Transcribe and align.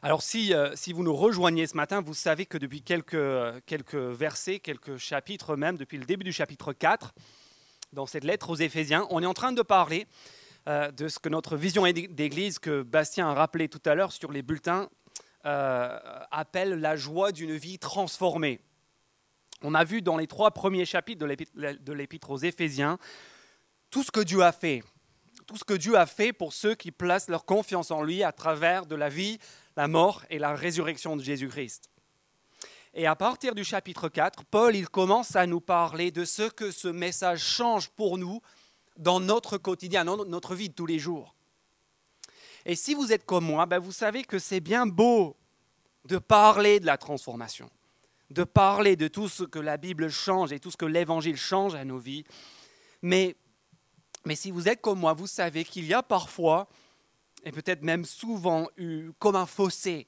Alors 0.00 0.22
si, 0.22 0.54
euh, 0.54 0.70
si, 0.76 0.92
vous 0.92 1.02
nous 1.02 1.14
rejoignez 1.14 1.66
ce 1.66 1.76
matin, 1.76 2.00
vous 2.00 2.14
savez 2.14 2.46
que 2.46 2.56
depuis 2.56 2.82
quelques, 2.82 3.18
quelques 3.66 3.96
versets, 3.96 4.60
quelques 4.60 4.96
chapitres 4.96 5.56
même, 5.56 5.76
depuis 5.76 5.98
le 5.98 6.04
début 6.04 6.22
du 6.22 6.32
chapitre 6.32 6.72
4, 6.72 7.12
dans 7.92 8.06
cette 8.06 8.22
lettre 8.22 8.50
aux 8.50 8.54
Éphésiens, 8.54 9.08
on 9.10 9.20
est 9.24 9.26
en 9.26 9.34
train 9.34 9.50
de 9.50 9.60
parler 9.60 10.06
euh, 10.68 10.92
de 10.92 11.08
ce 11.08 11.18
que 11.18 11.28
notre 11.28 11.56
vision 11.56 11.82
d'Église, 11.82 12.60
que 12.60 12.82
Bastien 12.82 13.28
a 13.28 13.34
rappelé 13.34 13.68
tout 13.68 13.82
à 13.86 13.96
l'heure 13.96 14.12
sur 14.12 14.30
les 14.30 14.42
bulletins, 14.42 14.88
euh, 15.46 15.98
appelle 16.30 16.78
la 16.78 16.94
joie 16.94 17.32
d'une 17.32 17.56
vie 17.56 17.80
transformée. 17.80 18.60
On 19.62 19.74
a 19.74 19.82
vu 19.82 20.00
dans 20.00 20.16
les 20.16 20.28
trois 20.28 20.52
premiers 20.52 20.84
chapitres 20.84 21.26
de 21.26 21.92
l'Épître 21.92 22.30
aux 22.30 22.38
Éphésiens 22.38 22.98
tout 23.90 24.04
ce 24.04 24.12
que 24.12 24.20
Dieu 24.20 24.42
a 24.42 24.52
fait, 24.52 24.84
tout 25.48 25.56
ce 25.56 25.64
que 25.64 25.74
Dieu 25.74 25.96
a 25.96 26.06
fait 26.06 26.32
pour 26.32 26.52
ceux 26.52 26.74
qui 26.74 26.92
placent 26.92 27.28
leur 27.28 27.44
confiance 27.44 27.90
en 27.90 28.02
lui 28.02 28.22
à 28.22 28.30
travers 28.30 28.86
de 28.86 28.94
la 28.94 29.08
vie, 29.08 29.38
la 29.78 29.86
mort 29.86 30.24
et 30.28 30.40
la 30.40 30.56
résurrection 30.56 31.14
de 31.14 31.22
Jésus-Christ. 31.22 31.88
Et 32.94 33.06
à 33.06 33.14
partir 33.14 33.54
du 33.54 33.62
chapitre 33.62 34.08
4, 34.08 34.44
Paul 34.46 34.74
il 34.74 34.88
commence 34.88 35.36
à 35.36 35.46
nous 35.46 35.60
parler 35.60 36.10
de 36.10 36.24
ce 36.24 36.50
que 36.50 36.72
ce 36.72 36.88
message 36.88 37.44
change 37.44 37.88
pour 37.90 38.18
nous 38.18 38.40
dans 38.96 39.20
notre 39.20 39.56
quotidien, 39.56 40.04
dans 40.04 40.24
notre 40.24 40.56
vie 40.56 40.68
de 40.68 40.74
tous 40.74 40.86
les 40.86 40.98
jours. 40.98 41.36
Et 42.66 42.74
si 42.74 42.92
vous 42.92 43.12
êtes 43.12 43.24
comme 43.24 43.44
moi, 43.44 43.66
ben 43.66 43.78
vous 43.78 43.92
savez 43.92 44.24
que 44.24 44.40
c'est 44.40 44.58
bien 44.58 44.84
beau 44.84 45.36
de 46.06 46.18
parler 46.18 46.80
de 46.80 46.86
la 46.86 46.98
transformation, 46.98 47.70
de 48.30 48.42
parler 48.42 48.96
de 48.96 49.06
tout 49.06 49.28
ce 49.28 49.44
que 49.44 49.60
la 49.60 49.76
Bible 49.76 50.08
change 50.08 50.50
et 50.50 50.58
tout 50.58 50.72
ce 50.72 50.76
que 50.76 50.86
l'Évangile 50.86 51.36
change 51.36 51.76
à 51.76 51.84
nos 51.84 51.98
vies. 51.98 52.24
Mais 53.00 53.36
mais 54.26 54.34
si 54.34 54.50
vous 54.50 54.68
êtes 54.68 54.80
comme 54.80 54.98
moi, 54.98 55.12
vous 55.12 55.28
savez 55.28 55.62
qu'il 55.64 55.86
y 55.86 55.94
a 55.94 56.02
parfois, 56.02 56.68
et 57.48 57.50
peut-être 57.50 57.82
même 57.82 58.04
souvent, 58.04 58.68
eu 58.76 59.10
comme 59.18 59.34
un 59.34 59.46
fossé 59.46 60.06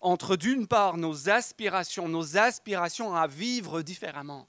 entre 0.00 0.34
d'une 0.34 0.66
part 0.66 0.96
nos 0.96 1.30
aspirations, 1.30 2.08
nos 2.08 2.36
aspirations 2.36 3.14
à 3.14 3.28
vivre 3.28 3.80
différemment, 3.82 4.48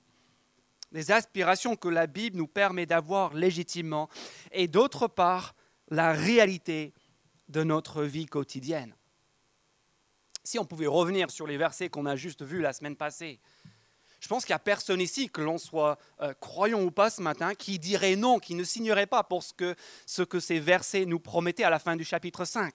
les 0.92 1.11
aspirations 1.11 1.75
que 1.75 1.88
la 1.88 2.08
Bible 2.08 2.36
nous 2.36 2.47
permet 2.47 2.88
d'avoir 2.88 3.36
légitimement, 3.36 4.09
et 4.52 4.67
d'autre 4.67 5.08
part 5.08 5.53
la 5.89 6.11
réalité 6.11 6.95
de 7.47 7.64
notre 7.64 8.02
vie 8.02 8.25
quotidienne. 8.25 8.95
Si 10.44 10.58
on 10.58 10.66
pouvait 10.66 10.88
revenir 10.88 11.30
sur 11.30 11.45
les 11.45 11.58
versets 11.58 11.89
qu'on 11.89 12.08
a 12.08 12.16
juste 12.16 12.41
vus 12.41 12.62
la 12.62 12.73
semaine 12.73 12.95
passée, 12.95 13.39
je 14.20 14.28
pense 14.28 14.45
qu'il 14.45 14.53
n'y 14.53 14.58
a 14.58 14.59
personne 14.59 15.00
ici, 15.00 15.30
que 15.30 15.42
l'on 15.42 15.58
soit 15.58 15.98
euh, 16.22 16.34
croyant 16.39 16.81
ou 16.81 16.92
pas 16.92 17.09
ce 17.09 17.22
matin, 17.22 17.56
qui 17.56 17.80
dirait 17.80 18.16
non, 18.16 18.39
qui 18.39 18.53
ne 18.53 18.64
signerait 18.64 19.08
pas 19.08 19.23
pour 19.23 19.44
ce 19.44 19.53
que, 19.53 19.75
ce 20.06 20.22
que 20.22 20.39
ces 20.39 20.59
versets 20.59 21.06
nous 21.06 21.20
promettaient 21.20 21.64
à 21.64 21.70
la 21.70 21.80
fin 21.80 21.95
du 21.95 22.03
chapitre 22.03 22.44
5. 22.44 22.73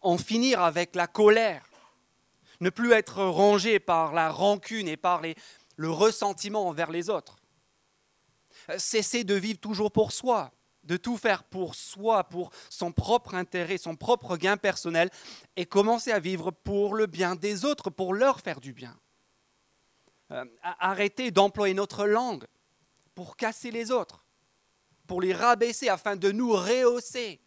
En 0.00 0.16
finir 0.16 0.62
avec 0.62 0.94
la 0.94 1.06
colère, 1.06 1.68
ne 2.60 2.70
plus 2.70 2.92
être 2.92 3.22
rongé 3.22 3.78
par 3.78 4.14
la 4.14 4.30
rancune 4.30 4.88
et 4.88 4.96
par 4.96 5.22
le 5.76 5.90
ressentiment 5.90 6.68
envers 6.68 6.90
les 6.90 7.10
autres. 7.10 7.36
Cesser 8.78 9.24
de 9.24 9.34
vivre 9.34 9.58
toujours 9.58 9.92
pour 9.92 10.12
soi, 10.12 10.52
de 10.84 10.96
tout 10.96 11.18
faire 11.18 11.44
pour 11.44 11.74
soi, 11.74 12.24
pour 12.24 12.50
son 12.70 12.92
propre 12.92 13.34
intérêt, 13.34 13.76
son 13.76 13.96
propre 13.96 14.36
gain 14.36 14.56
personnel, 14.56 15.10
et 15.56 15.66
commencer 15.66 16.12
à 16.12 16.18
vivre 16.18 16.50
pour 16.50 16.94
le 16.94 17.06
bien 17.06 17.34
des 17.34 17.64
autres, 17.64 17.90
pour 17.90 18.14
leur 18.14 18.40
faire 18.40 18.60
du 18.60 18.72
bien. 18.72 18.96
Euh, 20.30 20.44
arrêter 20.62 21.30
d'employer 21.30 21.74
notre 21.74 22.06
langue 22.06 22.46
pour 23.14 23.36
casser 23.36 23.70
les 23.70 23.90
autres, 23.90 24.24
pour 25.06 25.20
les 25.20 25.34
rabaisser 25.34 25.88
afin 25.88 26.16
de 26.16 26.32
nous 26.32 26.52
rehausser 26.52 27.40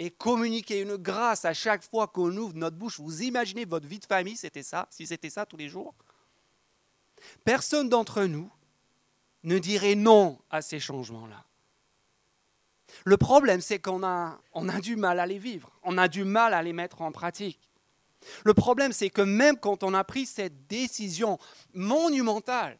et 0.00 0.10
communiquer 0.10 0.80
une 0.80 0.96
grâce 0.96 1.44
à 1.44 1.54
chaque 1.54 1.84
fois 1.84 2.08
qu'on 2.08 2.36
ouvre 2.36 2.56
notre 2.56 2.76
bouche. 2.76 2.98
Vous 2.98 3.22
imaginez 3.22 3.64
votre 3.64 3.86
vie 3.86 4.00
de 4.00 4.04
famille, 4.04 4.36
c'était 4.36 4.64
ça, 4.64 4.88
si 4.90 5.06
c'était 5.06 5.30
ça 5.30 5.46
tous 5.46 5.56
les 5.56 5.68
jours? 5.68 5.94
Personne 7.44 7.88
d'entre 7.88 8.24
nous 8.24 8.50
ne 9.44 9.58
dirait 9.58 9.94
non 9.94 10.38
à 10.50 10.60
ces 10.60 10.80
changements-là. 10.80 11.44
Le 13.04 13.16
problème, 13.16 13.60
c'est 13.60 13.78
qu'on 13.78 14.02
a, 14.02 14.40
du 14.82 14.96
mal 14.96 15.20
à 15.20 15.26
les 15.26 15.38
vivre, 15.38 15.70
on 15.82 15.98
a 15.98 16.08
du 16.08 16.24
mal 16.24 16.52
à 16.52 16.62
les 16.62 16.72
mettre 16.72 17.02
en 17.02 17.12
pratique. 17.12 17.70
Le 18.44 18.54
problème, 18.54 18.92
c'est 18.92 19.10
que 19.10 19.22
même 19.22 19.58
quand 19.58 19.82
on 19.82 19.94
a 19.94 20.04
pris 20.04 20.26
cette 20.26 20.66
décision 20.66 21.38
monumentale, 21.72 22.78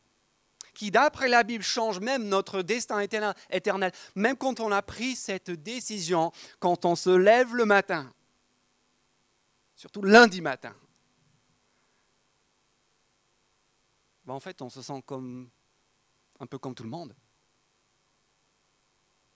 qui 0.74 0.90
d'après 0.90 1.28
la 1.28 1.44
Bible 1.44 1.64
change 1.64 2.00
même 2.00 2.28
notre 2.28 2.62
destin 2.62 3.00
éternel, 3.00 3.92
même 4.14 4.36
quand 4.36 4.60
on 4.60 4.72
a 4.72 4.82
pris 4.82 5.14
cette 5.14 5.50
décision, 5.50 6.32
quand 6.58 6.84
on 6.84 6.96
se 6.96 7.10
lève 7.10 7.54
le 7.54 7.64
matin, 7.64 8.12
surtout 9.76 10.02
lundi 10.02 10.40
matin, 10.40 10.74
ben 14.24 14.34
en 14.34 14.40
fait 14.40 14.62
on 14.62 14.68
se 14.68 14.82
sent 14.82 15.02
comme 15.06 15.48
un 16.40 16.46
peu 16.46 16.58
comme 16.58 16.74
tout 16.74 16.82
le 16.82 16.90
monde. 16.90 17.14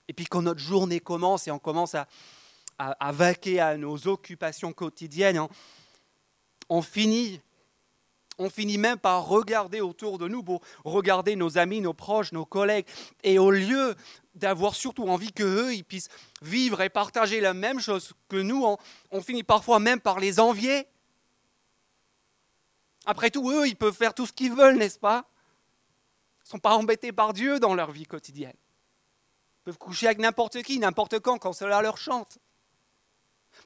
Et 0.08 0.14
puis 0.14 0.25
quand 0.25 0.42
notre 0.42 0.60
journée 0.60 1.00
commence 1.00 1.46
et 1.46 1.50
on 1.50 1.58
commence 1.58 1.94
à, 1.94 2.08
à, 2.78 3.12
vaquer 3.12 3.60
à 3.60 3.76
nos 3.76 4.08
occupations 4.08 4.72
quotidiennes, 4.72 5.46
on 6.69 6.83
finit, 6.83 7.41
on 8.39 8.51
finit 8.51 8.79
même 8.79 8.99
par 8.99 9.27
regarder 9.27 9.81
autour 9.81 10.19
de 10.19 10.29
nous, 10.29 10.43
pour 10.43 10.62
regarder 10.84 11.37
nos 11.37 11.59
amis, 11.59 11.81
nos 11.81 11.95
proches, 11.95 12.33
nos 12.33 12.45
collègues, 12.45 12.87
et 13.23 13.39
au 13.39 13.51
lieu 13.51 13.95
d'avoir 14.34 14.75
surtout 14.75 15.09
envie 15.09 15.33
qu'eux, 15.33 15.75
ils 15.75 15.84
puissent 15.84 16.09
vivre 16.43 16.81
et 16.81 16.89
partager 16.89 17.41
la 17.41 17.55
même 17.55 17.81
chose 17.81 18.12
que 18.29 18.37
nous, 18.37 18.65
on, 19.11 19.21
finit 19.21 19.43
parfois 19.43 19.81
même 19.81 20.01
par 20.01 20.21
les 20.21 20.39
envier. 20.39 20.87
Après 23.05 23.31
tout, 23.31 23.50
eux, 23.50 23.67
ils 23.67 23.77
peuvent 23.77 23.97
faire 23.97 24.15
tout 24.15 24.27
ce 24.27 24.33
qu'ils 24.33 24.53
veulent, 24.53 24.77
n'est-ce 24.77 24.99
pas? 24.99 25.25
Ils 26.41 26.47
ne 26.47 26.50
sont 26.50 26.59
pas 26.59 26.77
embêtés 26.77 27.12
par 27.12 27.33
Dieu 27.33 27.59
dans 27.59 27.75
leur 27.75 27.91
vie 27.91 28.06
quotidienne. 28.06 28.56
Ils 28.56 29.65
peuvent 29.65 29.79
coucher 29.79 30.06
avec 30.06 30.19
n'importe 30.19 30.62
qui, 30.62 30.79
n'importe 30.79 31.19
quand, 31.19 31.39
quand 31.39 31.53
cela 31.53 31.83
leur 31.83 31.99
chante 31.99 32.39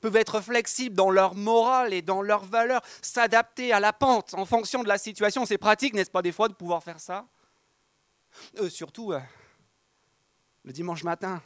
peuvent 0.03 0.17
être 0.17 0.41
flexibles 0.41 0.97
dans 0.97 1.11
leur 1.11 1.35
morale 1.35 1.95
et 1.95 2.03
dans 2.03 2.21
leurs 2.21 2.45
valeurs, 2.45 2.83
s'adapter 3.01 3.73
à 3.73 3.81
la 3.81 3.93
pente 3.93 4.35
en 4.35 4.45
fonction 4.45 4.83
de 4.83 4.89
la 4.89 4.99
situation. 4.99 5.47
C'est 5.47 5.59
pratique, 5.59 5.95
n'est-ce 5.95 6.11
pas, 6.11 6.23
des 6.23 6.33
fois, 6.33 6.49
de 6.49 6.55
pouvoir 6.55 6.83
faire 6.83 7.01
ça? 7.01 7.27
Eux, 8.59 8.69
surtout, 8.69 9.13
euh, 9.13 9.21
le 10.65 10.73
dimanche 10.73 11.05
matin, 11.05 11.41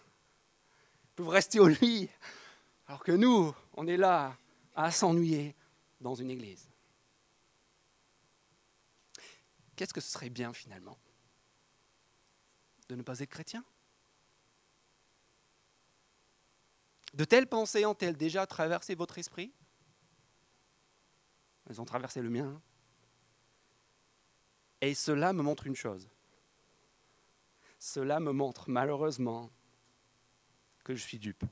ils 1.04 1.14
peuvent 1.16 1.28
rester 1.28 1.60
au 1.60 1.68
lit, 1.68 2.08
alors 2.88 3.04
que 3.04 3.12
nous, 3.12 3.54
on 3.74 3.86
est 3.86 3.98
là 3.98 4.34
à 4.74 4.90
s'ennuyer 4.90 5.54
dans 6.00 6.14
une 6.14 6.30
église. 6.30 6.66
Qu'est-ce 9.76 9.92
que 9.92 10.00
ce 10.00 10.10
serait 10.10 10.30
bien 10.30 10.54
finalement? 10.54 10.96
De 12.88 12.94
ne 12.94 13.02
pas 13.02 13.18
être 13.18 13.28
chrétien? 13.28 13.62
De 17.16 17.24
telles 17.24 17.46
pensées 17.46 17.86
ont-elles 17.86 18.16
déjà 18.16 18.46
traversé 18.46 18.94
votre 18.94 19.16
esprit? 19.16 19.50
Elles 21.68 21.80
ont 21.80 21.86
traversé 21.86 22.20
le 22.20 22.28
mien. 22.28 22.60
Et 24.82 24.92
cela 24.92 25.32
me 25.32 25.42
montre 25.42 25.66
une 25.66 25.74
chose. 25.74 26.10
Cela 27.78 28.20
me 28.20 28.32
montre 28.32 28.68
malheureusement 28.68 29.48
que 30.84 30.94
je 30.94 31.02
suis 31.02 31.18
dupe. 31.18 31.42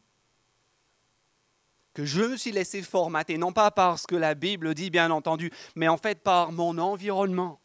Que 1.94 2.04
je 2.04 2.20
me 2.20 2.36
suis 2.36 2.52
laissé 2.52 2.82
formater, 2.82 3.38
non 3.38 3.54
pas 3.54 3.70
par 3.70 3.98
ce 3.98 4.06
que 4.06 4.16
la 4.16 4.34
Bible 4.34 4.74
dit, 4.74 4.90
bien 4.90 5.10
entendu, 5.10 5.50
mais 5.76 5.88
en 5.88 5.96
fait 5.96 6.22
par 6.22 6.52
mon 6.52 6.76
environnement. 6.76 7.58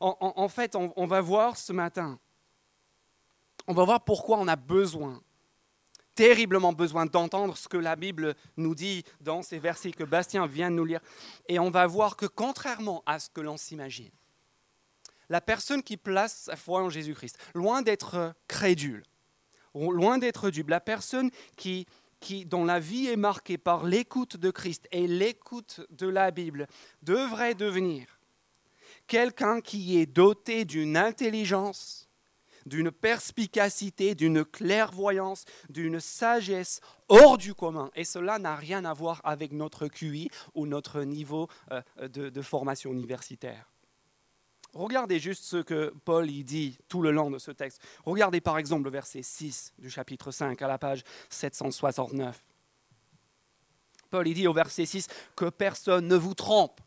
En, 0.00 0.48
fait, 0.48 0.74
on 0.74 1.06
va 1.06 1.20
voir 1.20 1.56
ce 1.56 1.72
matin, 1.72 2.18
on 3.66 3.74
va 3.74 3.84
voir 3.84 4.02
pourquoi 4.02 4.38
on 4.38 4.48
a 4.48 4.56
besoin 4.56 5.22
terriblement 6.20 6.74
besoin 6.74 7.06
d'entendre 7.06 7.56
ce 7.56 7.66
que 7.66 7.78
la 7.78 7.96
Bible 7.96 8.34
nous 8.58 8.74
dit 8.74 9.04
dans 9.22 9.40
ces 9.40 9.58
versets 9.58 9.92
que 9.92 10.04
Bastien 10.04 10.46
vient 10.46 10.70
de 10.70 10.76
nous 10.76 10.84
lire. 10.84 11.00
Et 11.48 11.58
on 11.58 11.70
va 11.70 11.86
voir 11.86 12.14
que 12.14 12.26
contrairement 12.26 13.02
à 13.06 13.18
ce 13.18 13.30
que 13.30 13.40
l'on 13.40 13.56
s'imagine, 13.56 14.10
la 15.30 15.40
personne 15.40 15.82
qui 15.82 15.96
place 15.96 16.42
sa 16.42 16.56
foi 16.56 16.82
en 16.82 16.90
Jésus-Christ, 16.90 17.38
loin 17.54 17.80
d'être 17.80 18.34
crédule, 18.48 19.02
loin 19.74 20.18
d'être 20.18 20.50
dupe, 20.50 20.68
la 20.68 20.80
personne 20.80 21.30
qui, 21.56 21.86
qui, 22.20 22.44
dont 22.44 22.66
la 22.66 22.80
vie 22.80 23.06
est 23.06 23.16
marquée 23.16 23.56
par 23.56 23.86
l'écoute 23.86 24.36
de 24.36 24.50
Christ 24.50 24.88
et 24.92 25.06
l'écoute 25.06 25.80
de 25.88 26.06
la 26.06 26.30
Bible, 26.30 26.66
devrait 27.00 27.54
devenir 27.54 28.20
quelqu'un 29.06 29.62
qui 29.62 29.98
est 29.98 30.04
doté 30.04 30.66
d'une 30.66 30.98
intelligence 30.98 32.09
d'une 32.70 32.90
perspicacité, 32.90 34.14
d'une 34.14 34.44
clairvoyance, 34.44 35.44
d'une 35.68 36.00
sagesse 36.00 36.80
hors 37.08 37.36
du 37.36 37.52
commun. 37.52 37.90
Et 37.94 38.04
cela 38.04 38.38
n'a 38.38 38.56
rien 38.56 38.84
à 38.84 38.94
voir 38.94 39.20
avec 39.24 39.52
notre 39.52 39.88
QI 39.88 40.30
ou 40.54 40.66
notre 40.66 41.02
niveau 41.02 41.48
euh, 41.72 41.82
de, 42.08 42.42
formation 42.42 42.92
universitaire. 42.92 43.68
Regardez 44.72 45.18
juste 45.18 45.44
ce 45.44 45.56
que 45.56 45.92
Paul 46.04 46.30
y 46.30 46.44
dit 46.44 46.78
tout 46.88 47.02
le 47.02 47.10
long 47.10 47.30
de 47.30 47.38
ce 47.38 47.50
texte. 47.50 47.82
Regardez 48.04 48.40
par 48.40 48.56
exemple 48.56 48.84
le 48.84 48.90
verset 48.90 49.22
6 49.22 49.74
du 49.78 49.90
chapitre 49.90 50.30
5 50.30 50.62
à 50.62 50.68
la 50.68 50.78
page 50.78 51.02
769. 51.28 52.42
Paul 54.10 54.28
il 54.28 54.34
dit 54.34 54.46
au 54.46 54.52
verset 54.52 54.86
6 54.86 55.08
que 55.34 55.46
personne 55.46 56.06
ne 56.06 56.16
vous 56.16 56.34
trompe. 56.34 56.80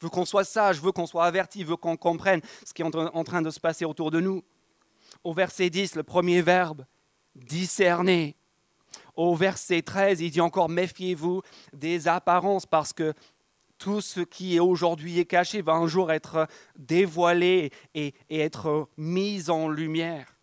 Veut 0.00 0.08
qu'on 0.08 0.24
soit 0.24 0.44
sage, 0.44 0.80
veut 0.80 0.92
qu'on 0.92 1.06
soit 1.06 1.24
averti, 1.26 1.62
veut 1.62 1.76
qu'on 1.76 1.96
comprenne 1.96 2.40
ce 2.64 2.72
qui 2.72 2.82
est 2.82 2.96
en 2.96 3.24
train 3.24 3.42
de 3.42 3.50
se 3.50 3.60
passer 3.60 3.84
autour 3.84 4.10
de 4.10 4.20
nous. 4.20 4.42
Au 5.24 5.32
verset 5.32 5.70
10, 5.70 5.96
le 5.96 6.02
premier 6.02 6.42
verbe, 6.42 6.84
discerner. 7.34 8.36
Au 9.16 9.34
verset 9.34 9.80
13, 9.80 10.20
il 10.20 10.30
dit 10.30 10.40
encore 10.40 10.68
méfiez-vous 10.68 11.42
des 11.72 12.08
apparences 12.08 12.66
parce 12.66 12.92
que 12.92 13.14
tout 13.78 14.00
ce 14.00 14.20
qui 14.20 14.56
est 14.56 14.60
aujourd'hui 14.60 15.18
est 15.18 15.24
caché 15.24 15.62
va 15.62 15.72
un 15.72 15.86
jour 15.86 16.12
être 16.12 16.46
dévoilé 16.76 17.70
et, 17.94 18.14
et 18.28 18.40
être 18.40 18.88
mis 18.96 19.50
en 19.50 19.68
lumière. 19.68 20.36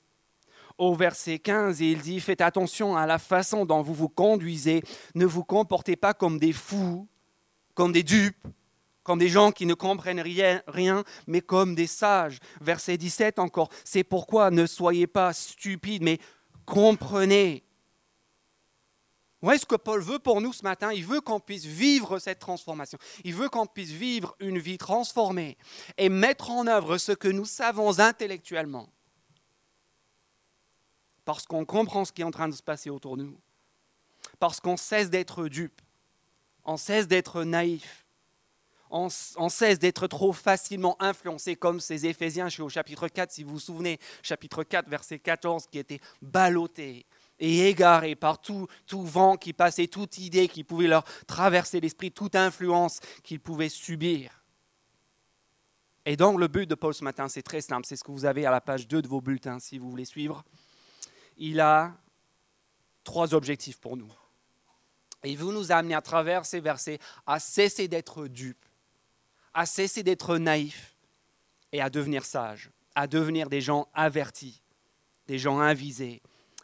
Au 0.78 0.96
verset 0.96 1.38
15, 1.38 1.80
il 1.82 2.02
dit, 2.02 2.20
faites 2.20 2.42
attention 2.42 2.98
à 2.98 3.06
la 3.06 3.20
façon 3.20 3.66
dont 3.66 3.82
vous 3.82 3.94
vous 3.94 4.10
conduisez, 4.10 4.82
ne 5.14 5.26
vous 5.26 5.44
comportez 5.44 5.96
pas 5.96 6.16
comme 6.16 6.40
des 6.40 6.54
fous, 6.54 7.08
comme 7.76 7.92
des 7.92 8.04
dupes, 8.04 8.48
des 9.18 9.30
gens 9.30 9.52
qui 9.52 9.66
ne 9.66 9.74
comprennent 9.74 10.22
rien, 10.22 10.62
rien, 10.68 11.04
mais 11.28 11.42
comme 11.42 11.76
des 11.76 11.88
sages. 11.88 12.40
Verset 12.60 12.98
17 12.98 13.40
encore, 13.40 13.70
c'est 13.84 14.04
pourquoi 14.04 14.52
ne 14.52 14.66
soyez 14.66 15.08
pas 15.08 15.34
stupides, 15.34 16.04
mais 16.04 16.20
comprenez. 16.66 17.64
Voyez 19.42 19.60
ce 19.60 19.66
que 19.66 19.76
Paul 19.76 20.02
veut 20.02 20.20
pour 20.20 20.40
nous 20.40 20.54
ce 20.54 20.64
matin? 20.64 20.92
Il 20.94 21.06
veut 21.06 21.22
qu'on 21.22 21.40
puisse 21.40 21.66
vivre 21.66 22.20
cette 22.20 22.40
transformation. 22.40 23.00
Il 23.24 23.34
veut 23.34 23.50
qu'on 23.50 23.66
puisse 23.66 23.90
vivre 23.90 24.36
une 24.40 24.60
vie 24.60 24.78
transformée 24.78 25.58
et 25.98 26.10
mettre 26.10 26.52
en 26.52 26.68
œuvre 26.68 27.00
ce 27.00 27.12
que 27.12 27.28
nous 27.28 27.46
savons 27.46 28.00
intellectuellement 28.00 28.88
parce 31.26 31.46
qu'on 31.46 31.66
comprend 31.66 32.06
ce 32.06 32.12
qui 32.12 32.22
est 32.22 32.26
en 32.26 32.32
train 32.32 32.48
de 32.48 32.54
se 32.54 32.64
passer 32.64 32.90
autour 32.90 33.18
de 33.18 33.24
nous, 33.24 33.40
parce 34.40 34.60
qu'on 34.60 34.78
cesse 34.78 35.10
d'être 35.10 35.48
dupe, 35.48 35.82
on 36.66 36.78
cesse 36.78 37.08
d'être 37.08 37.44
naïf, 37.44 38.01
on, 38.92 39.10
cesse 39.50 39.80
d'être 39.80 40.08
trop 40.08 40.34
facilement 40.34 40.96
influencé 41.02 41.56
comme 41.56 41.80
ces 41.80 42.06
Éphésiens, 42.06 42.48
je 42.50 42.54
suis 42.54 42.62
au 42.62 42.70
chapitre 42.70 43.08
4, 43.08 43.32
si 43.32 43.44
vous 43.44 43.54
vous 43.54 43.60
souvenez, 43.60 44.00
chapitre 44.22 44.64
4, 44.64 44.90
verset 44.90 45.20
14, 45.20 45.68
qui 45.68 45.80
étaient 45.80 46.02
ballottés 46.22 47.06
et 47.40 47.70
égarés 47.70 48.16
par 48.16 48.40
tout, 48.40 48.68
vent 48.92 49.36
qui 49.38 49.54
passait, 49.54 49.88
toute 49.88 50.18
idée 50.20 50.48
qui 50.48 50.64
pouvait 50.64 50.88
leur 50.88 51.04
traverser 51.26 51.80
l'esprit, 51.80 52.12
toute 52.12 52.36
influence 52.36 53.00
qu'ils 53.24 53.40
pouvaient 53.40 53.70
subir. 53.70 54.44
Et 56.06 56.16
donc 56.16 56.40
le 56.40 56.48
but 56.48 56.70
de 56.70 56.76
Paul 56.76 56.94
ce 56.94 57.04
matin, 57.04 57.28
c'est 57.30 57.42
très 57.42 57.62
simple, 57.62 57.86
c'est 57.88 57.96
ce 57.96 58.04
que 58.04 58.12
vous 58.12 58.26
avez 58.26 58.46
à 58.46 58.52
la 58.52 58.62
page 58.62 58.88
2 58.88 59.02
de 59.02 59.08
vos 59.08 59.22
bulletins, 59.22 59.60
si 59.60 59.78
vous 59.78 59.90
voulez 59.90 60.06
suivre 60.06 60.44
il 61.42 61.60
a 61.60 61.94
trois 63.04 63.34
objectifs 63.34 63.80
pour 63.80 63.98
nous. 63.98 64.12
Et 65.24 65.36
veut 65.36 65.52
nous 65.52 65.72
amener 65.72 65.96
à 65.96 66.02
travers 66.02 66.46
ces 66.46 66.60
versets 66.60 67.00
à 67.26 67.40
cesser 67.40 67.88
d'être 67.88 68.28
dupes, 68.28 68.66
à 69.54 69.66
cesser 69.66 70.04
d'être 70.04 70.38
naïfs 70.38 70.96
et 71.72 71.82
à 71.82 71.90
devenir 71.90 72.26
sages, 72.26 72.72
à 72.96 73.08
devenir 73.08 73.50
des 73.50 73.62
gens 73.62 73.88
avertis, 73.94 74.62
des 75.28 75.40
gens 75.40 75.60
avisés, 75.60 76.22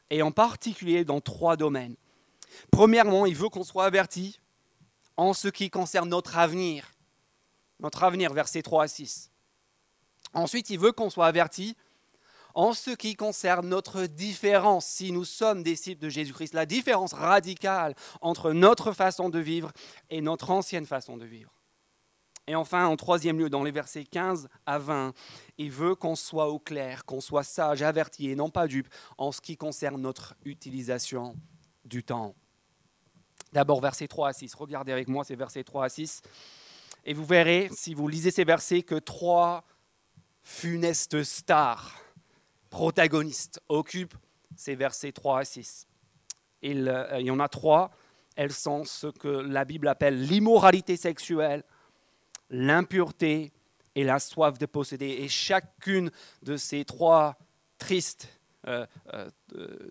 et 0.09 0.21
en 0.21 0.31
particulier 0.31 1.03
dans 1.03 1.21
trois 1.21 1.57
domaines. 1.57 1.95
Premièrement, 2.71 3.25
il 3.25 3.35
veut 3.35 3.49
qu'on 3.49 3.63
soit 3.63 3.85
avertis 3.85 4.39
en 5.15 5.33
ce 5.33 5.47
qui 5.47 5.69
concerne 5.69 6.09
notre 6.09 6.37
avenir. 6.37 6.91
Notre 7.79 8.03
avenir, 8.03 8.33
versets 8.33 8.61
3 8.61 8.83
à 8.83 8.87
6. 8.87 9.31
Ensuite, 10.33 10.69
il 10.69 10.79
veut 10.79 10.91
qu'on 10.91 11.09
soit 11.09 11.27
avertis 11.27 11.75
en 12.53 12.73
ce 12.73 12.89
qui 12.89 13.15
concerne 13.15 13.69
notre 13.69 14.07
différence, 14.07 14.87
si 14.87 15.11
nous 15.11 15.25
sommes 15.25 15.61
disciples 15.61 16.01
de 16.01 16.09
Jésus-Christ, 16.09 16.55
la 16.55 16.65
différence 16.65 17.13
radicale 17.13 17.93
entre 18.19 18.51
notre 18.51 18.93
façon 18.93 19.29
de 19.29 19.37
vivre 19.37 19.71
et 20.09 20.21
notre 20.21 20.49
ancienne 20.49 20.87
façon 20.87 21.17
de 21.17 21.25
vivre. 21.25 21.56
Et 22.47 22.55
enfin, 22.55 22.85
en 22.85 22.95
troisième 22.95 23.37
lieu, 23.37 23.49
dans 23.49 23.63
les 23.63 23.71
versets 23.71 24.05
15 24.05 24.47
à 24.65 24.79
20, 24.79 25.13
il 25.57 25.69
veut 25.69 25.95
qu'on 25.95 26.15
soit 26.15 26.47
au 26.47 26.59
clair, 26.59 27.03
qu'on 27.03 27.19
soit 27.19 27.43
sage, 27.43 27.81
averti 27.81 28.29
et 28.29 28.35
non 28.35 28.49
pas 28.49 28.67
dupe 28.67 28.87
en 29.17 29.33
ce 29.33 29.41
qui 29.41 29.57
concerne 29.57 30.01
notre 30.01 30.35
utilisation 30.45 31.35
du 31.83 32.03
temps. 32.03 32.35
D'abord, 33.51 33.81
versets 33.81 34.07
3 34.07 34.29
à 34.29 34.33
6. 34.33 34.55
Regardez 34.55 34.93
avec 34.93 35.09
moi 35.09 35.25
ces 35.25 35.35
versets 35.35 35.63
3 35.63 35.85
à 35.85 35.89
6. 35.89 36.21
Et 37.03 37.13
vous 37.13 37.25
verrez, 37.25 37.69
si 37.73 37.93
vous 37.93 38.07
lisez 38.07 38.31
ces 38.31 38.45
versets, 38.45 38.81
que 38.81 38.95
trois 38.95 39.65
funestes 40.43 41.23
stars 41.23 41.95
protagonistes 42.69 43.61
occupent 43.67 44.17
ces 44.55 44.75
versets 44.75 45.11
3 45.11 45.39
à 45.39 45.45
6. 45.45 45.87
Il, 46.61 46.87
euh, 46.87 47.19
il 47.19 47.25
y 47.25 47.31
en 47.31 47.39
a 47.39 47.49
trois. 47.49 47.91
Elles 48.35 48.53
sont 48.53 48.85
ce 48.85 49.07
que 49.07 49.27
la 49.27 49.65
Bible 49.65 49.87
appelle 49.87 50.21
l'immoralité 50.21 50.95
sexuelle, 50.95 51.63
l'impureté 52.49 53.51
et 53.95 54.03
la 54.03 54.19
soif 54.19 54.57
de 54.57 54.65
posséder. 54.65 55.07
Et 55.07 55.27
chacune 55.27 56.11
de 56.43 56.57
ces 56.57 56.85
trois 56.85 57.37
tristes 57.77 58.27
euh, 58.67 58.85
euh, 59.13 59.29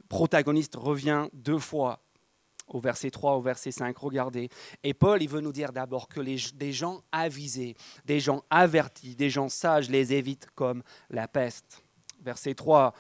protagonistes 0.09 0.77
revient 0.77 1.29
deux 1.33 1.59
fois 1.59 2.03
au 2.69 2.81
verset 2.81 3.11
3, 3.11 3.35
au 3.35 3.41
verset 3.41 3.71
5. 3.71 3.97
Regardez. 3.97 4.49
Et 4.83 4.93
Paul, 4.93 5.23
il 5.23 5.29
veut 5.29 5.41
nous 5.41 5.53
dire 5.53 5.73
d'abord 5.73 6.09
que 6.09 6.21
les, 6.21 6.37
des 6.55 6.73
gens 6.73 7.03
avisés, 7.13 7.77
des 8.05 8.19
gens 8.21 8.43
avertis, 8.51 9.15
des 9.15 9.31
gens 9.31 9.49
sages 9.49 9.89
les 9.89 10.13
évitent 10.13 10.49
comme 10.55 10.83
la 11.11 11.29
peste 11.29 11.85
verset 12.27 12.55
3, 12.55 12.93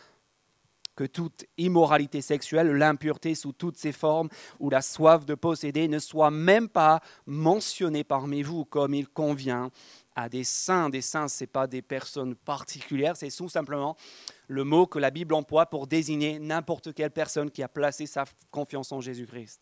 que 0.96 1.04
toute 1.04 1.44
immoralité 1.58 2.22
sexuelle, 2.22 2.72
l'impureté 2.72 3.34
sous 3.34 3.52
toutes 3.52 3.76
ses 3.76 3.92
formes, 3.92 4.28
ou 4.58 4.70
la 4.70 4.82
soif 4.82 5.24
de 5.26 5.34
posséder 5.34 5.86
ne 5.86 5.98
soit 5.98 6.30
même 6.30 6.68
pas 6.68 7.00
mentionnée 7.26 8.02
parmi 8.02 8.42
vous 8.42 8.64
comme 8.64 8.94
il 8.94 9.06
convient 9.06 9.70
à 10.16 10.28
des 10.28 10.44
saints. 10.44 10.88
Des 10.88 11.02
saints, 11.02 11.28
ce 11.28 11.44
n'est 11.44 11.48
pas 11.48 11.66
des 11.66 11.82
personnes 11.82 12.34
particulières, 12.34 13.16
c'est 13.16 13.30
tout 13.30 13.48
simplement 13.48 13.96
le 14.48 14.64
mot 14.64 14.86
que 14.86 14.98
la 14.98 15.10
Bible 15.10 15.34
emploie 15.34 15.66
pour 15.66 15.86
désigner 15.86 16.38
n'importe 16.38 16.94
quelle 16.94 17.10
personne 17.10 17.50
qui 17.50 17.62
a 17.62 17.68
placé 17.68 18.06
sa 18.06 18.24
confiance 18.50 18.90
en 18.90 19.00
Jésus-Christ. 19.00 19.60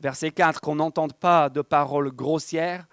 Verset 0.00 0.32
4, 0.32 0.60
qu'on 0.60 0.74
n'entende 0.76 1.14
pas 1.14 1.48
de 1.48 1.62
paroles 1.62 2.10
grossières, 2.10 2.86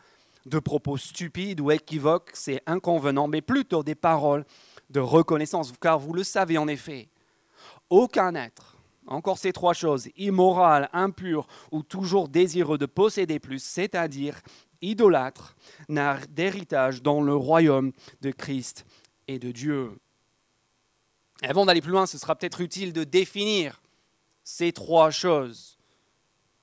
de 0.45 0.59
propos 0.59 0.97
stupides 0.97 1.59
ou 1.59 1.71
équivoques, 1.71 2.29
c'est 2.33 2.61
inconvenant, 2.65 3.27
mais 3.27 3.41
plutôt 3.41 3.83
des 3.83 3.95
paroles 3.95 4.45
de 4.89 5.00
reconnaissance, 5.00 5.71
car 5.80 6.00
vous 6.00 6.13
le 6.13 6.24
savez 6.24 6.57
en 6.57 6.68
effet, 6.68 7.09
aucun 7.89 8.36
être, 8.36 8.77
encore 9.07 9.38
ces 9.38 9.53
trois 9.53 9.74
choses, 9.74 10.09
immoral, 10.18 10.89
impur 10.94 11.47
ou 11.71 11.83
toujours 11.83 12.30
désireux 12.30 12.77
de 12.77 12.86
posséder 12.86 13.39
plus, 13.39 13.62
c'est-à-dire 13.62 14.39
idolâtre, 14.81 15.55
n'a 15.89 16.17
d'héritage 16.29 17.01
dans 17.01 17.22
le 17.22 17.36
royaume 17.36 17.91
de 18.22 18.31
Christ 18.31 18.86
et 19.27 19.39
de 19.39 19.51
Dieu. 19.51 19.91
avant 21.41 21.65
d'aller 21.65 21.81
plus 21.81 21.91
loin, 21.91 22.05
ce 22.05 22.17
sera 22.17 22.36
peut-être 22.36 22.62
utile 22.62 22.93
de 22.93 23.03
définir 23.03 23.81
ces 24.43 24.72
trois 24.72 25.12
choses. 25.12 25.77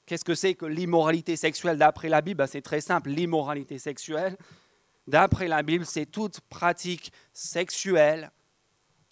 Qu'est-ce 0.07 0.25
que 0.25 0.35
c'est 0.35 0.55
que 0.55 0.67
l'immoralité 0.67 1.37
sexuelle 1.37 1.79
d'après 1.79 2.09
la 2.09 2.21
Bible? 2.21 2.39
Ben, 2.39 2.47
C'est 2.47 2.63
très 2.63 2.81
simple. 2.81 3.11
L'immoralité 3.11 3.79
sexuelle, 3.79 4.37
d'après 5.07 5.49
la 5.49 5.63
Bible, 5.63 5.87
c'est 5.87 6.07
toute 6.07 6.41
pratique 6.41 7.13
sexuelle 7.33 8.31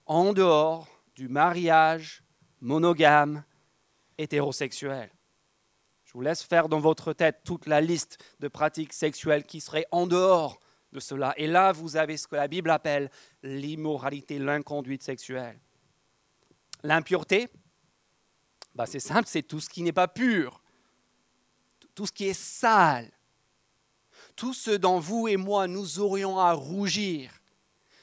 en 0.07 0.33
dehors 0.33 0.89
du 1.15 1.29
mariage 1.29 2.23
monogame 2.61 3.45
hétérosexuel. 4.19 5.11
Je 6.05 6.13
vous 6.13 6.21
laisse 6.21 6.43
faire 6.43 6.69
dans 6.69 6.81
votre 6.81 7.13
tête 7.13 7.41
toute 7.45 7.67
la 7.67 7.81
liste 7.81 8.19
de 8.41 8.49
pratiques 8.49 8.93
sexuelles 8.93 9.45
qui 9.45 9.61
seraient 9.61 9.87
en 9.91 10.07
dehors 10.07 10.61
de 10.93 11.01
cela. 11.01 11.35
Et 11.37 11.47
là, 11.47 11.73
vous 11.73 11.97
avez 11.97 12.17
ce 12.17 12.29
que 12.29 12.37
la 12.37 12.49
Bible 12.49 12.71
appelle 12.71 13.11
l'immoralité, 13.43 14.39
l'inconduite 14.39 15.03
sexuelle. 15.03 15.59
L'impureté, 16.83 17.49
bah 18.75 18.87
c'est 18.87 19.01
simple, 19.01 19.29
c'est 19.29 19.43
tout 19.43 19.61
ce 19.61 19.69
qui 19.69 19.83
n'est 19.83 19.93
pas 19.93 20.09
pur, 20.09 20.63
tout 21.95 22.07
ce 22.07 22.13
qui 22.13 22.27
est 22.27 22.39
sale, 22.39 23.11
tout 24.37 24.55
ce 24.55 24.71
dont 24.71 24.99
vous 24.99 25.29
et 25.29 25.37
moi 25.37 25.67
nous 25.67 26.01
aurions 26.01 26.39
à 26.39 26.53
rougir, 26.53 27.31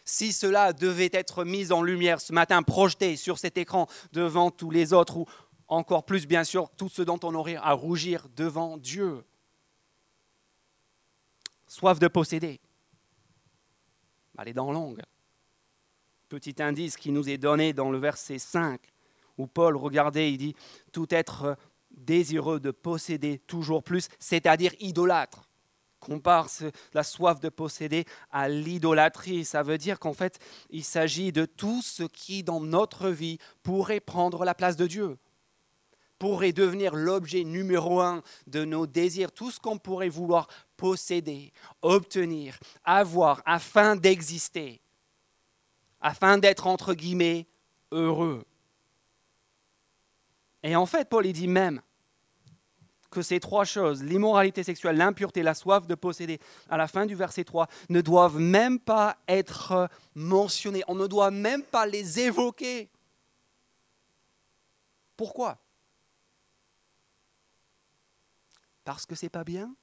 si 0.06 0.34
cela 0.34 0.74
devait 0.74 1.10
être 1.14 1.44
mis 1.44 1.72
en 1.72 1.82
lumière 1.82 2.20
ce 2.20 2.34
matin, 2.34 2.64
projeté 2.64 3.16
sur 3.16 3.38
cet 3.38 3.58
écran 3.58 3.88
devant 4.12 4.52
tous 4.52 4.70
les 4.70 4.94
autres, 4.94 5.18
ou 5.18 5.26
encore 5.68 6.06
plus 6.06 6.28
bien 6.28 6.44
sûr, 6.44 6.70
tout 6.76 6.90
ce 6.90 7.02
dont 7.02 7.20
on 7.24 7.36
aurait 7.36 7.56
à 7.56 7.72
rougir 7.72 8.28
devant 8.36 8.78
Dieu. 8.78 9.24
Soif 11.68 12.00
de 12.00 12.08
posséder. 12.08 12.60
Les 14.44 14.54
dents 14.54 14.72
longues. 14.72 15.04
Petit 16.28 16.56
indice 16.64 16.98
qui 16.98 17.12
nous 17.12 17.30
est 17.30 17.38
donné 17.38 17.74
dans 17.74 17.92
le 17.92 18.00
verset 18.00 18.40
5, 18.40 18.82
où 19.38 19.46
Paul, 19.46 19.78
regardez, 19.78 20.32
il 20.32 20.38
dit, 20.40 20.56
tout 20.92 21.06
être 21.14 21.56
désireux 21.92 22.60
de 22.60 22.72
posséder 22.72 23.38
toujours 23.38 23.84
plus, 23.84 24.08
c'est-à-dire 24.18 24.74
idolâtre 24.80 25.51
compare 26.02 26.50
la 26.94 27.04
soif 27.04 27.40
de 27.40 27.48
posséder 27.48 28.06
à 28.32 28.50
l'idolâtrie. 28.50 29.46
Ça 29.46 29.64
veut 29.64 29.78
dire 29.78 30.00
qu'en 30.00 30.14
fait, 30.14 30.40
il 30.70 30.84
s'agit 30.84 31.32
de 31.32 31.46
tout 31.46 31.82
ce 31.82 32.04
qui 32.04 32.44
dans 32.44 32.60
notre 32.60 33.10
vie 33.10 33.38
pourrait 33.64 34.02
prendre 34.02 34.44
la 34.44 34.54
place 34.54 34.76
de 34.76 34.88
Dieu. 34.88 35.18
pourrait 36.22 36.54
devenir 36.54 36.94
l'objet 36.94 37.44
numéro 37.44 38.00
un 38.00 38.22
de 38.46 38.64
nos 38.64 38.86
désirs, 38.86 39.32
tout 39.32 39.50
ce 39.50 39.60
qu'on 39.60 39.80
pourrait 39.80 40.08
vouloir 40.08 40.48
posséder, 40.78 41.52
obtenir, 41.82 42.60
avoir, 42.84 43.42
afin 43.44 43.96
d'exister, 43.96 44.82
afin 46.00 46.38
d'être, 46.38 46.68
entre 46.68 46.94
guillemets, 46.94 47.48
heureux. 47.92 48.46
Et 50.62 50.76
en 50.76 50.86
fait, 50.86 51.10
Paul 51.10 51.26
il 51.26 51.34
dit 51.34 51.48
même 51.48 51.82
que 53.12 53.22
ces 53.22 53.40
trois 53.40 53.66
choses, 53.66 54.02
l'immoralité 54.02 54.64
sexuelle, 54.64 54.96
l'impureté, 54.98 55.44
la 55.44 55.54
soif 55.54 55.86
de 55.86 55.96
posséder, 55.96 56.40
à 56.70 56.78
la 56.78 56.88
fin 56.88 57.06
du 57.06 57.14
verset 57.14 57.44
3, 57.44 57.68
ne 57.90 58.02
doivent 58.02 58.40
même 58.40 58.80
pas 58.80 59.18
être 59.28 59.90
mentionnées. 60.16 60.84
On 60.88 60.96
ne 60.96 61.06
doit 61.06 61.30
même 61.30 61.62
pas 61.62 61.86
les 61.86 62.22
évoquer. 62.22 62.90
Pourquoi? 65.18 65.60
Parce 68.86 69.06
que 69.06 69.14
c'est 69.14 69.30
pas 69.30 69.44
bien. 69.44 69.76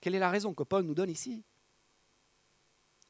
Quelle 0.00 0.14
est 0.14 0.20
la 0.20 0.30
raison 0.30 0.54
que 0.54 0.62
Paul 0.62 0.84
nous 0.84 0.94
donne 0.94 1.10
ici? 1.10 1.42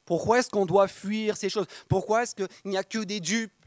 Pourquoi 0.05 0.39
est-ce 0.39 0.51
qu'on 0.51 0.67
doit 0.67 0.89
fuir 0.89 1.37
ces 1.37 1.49
choses? 1.49 1.67
Pourquoi 1.89 2.23
est-ce 2.23 2.35
qu'il 2.35 2.49
n'y 2.65 2.77
a 2.77 2.85
que 2.85 2.99
des 2.99 3.21
dupes? 3.21 3.64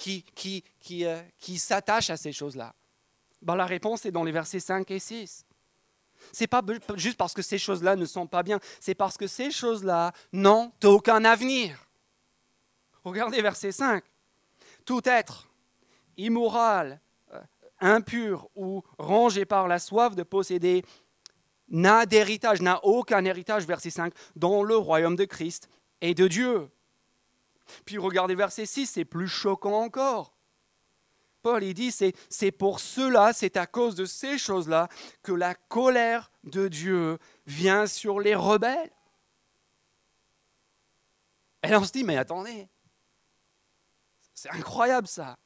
Qui, 0.00 0.22
qui, 0.34 0.64
qui, 0.80 1.04
euh, 1.04 1.20
qui 1.38 1.62
à 1.70 2.16
ces 2.16 2.32
choses-là 2.32 2.74
ben, 3.42 3.54
La 3.54 3.66
réponse 3.66 4.06
est 4.06 4.10
dans 4.10 4.24
les 4.24 4.32
versets 4.32 4.58
5 4.58 4.90
et 4.90 4.98
6. 4.98 5.44
C'est 6.32 6.46
pas 6.46 6.62
juste 6.94 7.18
parce 7.18 7.34
que 7.34 7.42
ces 7.42 7.58
choses-là 7.58 7.96
ne 7.96 8.06
sont 8.06 8.26
pas 8.26 8.42
bien, 8.42 8.60
c'est 8.80 8.94
parce 8.94 9.18
que 9.18 9.26
ces 9.26 9.50
choses-là 9.50 10.12
n'ont 10.32 10.72
aucun 10.84 11.22
avenir. 11.26 11.86
Regardez 13.04 13.42
verset 13.42 13.72
5. 13.72 14.02
Tout 14.86 15.02
être 15.04 15.50
immoral, 16.16 16.98
euh, 17.34 17.40
impur 17.80 18.48
ou 18.54 18.82
rangé 18.96 19.44
par 19.44 19.68
la 19.68 19.78
soif 19.78 20.16
de 20.16 20.22
posséder 20.22 20.82
n'a 21.68 22.06
d'héritage, 22.06 22.62
n'a 22.62 22.82
aucun 22.86 23.22
héritage, 23.26 23.66
verset 23.66 23.90
5, 23.90 24.14
dans 24.34 24.62
le 24.62 24.76
royaume 24.76 25.16
de 25.16 25.26
Christ 25.26 25.68
et 26.00 26.14
de 26.14 26.26
Dieu. 26.26 26.70
Puis 27.84 27.98
regardez 27.98 28.34
verset 28.34 28.66
6, 28.66 28.86
c'est 28.86 29.04
plus 29.04 29.28
choquant 29.28 29.82
encore. 29.82 30.34
Paul 31.42 31.64
il 31.64 31.74
dit, 31.74 31.90
c'est, 31.90 32.14
c'est 32.28 32.50
pour 32.50 32.80
cela, 32.80 33.32
c'est 33.32 33.56
à 33.56 33.66
cause 33.66 33.94
de 33.94 34.04
ces 34.04 34.38
choses-là 34.38 34.88
que 35.22 35.32
la 35.32 35.54
colère 35.54 36.30
de 36.44 36.68
Dieu 36.68 37.18
vient 37.46 37.86
sur 37.86 38.20
les 38.20 38.34
rebelles. 38.34 38.90
Et 41.62 41.74
on 41.74 41.84
se 41.84 41.92
dit, 41.92 42.04
mais 42.04 42.16
attendez, 42.16 42.68
c'est 44.34 44.50
incroyable 44.50 45.06
ça. 45.06 45.38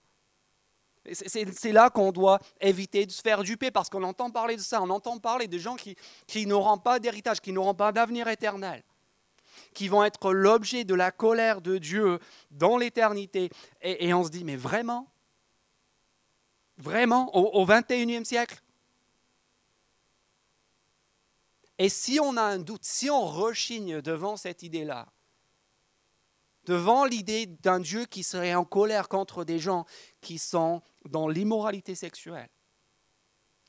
C'est, 1.12 1.52
c'est 1.52 1.72
là 1.72 1.90
qu'on 1.90 2.12
doit 2.12 2.40
éviter 2.60 3.04
de 3.04 3.10
se 3.10 3.20
faire 3.20 3.42
duper 3.42 3.70
parce 3.70 3.90
qu'on 3.90 4.04
entend 4.04 4.30
parler 4.30 4.56
de 4.56 4.62
ça, 4.62 4.80
on 4.80 4.88
entend 4.88 5.18
parler 5.18 5.48
de 5.48 5.58
gens 5.58 5.76
qui, 5.76 5.96
qui 6.26 6.46
n'auront 6.46 6.78
pas 6.78 6.98
d'héritage, 6.98 7.40
qui 7.40 7.52
n'auront 7.52 7.74
pas 7.74 7.92
d'avenir 7.92 8.26
éternel 8.28 8.82
qui 9.74 9.88
vont 9.88 10.04
être 10.04 10.32
l'objet 10.32 10.84
de 10.84 10.94
la 10.94 11.10
colère 11.10 11.60
de 11.60 11.78
Dieu 11.78 12.20
dans 12.50 12.78
l'éternité. 12.78 13.50
Et, 13.82 14.14
on 14.14 14.24
se 14.24 14.30
dit, 14.30 14.44
mais 14.44 14.56
vraiment? 14.56 15.10
Vraiment? 16.78 17.34
Au, 17.36 17.66
21e 17.66 18.24
siècle? 18.24 18.60
Et 21.78 21.88
si 21.88 22.20
on 22.20 22.36
a 22.36 22.42
un 22.42 22.58
doute, 22.58 22.84
si 22.84 23.10
on 23.10 23.26
rechigne 23.26 24.00
devant 24.00 24.36
cette 24.36 24.62
idée-là, 24.62 25.08
devant 26.66 27.04
l'idée 27.04 27.46
d'un 27.46 27.80
Dieu 27.80 28.06
qui 28.06 28.22
serait 28.22 28.54
en 28.54 28.64
colère 28.64 29.08
contre 29.08 29.44
des 29.44 29.58
gens 29.58 29.84
qui 30.20 30.38
sont 30.38 30.82
dans 31.08 31.28
l'immoralité 31.28 31.96
sexuelle, 31.96 32.48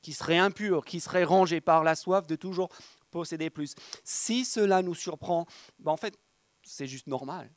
qui 0.02 0.12
seraient 0.12 0.38
impurs, 0.38 0.84
qui 0.84 1.00
seraient 1.00 1.24
rangés 1.24 1.60
par 1.60 1.82
la 1.82 1.96
soif 1.96 2.28
de 2.28 2.36
toujours 2.36 2.68
posséder 3.16 3.48
plus. 3.48 3.74
Si 4.04 4.44
cela 4.44 4.82
nous 4.82 4.94
surprend, 4.94 5.46
ben 5.78 5.90
en 5.92 5.96
fait, 5.96 6.18
c'est 6.62 6.86
juste 6.86 7.06
normal. 7.06 7.50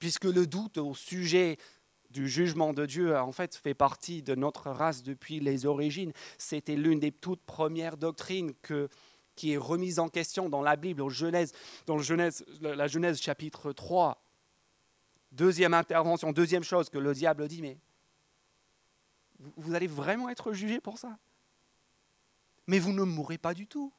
Puisque 0.00 0.24
le 0.24 0.44
doute 0.44 0.78
au 0.78 0.92
sujet 0.92 1.56
du 2.10 2.28
jugement 2.28 2.72
de 2.72 2.84
Dieu, 2.84 3.16
en 3.16 3.30
fait, 3.30 3.54
fait 3.54 3.74
partie 3.74 4.24
de 4.24 4.34
notre 4.34 4.70
race 4.70 5.04
depuis 5.04 5.38
les 5.38 5.66
origines. 5.66 6.12
C'était 6.36 6.74
l'une 6.74 6.98
des 6.98 7.12
toutes 7.12 7.42
premières 7.42 7.96
doctrines 7.96 8.54
qui 9.36 9.52
est 9.52 9.56
remise 9.56 10.00
en 10.00 10.08
question 10.08 10.48
dans 10.48 10.62
la 10.62 10.74
Bible, 10.74 11.00
au 11.00 11.10
Genèse, 11.10 11.52
dans 11.86 11.96
le 11.96 12.02
Genèse, 12.02 12.44
la 12.60 12.88
Genèse 12.88 13.20
chapitre 13.20 13.72
3. 13.72 14.20
Deuxième 15.30 15.74
intervention, 15.74 16.32
deuxième 16.32 16.64
chose 16.64 16.88
que 16.88 16.98
le 16.98 17.14
diable 17.14 17.46
dit, 17.46 17.62
mais 17.62 17.78
vous 19.56 19.74
allez 19.74 19.86
vraiment 19.86 20.28
être 20.28 20.52
jugé 20.52 20.80
pour 20.80 20.98
ça? 20.98 21.18
Mais 22.66 22.80
vous 22.80 22.92
ne 22.92 23.04
mourrez 23.04 23.38
pas 23.38 23.54
du 23.54 23.68
tout. 23.68 23.92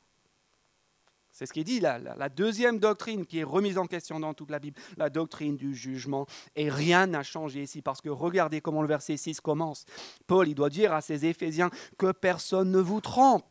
C'est 1.39 1.46
ce 1.46 1.53
qui 1.53 1.62
est 1.62 1.63
dit 1.63 1.79
la, 1.79 2.27
deuxième 2.27 2.79
doctrine 2.79 3.25
qui 3.25 3.39
est 3.39 3.46
remise 3.46 3.77
en 3.77 3.86
question 3.86 4.19
dans 4.19 4.34
toute 4.34 4.51
la 4.51 4.60
Bible, 4.60 4.77
la 4.98 5.10
doctrine 5.10 5.55
du 5.55 5.74
jugement. 5.74 6.25
Et 6.58 6.69
rien 6.69 7.08
n'a 7.08 7.24
changé 7.24 7.63
ici, 7.63 7.81
parce 7.81 8.01
que 8.01 8.10
regardez 8.10 8.60
comment 8.60 8.81
le 8.81 8.89
verset 8.89 9.15
6 9.15 9.39
commence. 9.39 9.86
Paul, 10.27 10.50
il 10.50 10.53
doit 10.53 10.69
dire 10.69 10.91
à 10.91 11.00
ses 11.00 11.25
Éphésiens 11.25 11.69
que 11.98 12.12
personne 12.12 12.72
ne 12.72 12.79
vous 12.79 13.00
trompe. 13.00 13.46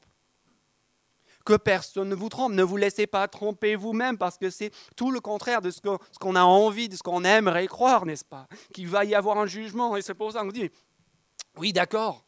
Que 1.47 1.57
personne 1.57 2.11
ne 2.11 2.14
vous 2.14 2.28
trompe. 2.28 2.52
Ne 2.52 2.62
vous 2.62 2.76
laissez 2.76 3.07
pas 3.07 3.26
tromper 3.26 3.75
vous-même, 3.75 4.18
parce 4.18 4.37
que 4.37 4.50
c'est 4.50 4.71
tout 4.95 5.11
le 5.11 5.21
contraire 5.21 5.62
de 5.62 5.71
ce 5.71 5.80
qu'on 6.21 6.37
a 6.37 6.42
envie, 6.42 6.90
de 6.90 6.95
ce 6.95 7.02
qu'on 7.02 7.25
aimerait 7.25 7.68
croire, 7.68 8.04
n'est-ce 8.04 8.26
pas? 8.26 8.49
Qu'il 8.75 8.88
va 8.88 9.07
y 9.07 9.14
avoir 9.14 9.38
un 9.38 9.47
jugement. 9.47 9.97
Et 9.97 10.02
c'est 10.02 10.12
pour 10.12 10.30
ça 10.30 10.42
qu'on 10.42 10.49
dit, 10.49 10.71
oui, 11.57 11.73
d'accord, 11.73 12.26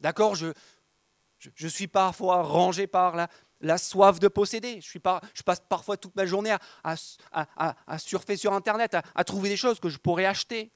d'accord, 0.00 0.34
je, 0.34 1.68
suis 1.68 1.86
parfois 1.86 2.42
rangé 2.42 2.88
par 2.88 3.14
la, 3.14 3.28
la 3.60 3.78
soif 3.78 4.18
de 4.18 4.28
posséder. 4.28 4.80
Je, 4.80 4.98
passe 5.42 5.60
parfois 5.68 5.96
toute 5.96 6.14
ma 6.16 6.26
journée 6.26 6.56
à, 6.84 7.98
surfer 7.98 8.36
sur 8.36 8.52
Internet, 8.52 8.96
à, 9.14 9.24
trouver 9.24 9.48
des 9.48 9.56
choses 9.56 9.80
que 9.80 9.88
je 9.88 9.98
pourrais 9.98 10.26
acheter, 10.26 10.70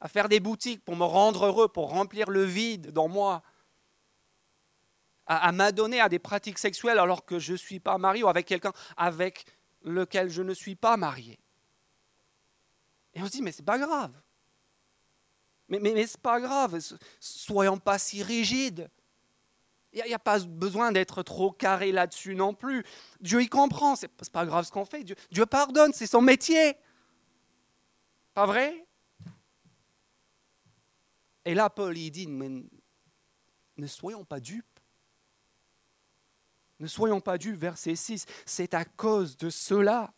à 0.00 0.08
faire 0.08 0.28
des 0.28 0.40
boutiques 0.40 0.84
pour 0.84 0.96
me 0.96 1.04
rendre 1.04 1.46
heureux, 1.46 1.68
pour 1.68 1.90
remplir 1.90 2.30
le 2.30 2.44
vide 2.44 2.90
dans 2.90 3.08
moi, 3.08 3.42
à, 5.26 5.50
m'adonner 5.52 6.00
à 6.00 6.08
des 6.08 6.18
pratiques 6.18 6.58
sexuelles 6.58 6.98
alors 6.98 7.24
que 7.24 7.38
je 7.38 7.52
ne 7.52 7.56
suis 7.56 7.80
pas 7.80 7.96
marié 7.98 8.22
ou 8.22 8.28
avec 8.28 8.46
quelqu'un 8.46 8.72
avec 8.96 9.46
lequel 9.82 10.28
je 10.28 10.42
ne 10.42 10.54
suis 10.54 10.76
pas 10.76 10.96
marié. 10.96 11.38
Et 13.14 13.22
on 13.22 13.26
se 13.26 13.30
dit, 13.30 13.42
mais 13.42 13.52
c'est 13.52 13.62
pas 13.62 13.78
grave. 13.78 14.12
Mais, 15.68 15.78
mais, 15.78 15.92
mais 15.94 16.06
c'est 16.06 16.20
pas 16.20 16.40
grave, 16.40 16.78
soyons 17.20 17.78
pas 17.78 17.98
si 17.98 18.22
rigides. 18.22 18.90
Il 19.94 20.02
n'y 20.04 20.14
a, 20.14 20.18
pas 20.18 20.40
besoin 20.40 20.90
d'être 20.90 21.22
trop 21.22 21.52
carré 21.52 21.92
là-dessus 21.92 22.34
non 22.34 22.52
plus. 22.52 22.84
Dieu 23.20 23.42
y 23.42 23.48
comprend, 23.48 23.94
c'est 23.94 24.10
pas 24.32 24.44
grave 24.44 24.64
ce 24.66 24.72
qu'on 24.72 24.84
fait. 24.84 25.04
Dieu, 25.04 25.46
pardonne, 25.46 25.92
c'est 25.92 26.08
son 26.08 26.20
métier. 26.20 26.76
Pas 28.34 28.46
vrai? 28.46 28.84
Et 31.44 31.54
là, 31.54 31.70
Paul, 31.70 31.96
il 31.96 32.10
dit, 32.10 32.26
ne 32.26 33.86
soyons 33.86 34.24
pas 34.24 34.40
dupes. 34.40 34.80
Ne 36.80 36.88
soyons 36.88 37.20
pas 37.20 37.38
dupes, 37.38 37.56
verset 37.56 37.94
6. 37.94 38.26
C'est 38.44 38.74
à 38.74 38.84
cause 38.84 39.36
de 39.36 39.48
cela 39.48 40.12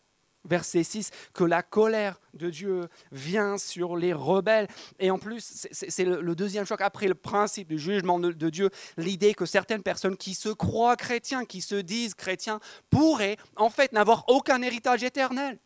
verset 0.45 0.83
6, 0.83 1.11
que 1.33 1.43
la 1.43 1.61
colère 1.61 2.19
de 2.33 2.49
Dieu 2.49 2.87
vient 3.11 3.57
sur 3.57 3.95
les 3.95 4.13
rebelles. 4.13 4.67
Et 4.99 5.11
en 5.11 5.19
plus, 5.19 5.67
c'est 5.71 6.05
le 6.05 6.35
deuxième 6.35 6.65
choc, 6.65 6.81
après 6.81 7.07
le 7.07 7.15
principe 7.15 7.67
du 7.67 7.77
jugement 7.77 8.19
de, 8.19 8.49
Dieu, 8.49 8.69
l'idée 8.97 9.33
que 9.33 9.45
certaines 9.45 9.83
personnes 9.83 10.17
qui 10.17 10.33
se 10.33 10.49
croient 10.49 10.95
chrétiens, 10.95 11.45
qui 11.45 11.61
se 11.61 11.75
disent 11.75 12.13
chrétiens, 12.13 12.59
pourraient 12.89 13.37
en 13.55 13.69
fait 13.69 13.91
n'avoir 13.91 14.25
aucun 14.27 14.61
héritage 14.61 15.03
éternel. 15.03 15.59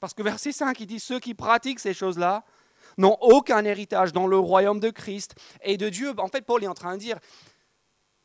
Parce 0.00 0.14
que 0.14 0.22
verset 0.22 0.52
5, 0.52 0.78
il 0.80 0.86
dit, 0.86 1.00
ceux 1.00 1.20
qui 1.20 1.34
pratiquent 1.34 1.80
ces 1.80 1.94
choses-là 1.94 2.44
n'ont 2.98 3.16
aucun 3.20 3.64
héritage 3.64 4.12
dans 4.12 4.26
le 4.26 4.36
royaume 4.36 4.80
de 4.80 4.90
Christ 4.90 5.34
et 5.62 5.76
de 5.76 5.88
Dieu. 5.88 6.12
En 6.18 6.28
fait, 6.28 6.42
Paul 6.42 6.64
est 6.64 6.68
en 6.68 6.74
train 6.74 6.94
de 6.94 7.00
dire, 7.00 7.18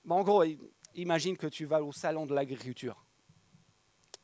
en 0.10 0.24
gros, 0.24 0.43
imagine 0.96 1.38
que 1.38 1.48
tu 1.48 1.65
vas 1.65 1.84
au 1.84 1.91
salon 1.91 2.25
de 2.25 2.34
l'agriculture 2.34 3.06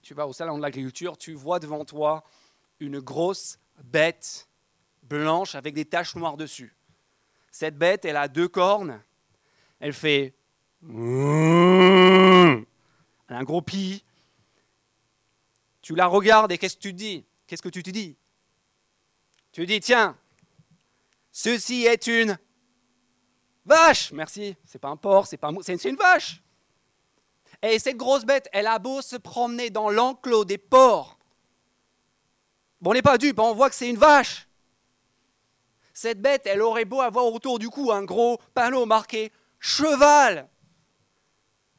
tu 0.04 0.14
vas 0.14 0.28
au 0.28 0.34
salon 0.34 0.58
de 0.58 0.62
l'agriculture, 0.62 1.18
tu 1.18 1.34
vois 1.34 1.60
devant 1.60 1.86
toi 1.86 2.24
une 2.80 3.00
grosse 3.00 3.58
bête 3.84 4.50
blanche 5.02 5.56
avec 5.56 5.74
des 5.74 5.86
taches 5.86 6.16
noires 6.16 6.36
dessus. 6.36 6.76
Cette 7.52 7.78
bête, 7.78 8.04
elle 8.06 8.18
a 8.18 8.28
deux 8.28 8.48
cornes, 8.48 9.02
elle 9.80 9.94
fait... 9.94 10.36
Elle 13.30 13.38
a 13.38 13.40
un 13.40 13.44
gros 13.44 13.62
pis. 13.62 14.04
Tu 15.82 15.96
la 15.96 16.08
regardes 16.08 16.52
et 16.52 16.58
qu'est-ce 16.58 16.76
que 16.76 16.82
tu 16.82 16.92
te 16.92 16.98
dis? 16.98 17.26
Qu'est-ce 17.48 17.62
que 17.62 17.70
tu 17.70 17.82
te 17.82 17.90
dis? 17.90 18.18
Tu 19.54 19.66
dis, 19.66 19.80
tiens, 19.80 20.18
ceci 21.32 21.86
est 21.86 22.08
une 22.08 22.38
vache. 23.66 24.12
Merci, 24.12 24.58
c'est 24.66 24.78
pas 24.78 24.90
un 24.90 24.98
porc, 24.98 25.26
c'est 25.26 25.38
pas 25.38 25.50
un... 25.50 25.56
c'est 25.62 25.82
une 25.86 25.96
vache. 25.96 26.43
Et 27.64 27.80
cette 27.80 27.96
grosse 27.96 28.26
bête, 28.26 28.50
elle 28.52 28.68
a 28.68 28.78
beau 28.78 29.02
se 29.02 29.16
promener 29.16 29.70
dans 29.70 29.90
l'enclos 29.90 30.44
des 30.44 30.58
porcs. 30.58 31.18
Bon, 32.82 32.92
on 32.92 32.94
n'est 32.94 33.02
pas 33.02 33.18
dupe, 33.18 33.40
hein, 33.40 33.44
on 33.44 33.54
voit 33.54 33.70
que 33.70 33.76
c'est 33.76 33.90
une 33.90 33.98
vache. 33.98 34.50
Cette 35.94 36.22
bête, 36.22 36.42
elle 36.46 36.62
aurait 36.62 36.84
beau 36.84 37.00
avoir 37.00 37.26
autour 37.26 37.60
du 37.60 37.70
cou 37.70 37.94
un 37.94 38.04
gros 38.04 38.38
panneau 38.54 38.86
marqué 38.86 39.32
cheval. 39.60 40.50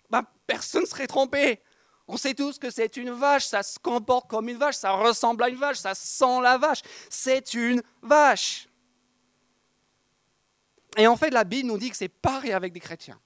Ben, 0.09 0.25
personne 0.47 0.83
ne 0.83 0.87
serait 0.87 1.07
trompé. 1.07 1.61
On 2.09 2.17
sait 2.17 2.33
tous 2.33 2.59
que 2.59 2.71
c'est 2.71 2.97
une 2.97 3.11
vache, 3.11 3.45
ça 3.45 3.63
se 3.63 3.79
comporte 3.79 4.29
comme 4.29 4.49
une 4.49 4.57
vache, 4.57 4.77
ça 4.77 4.93
ressemble 4.93 5.43
à 5.45 5.51
une 5.51 5.57
vache, 5.57 5.77
ça 5.77 5.95
sent 5.95 6.41
la 6.43 6.57
vache. 6.57 6.81
C'est 7.11 7.53
une 7.53 7.83
vache. 8.01 8.69
Et 10.97 11.07
en 11.07 11.17
fait, 11.17 11.31
la 11.31 11.45
Bible 11.45 11.69
nous 11.69 11.79
dit 11.79 11.91
que 11.91 11.97
c'est 11.97 12.09
pareil 12.09 12.53
avec 12.53 12.73
des 12.73 12.81
chrétiens. 12.81 13.21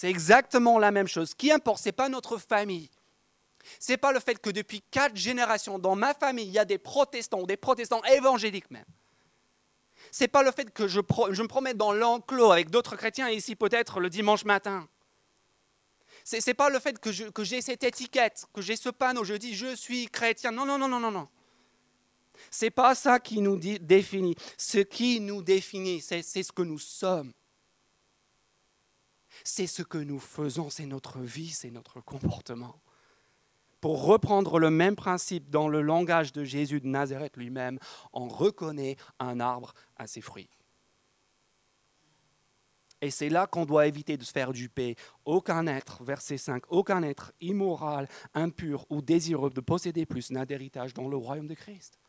C'est 0.00 0.08
exactement 0.08 0.78
la 0.78 0.92
même 0.92 1.06
chose. 1.06 1.28
Ce 1.28 1.34
qui 1.34 1.52
importe, 1.52 1.82
ce 1.82 1.88
n'est 1.90 1.92
pas 1.92 2.08
notre 2.08 2.38
famille. 2.38 2.88
Ce 3.78 3.92
n'est 3.92 3.98
pas 3.98 4.12
le 4.12 4.18
fait 4.18 4.40
que 4.40 4.48
depuis 4.48 4.80
quatre 4.90 5.14
générations, 5.14 5.78
dans 5.78 5.94
ma 5.94 6.14
famille, 6.14 6.46
il 6.46 6.52
y 6.52 6.58
a 6.58 6.64
des 6.64 6.78
protestants, 6.78 7.42
des 7.42 7.58
protestants 7.58 8.02
évangéliques 8.04 8.70
même. 8.70 8.86
Ce 10.10 10.24
n'est 10.24 10.28
pas 10.28 10.42
le 10.42 10.52
fait 10.52 10.72
que 10.72 10.88
je, 10.88 11.00
me 11.00 11.46
promène 11.46 11.76
dans 11.76 11.92
l'enclos 11.92 12.50
avec 12.50 12.70
d'autres 12.70 12.96
chrétiens, 12.96 13.28
ici 13.28 13.56
peut-être 13.56 14.00
le 14.00 14.08
dimanche 14.08 14.46
matin. 14.46 14.88
Ce 16.24 16.38
n'est 16.46 16.54
pas 16.54 16.70
le 16.70 16.78
fait 16.78 16.98
que, 16.98 17.12
j'ai 17.44 17.60
cette 17.60 17.84
étiquette, 17.84 18.46
que 18.54 18.62
j'ai 18.62 18.76
ce 18.76 18.88
panneau, 18.88 19.22
je 19.22 19.34
dis 19.34 19.54
je 19.54 19.76
suis 19.76 20.06
chrétien. 20.06 20.50
Non, 20.50 20.64
non, 20.64 20.78
non, 20.78 20.88
non, 20.88 20.98
non, 20.98 21.10
non. 21.10 21.28
C'est 22.50 22.70
pas 22.70 22.94
ça 22.94 23.20
qui 23.20 23.42
nous 23.42 23.58
définit. 23.58 24.34
Ce 24.56 24.78
qui 24.78 25.20
nous 25.20 25.42
définit, 25.42 26.00
c'est 26.00 26.22
ce 26.22 26.52
que 26.52 26.62
nous 26.62 26.78
sommes. 26.78 27.34
C'est 29.44 29.66
ce 29.66 29.82
que 29.82 29.98
nous 29.98 30.18
faisons, 30.18 30.70
c'est 30.70 30.86
notre 30.86 31.20
vie, 31.20 31.50
c'est 31.50 31.70
notre 31.70 32.00
comportement. 32.00 32.80
Pour 33.80 34.04
reprendre 34.04 34.58
le 34.58 34.70
même 34.70 34.96
principe 34.96 35.48
dans 35.48 35.68
le 35.68 35.80
langage 35.80 36.32
de 36.32 36.44
Jésus 36.44 36.80
de 36.80 36.86
Nazareth 36.86 37.36
lui-même, 37.36 37.78
on 38.12 38.28
reconnaît 38.28 38.96
un 39.18 39.40
arbre 39.40 39.72
à 39.96 40.06
ses 40.06 40.20
fruits. 40.20 40.50
Et 43.02 43.10
c'est 43.10 43.30
là 43.30 43.46
qu'on 43.46 43.64
doit 43.64 43.86
éviter 43.86 44.16
de 44.16 44.24
se 44.24 44.32
faire 44.32 44.52
duper. 44.52 44.96
Aucun 45.24 45.66
être, 45.66 46.02
verset 46.04 46.36
5, 46.36 46.64
aucun 46.68 47.02
être 47.02 47.32
immoral, 47.40 48.08
impur 48.34 48.84
ou 48.90 49.00
désireux 49.00 49.50
de 49.50 49.60
posséder 49.60 50.04
plus 50.04 50.30
n'a 50.30 50.44
d'héritage 50.44 50.92
dans 50.92 51.08
le 51.08 51.16
royaume 51.16 51.46
de 51.46 51.54
Christ. 51.54 51.99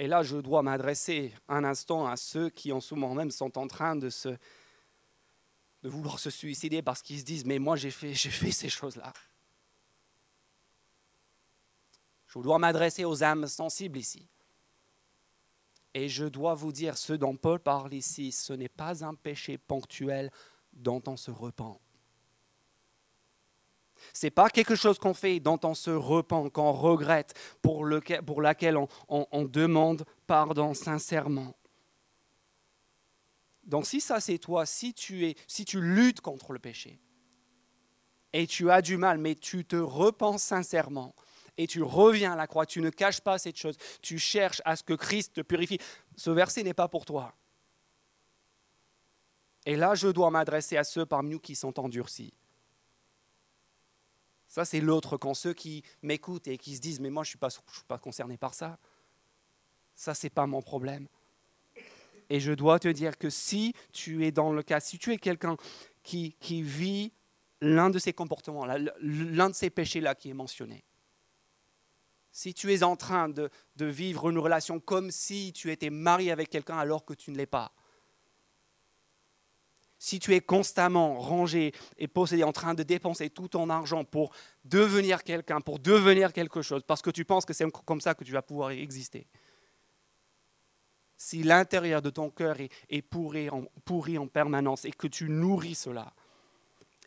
Et 0.00 0.06
là, 0.06 0.22
je 0.22 0.38
dois 0.38 0.62
m'adresser 0.62 1.34
un 1.46 1.62
instant 1.62 2.06
à 2.06 2.16
ceux 2.16 2.48
qui 2.48 2.72
en 2.72 2.80
ce 2.80 2.94
moment 2.94 3.14
même 3.14 3.30
sont 3.30 3.58
en 3.58 3.68
train 3.68 3.96
de, 3.96 4.08
vouloir 5.82 6.18
se 6.18 6.30
suicider 6.30 6.80
parce 6.80 7.02
qu'ils 7.02 7.18
se 7.18 7.24
disent, 7.24 7.44
mais 7.44 7.58
moi 7.58 7.76
j'ai 7.76 7.90
fait, 7.90 8.14
j'ai 8.14 8.30
fait 8.30 8.50
ces 8.50 8.70
choses-là. 8.70 9.12
Je 12.28 12.38
dois 12.38 12.58
m'adresser 12.58 13.04
aux 13.04 13.22
âmes 13.22 13.46
sensibles 13.46 13.98
ici. 13.98 14.26
Et 15.92 16.08
je 16.08 16.24
dois 16.24 16.54
vous 16.54 16.72
dire, 16.72 16.96
ce 16.96 17.12
dont 17.12 17.36
Paul 17.36 17.60
parle 17.60 17.92
ici, 17.92 18.32
ce 18.32 18.54
n'est 18.54 18.70
pas 18.70 19.04
un 19.04 19.14
péché 19.14 19.58
ponctuel 19.58 20.30
dont 20.72 21.02
on 21.08 21.18
se 21.18 21.30
repent. 21.30 21.78
Ce 24.12 24.26
n'est 24.26 24.30
pas 24.30 24.50
quelque 24.50 24.74
chose 24.74 24.98
qu'on 24.98 25.14
fait 25.14 25.40
dont 25.40 25.58
on 25.64 25.74
se 25.74 25.90
repent, 25.90 26.50
qu'on 26.50 26.72
regrette, 26.72 27.34
pour, 27.62 27.84
lequel, 27.84 28.22
pour 28.22 28.42
laquelle 28.42 28.78
on, 29.08 29.44
demande 29.44 30.04
pardon 30.26 30.74
sincèrement. 30.74 31.54
Donc 33.64 33.86
si 33.86 34.00
ça 34.00 34.20
c'est 34.20 34.38
toi, 34.38 34.66
si 34.66 34.94
tu, 34.94 35.26
es, 35.26 35.36
si 35.46 35.64
tu 35.64 35.80
luttes 35.80 36.20
contre 36.20 36.52
le 36.52 36.58
péché, 36.58 37.00
et 38.32 38.46
tu 38.46 38.70
as 38.70 38.80
du 38.80 38.96
mal, 38.96 39.18
mais 39.18 39.34
tu 39.34 39.64
te 39.64 39.76
repens 39.76 40.38
sincèrement, 40.38 41.14
et 41.56 41.66
tu 41.66 41.82
reviens 41.82 42.32
à 42.32 42.36
la 42.36 42.46
croix, 42.46 42.64
tu 42.64 42.80
ne 42.80 42.90
caches 42.90 43.20
pas 43.20 43.38
cette 43.38 43.56
chose, 43.56 43.76
tu 44.02 44.18
cherches 44.18 44.62
à 44.64 44.76
ce 44.76 44.82
que 44.82 44.94
Christ 44.94 45.34
te 45.34 45.40
purifie, 45.40 45.78
ce 46.16 46.30
verset 46.30 46.62
n'est 46.62 46.74
pas 46.74 46.88
pour 46.88 47.04
toi. 47.04 47.34
Et 49.66 49.76
là, 49.76 49.94
je 49.94 50.08
dois 50.08 50.30
m'adresser 50.30 50.76
à 50.76 50.84
ceux 50.84 51.04
parmi 51.04 51.32
nous 51.32 51.38
qui 51.38 51.54
sont 51.54 51.78
endurcis. 51.78 52.32
Ça, 54.50 54.64
c'est 54.64 54.80
l'autre, 54.80 55.16
quand 55.16 55.32
ceux 55.32 55.54
qui 55.54 55.84
m'écoutent 56.02 56.48
et 56.48 56.58
qui 56.58 56.74
se 56.74 56.80
disent, 56.80 56.98
mais 56.98 57.08
moi, 57.08 57.22
je 57.22 57.36
ne 57.40 57.50
suis, 57.50 57.84
pas, 57.86 57.98
concerné 57.98 58.36
par 58.36 58.52
ça. 58.52 58.78
Ça, 59.94 60.12
ce 60.12 60.26
n'est 60.26 60.30
pas 60.30 60.44
mon 60.48 60.60
problème. 60.60 61.06
Et 62.28 62.40
je 62.40 62.52
dois 62.52 62.80
te 62.80 62.88
dire 62.88 63.16
que 63.16 63.30
si 63.30 63.74
tu 63.92 64.26
es 64.26 64.32
dans 64.32 64.52
le 64.52 64.64
cas, 64.64 64.80
si 64.80 64.98
tu 64.98 65.12
es 65.12 65.18
quelqu'un 65.18 65.56
qui, 66.02 66.34
qui 66.40 66.62
vit 66.62 67.12
l'un 67.60 67.90
de 67.90 68.00
ces 68.00 68.12
comportements, 68.12 68.66
l'un 68.66 69.50
de 69.50 69.54
ces 69.54 69.70
péchés-là 69.70 70.16
qui 70.16 70.30
est 70.30 70.34
mentionné, 70.34 70.82
si 72.32 72.52
tu 72.52 72.72
es 72.72 72.82
en 72.82 72.96
train 72.96 73.28
de, 73.28 73.50
de, 73.76 73.86
vivre 73.86 74.30
une 74.30 74.38
relation 74.38 74.80
comme 74.80 75.12
si 75.12 75.52
tu 75.52 75.70
étais 75.70 75.90
marié 75.90 76.32
avec 76.32 76.50
quelqu'un 76.50 76.78
alors 76.78 77.04
que 77.04 77.14
tu 77.14 77.30
ne 77.30 77.36
l'es 77.36 77.46
pas, 77.46 77.72
si 80.00 80.18
tu 80.18 80.34
es 80.34 80.40
constamment 80.40 81.20
rangé 81.20 81.72
et 81.98 82.08
possédé, 82.08 82.42
en 82.42 82.52
train 82.52 82.72
de 82.72 82.82
dépenser 82.82 83.28
tout 83.28 83.48
ton 83.48 83.68
argent 83.68 84.02
pour 84.02 84.32
devenir 84.64 85.22
quelqu'un, 85.22 85.60
pour 85.60 85.78
devenir 85.78 86.32
quelque 86.32 86.62
chose, 86.62 86.82
parce 86.84 87.02
que 87.02 87.10
tu 87.10 87.26
penses 87.26 87.44
que 87.44 87.52
c'est 87.52 87.70
comme 87.70 88.00
ça 88.00 88.14
que 88.14 88.24
tu 88.24 88.32
vas 88.32 88.40
pouvoir 88.40 88.70
exister, 88.70 89.26
si 91.18 91.42
l'intérieur 91.42 92.00
de 92.00 92.08
ton 92.08 92.30
cœur 92.30 92.56
est, 92.88 93.02
pourri, 93.02 93.50
en, 93.50 93.64
pourri 93.84 94.16
en 94.16 94.26
permanence 94.26 94.86
et 94.86 94.90
que 94.90 95.06
tu 95.06 95.28
nourris 95.28 95.74
cela, 95.74 96.14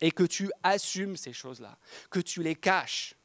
et 0.00 0.12
que 0.12 0.22
tu 0.22 0.52
assumes 0.62 1.16
ces 1.16 1.32
choses-là, 1.32 1.76
que 2.10 2.20
tu 2.20 2.44
les 2.44 2.54
caches, 2.54 3.16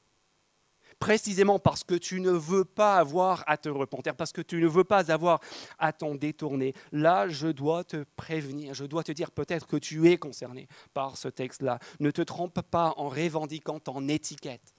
précisément 1.00 1.60
parce 1.60 1.84
que 1.84 1.96
tu 1.96 2.20
ne 2.20 2.32
veux 2.32 2.66
pas 2.66 2.98
avoir 2.98 3.44
à 3.48 3.58
te 3.58 3.70
repentir, 3.70 4.16
parce 4.16 4.32
que 4.32 4.42
tu 4.42 4.62
ne 4.62 4.68
veux 4.68 4.84
pas 4.84 5.12
avoir 5.12 5.40
à 5.80 5.94
t'en 5.94 6.14
détourner. 6.16 6.74
Là, 6.92 7.28
je 7.30 7.48
dois 7.48 7.84
te 7.84 8.06
prévenir, 8.16 8.74
je 8.74 8.86
dois 8.86 9.04
te 9.04 9.12
dire 9.12 9.32
peut-être 9.32 9.66
que 9.66 9.78
tu 9.78 10.10
es 10.10 10.18
concerné 10.18 10.68
par 10.94 11.18
ce 11.18 11.30
texte-là. 11.30 11.80
Ne 12.00 12.12
te 12.12 12.22
trompe 12.22 12.62
pas 12.62 12.94
en 12.98 13.10
revendiquant 13.10 13.80
ton 13.80 14.08
étiquette, 14.08 14.76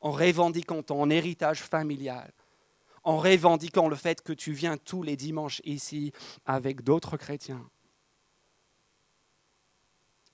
en 0.00 0.10
revendiquant 0.10 0.82
ton 0.82 1.08
héritage 1.08 1.62
familial, 1.62 2.32
en 3.04 3.18
revendiquant 3.18 3.88
le 3.88 3.96
fait 3.96 4.22
que 4.22 4.32
tu 4.32 4.52
viens 4.52 4.76
tous 4.76 5.02
les 5.02 5.16
dimanches 5.16 5.62
ici 5.64 6.12
avec 6.44 6.82
d'autres 6.82 7.16
chrétiens. 7.16 7.68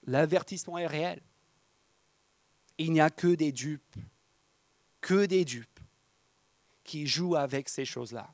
L'avertissement 0.05 0.79
est 0.79 0.87
réel. 0.87 1.21
Il 2.79 2.93
n'y 2.93 3.03
a 3.03 3.11
que 3.11 3.35
des 3.35 3.53
dupes 3.53 3.97
que 5.01 5.27
des 5.27 5.45
dupes 5.45 5.81
qui 6.85 7.07
jouent 7.07 7.37
avec 7.37 7.69
ces 7.69 7.85
choses-là. 7.85 8.33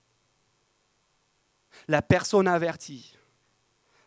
La 1.89 2.03
personne 2.03 2.49
avertie, 2.49 3.17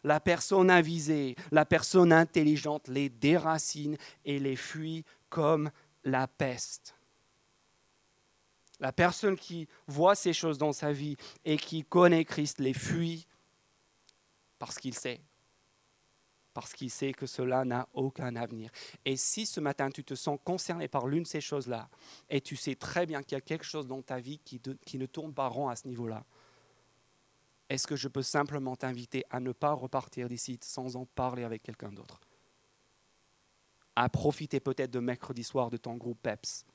la 0.03 0.19
personne 0.19 0.69
avisée, 0.69 1.35
la 1.51 1.65
personne 1.65 2.11
intelligente 2.11 2.87
les 2.87 3.09
déracine 3.09 3.97
et 4.25 4.39
les 4.39 4.55
fuit 4.55 5.05
comme 5.29 5.69
la 6.03 6.27
peste. 6.27 6.95
La 8.79 8.93
personne 8.93 9.35
qui 9.35 9.67
voit 9.87 10.15
ces 10.15 10.33
choses 10.33 10.57
dans 10.57 10.71
sa 10.71 10.93
vie 10.93 11.17
et 11.43 11.57
qui 11.57 11.83
connaît 11.83 12.25
Christ 12.25 12.59
les 12.59 12.73
fuit 12.73 13.27
parce 14.57 14.77
qu'il 14.77 14.93
sait 14.93 15.21
parce 16.59 16.73
qu'il 16.73 16.89
sait 16.89 17.13
que 17.13 17.25
cela 17.25 17.63
n'a 17.63 17.87
aucun 17.93 18.35
avenir. 18.35 18.69
Et 19.05 19.15
si 19.15 19.45
ce 19.45 19.61
matin 19.61 19.89
tu 19.89 20.03
te 20.03 20.13
sens 20.13 20.37
concerné 20.43 20.89
par 20.89 21.07
l'une 21.07 21.23
de 21.23 21.27
ces 21.27 21.39
choses-là, 21.39 21.89
et 22.29 22.41
tu 22.41 22.57
sais 22.57 22.75
très 22.75 23.05
bien 23.05 23.23
qu'il 23.23 23.37
y 23.37 23.37
a 23.37 23.41
quelque 23.41 23.63
chose 23.63 23.87
dans 23.87 24.01
ta 24.01 24.19
vie 24.19 24.39
qui, 24.39 24.59
ne 24.97 25.05
tourne 25.05 25.33
pas 25.33 25.47
rond 25.47 25.69
à 25.69 25.77
ce 25.77 25.87
niveau-là, 25.87 26.25
est-ce 27.69 27.87
que 27.87 27.95
je 27.95 28.09
peux 28.09 28.23
simplement 28.23 28.75
t'inviter 28.75 29.23
à 29.29 29.39
ne 29.39 29.53
pas 29.53 29.71
repartir 29.71 30.27
d'ici 30.27 30.59
sans 30.61 30.97
en 30.97 31.05
parler 31.05 31.45
avec 31.45 31.63
quelqu'un 31.63 31.93
d'autre? 31.93 32.19
À 33.95 34.09
profiter 34.09 34.59
peut-être 34.59 34.91
de 34.91 34.99
mercredi 34.99 35.45
soir 35.45 35.69
de 35.69 35.77
ton 35.77 35.95
groupe 35.95 36.21
PEPS 36.21 36.65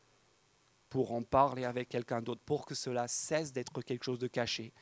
pour 0.88 1.12
en 1.12 1.22
parler 1.22 1.64
avec 1.64 1.90
quelqu'un 1.90 2.22
d'autre, 2.22 2.40
pour 2.46 2.64
que 2.64 2.74
cela 2.74 3.06
cesse 3.06 3.52
d'être 3.52 3.82
quelque 3.82 4.04
chose 4.04 4.18
de 4.18 4.28
caché 4.28 4.72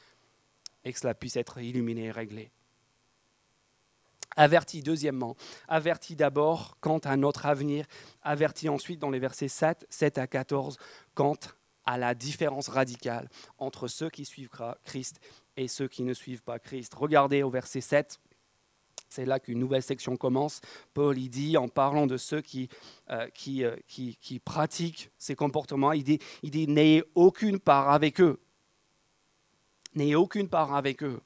et 0.85 0.93
que 0.93 0.99
cela 1.01 1.15
puisse 1.15 1.35
être 1.35 1.59
illuminé 1.59 2.05
et 2.05 2.11
réglé. 2.12 2.53
Averti 4.37 4.83
deuxièmement, 4.83 5.37
averti 5.68 6.16
d'abord 6.16 6.77
quant 6.81 6.99
à 6.99 7.16
notre 7.16 7.47
avenir, 7.47 7.87
averti 8.23 8.68
ensuite 8.68 8.99
dans 8.99 9.11
les 9.11 9.18
versets 9.18 9.49
7, 9.49 9.87
7 9.90 10.18
à 10.18 10.27
14 10.27 10.79
quant 11.14 11.37
à 11.85 11.99
la 11.99 12.14
différence 12.14 12.68
radicale 12.68 13.29
entre 13.59 13.88
ceux 13.88 14.09
qui 14.09 14.25
suivent 14.25 14.51
Christ 14.85 15.21
et 15.57 15.68
ceux 15.68 15.88
qui 15.88 16.03
ne 16.03 16.14
suivent 16.14 16.42
pas 16.42 16.59
Christ. 16.59 16.95
Regardez 16.95 17.42
au 17.42 17.51
verset 17.51 17.81
7, 17.81 18.21
c'est 19.12 19.27
là 19.27 19.38
qu'une 19.38 19.59
nouvelle 19.59 19.83
section 19.83 20.16
commence. 20.16 20.61
Paul 20.95 21.18
y 21.18 21.29
dit, 21.29 21.57
en 21.59 21.68
parlant 21.68 22.07
de 22.07 22.16
ceux 22.16 22.40
qui, 22.40 22.68
euh, 23.11 23.29
euh, 23.49 23.77
qui, 23.87 24.40
pratiquent 24.42 25.11
ces 25.18 25.35
comportements, 25.35 25.92
il 25.92 26.03
dit, 26.03 26.18
il 26.42 26.51
dit 26.51 26.66
n'ayez 26.66 27.05
aucune 27.14 27.59
part 27.59 27.90
avec 27.90 28.21
eux. 28.21 28.40
N'ayez 29.95 30.14
aucune 30.14 30.49
part 30.49 30.75
avec 30.75 31.03
eux. 31.03 31.21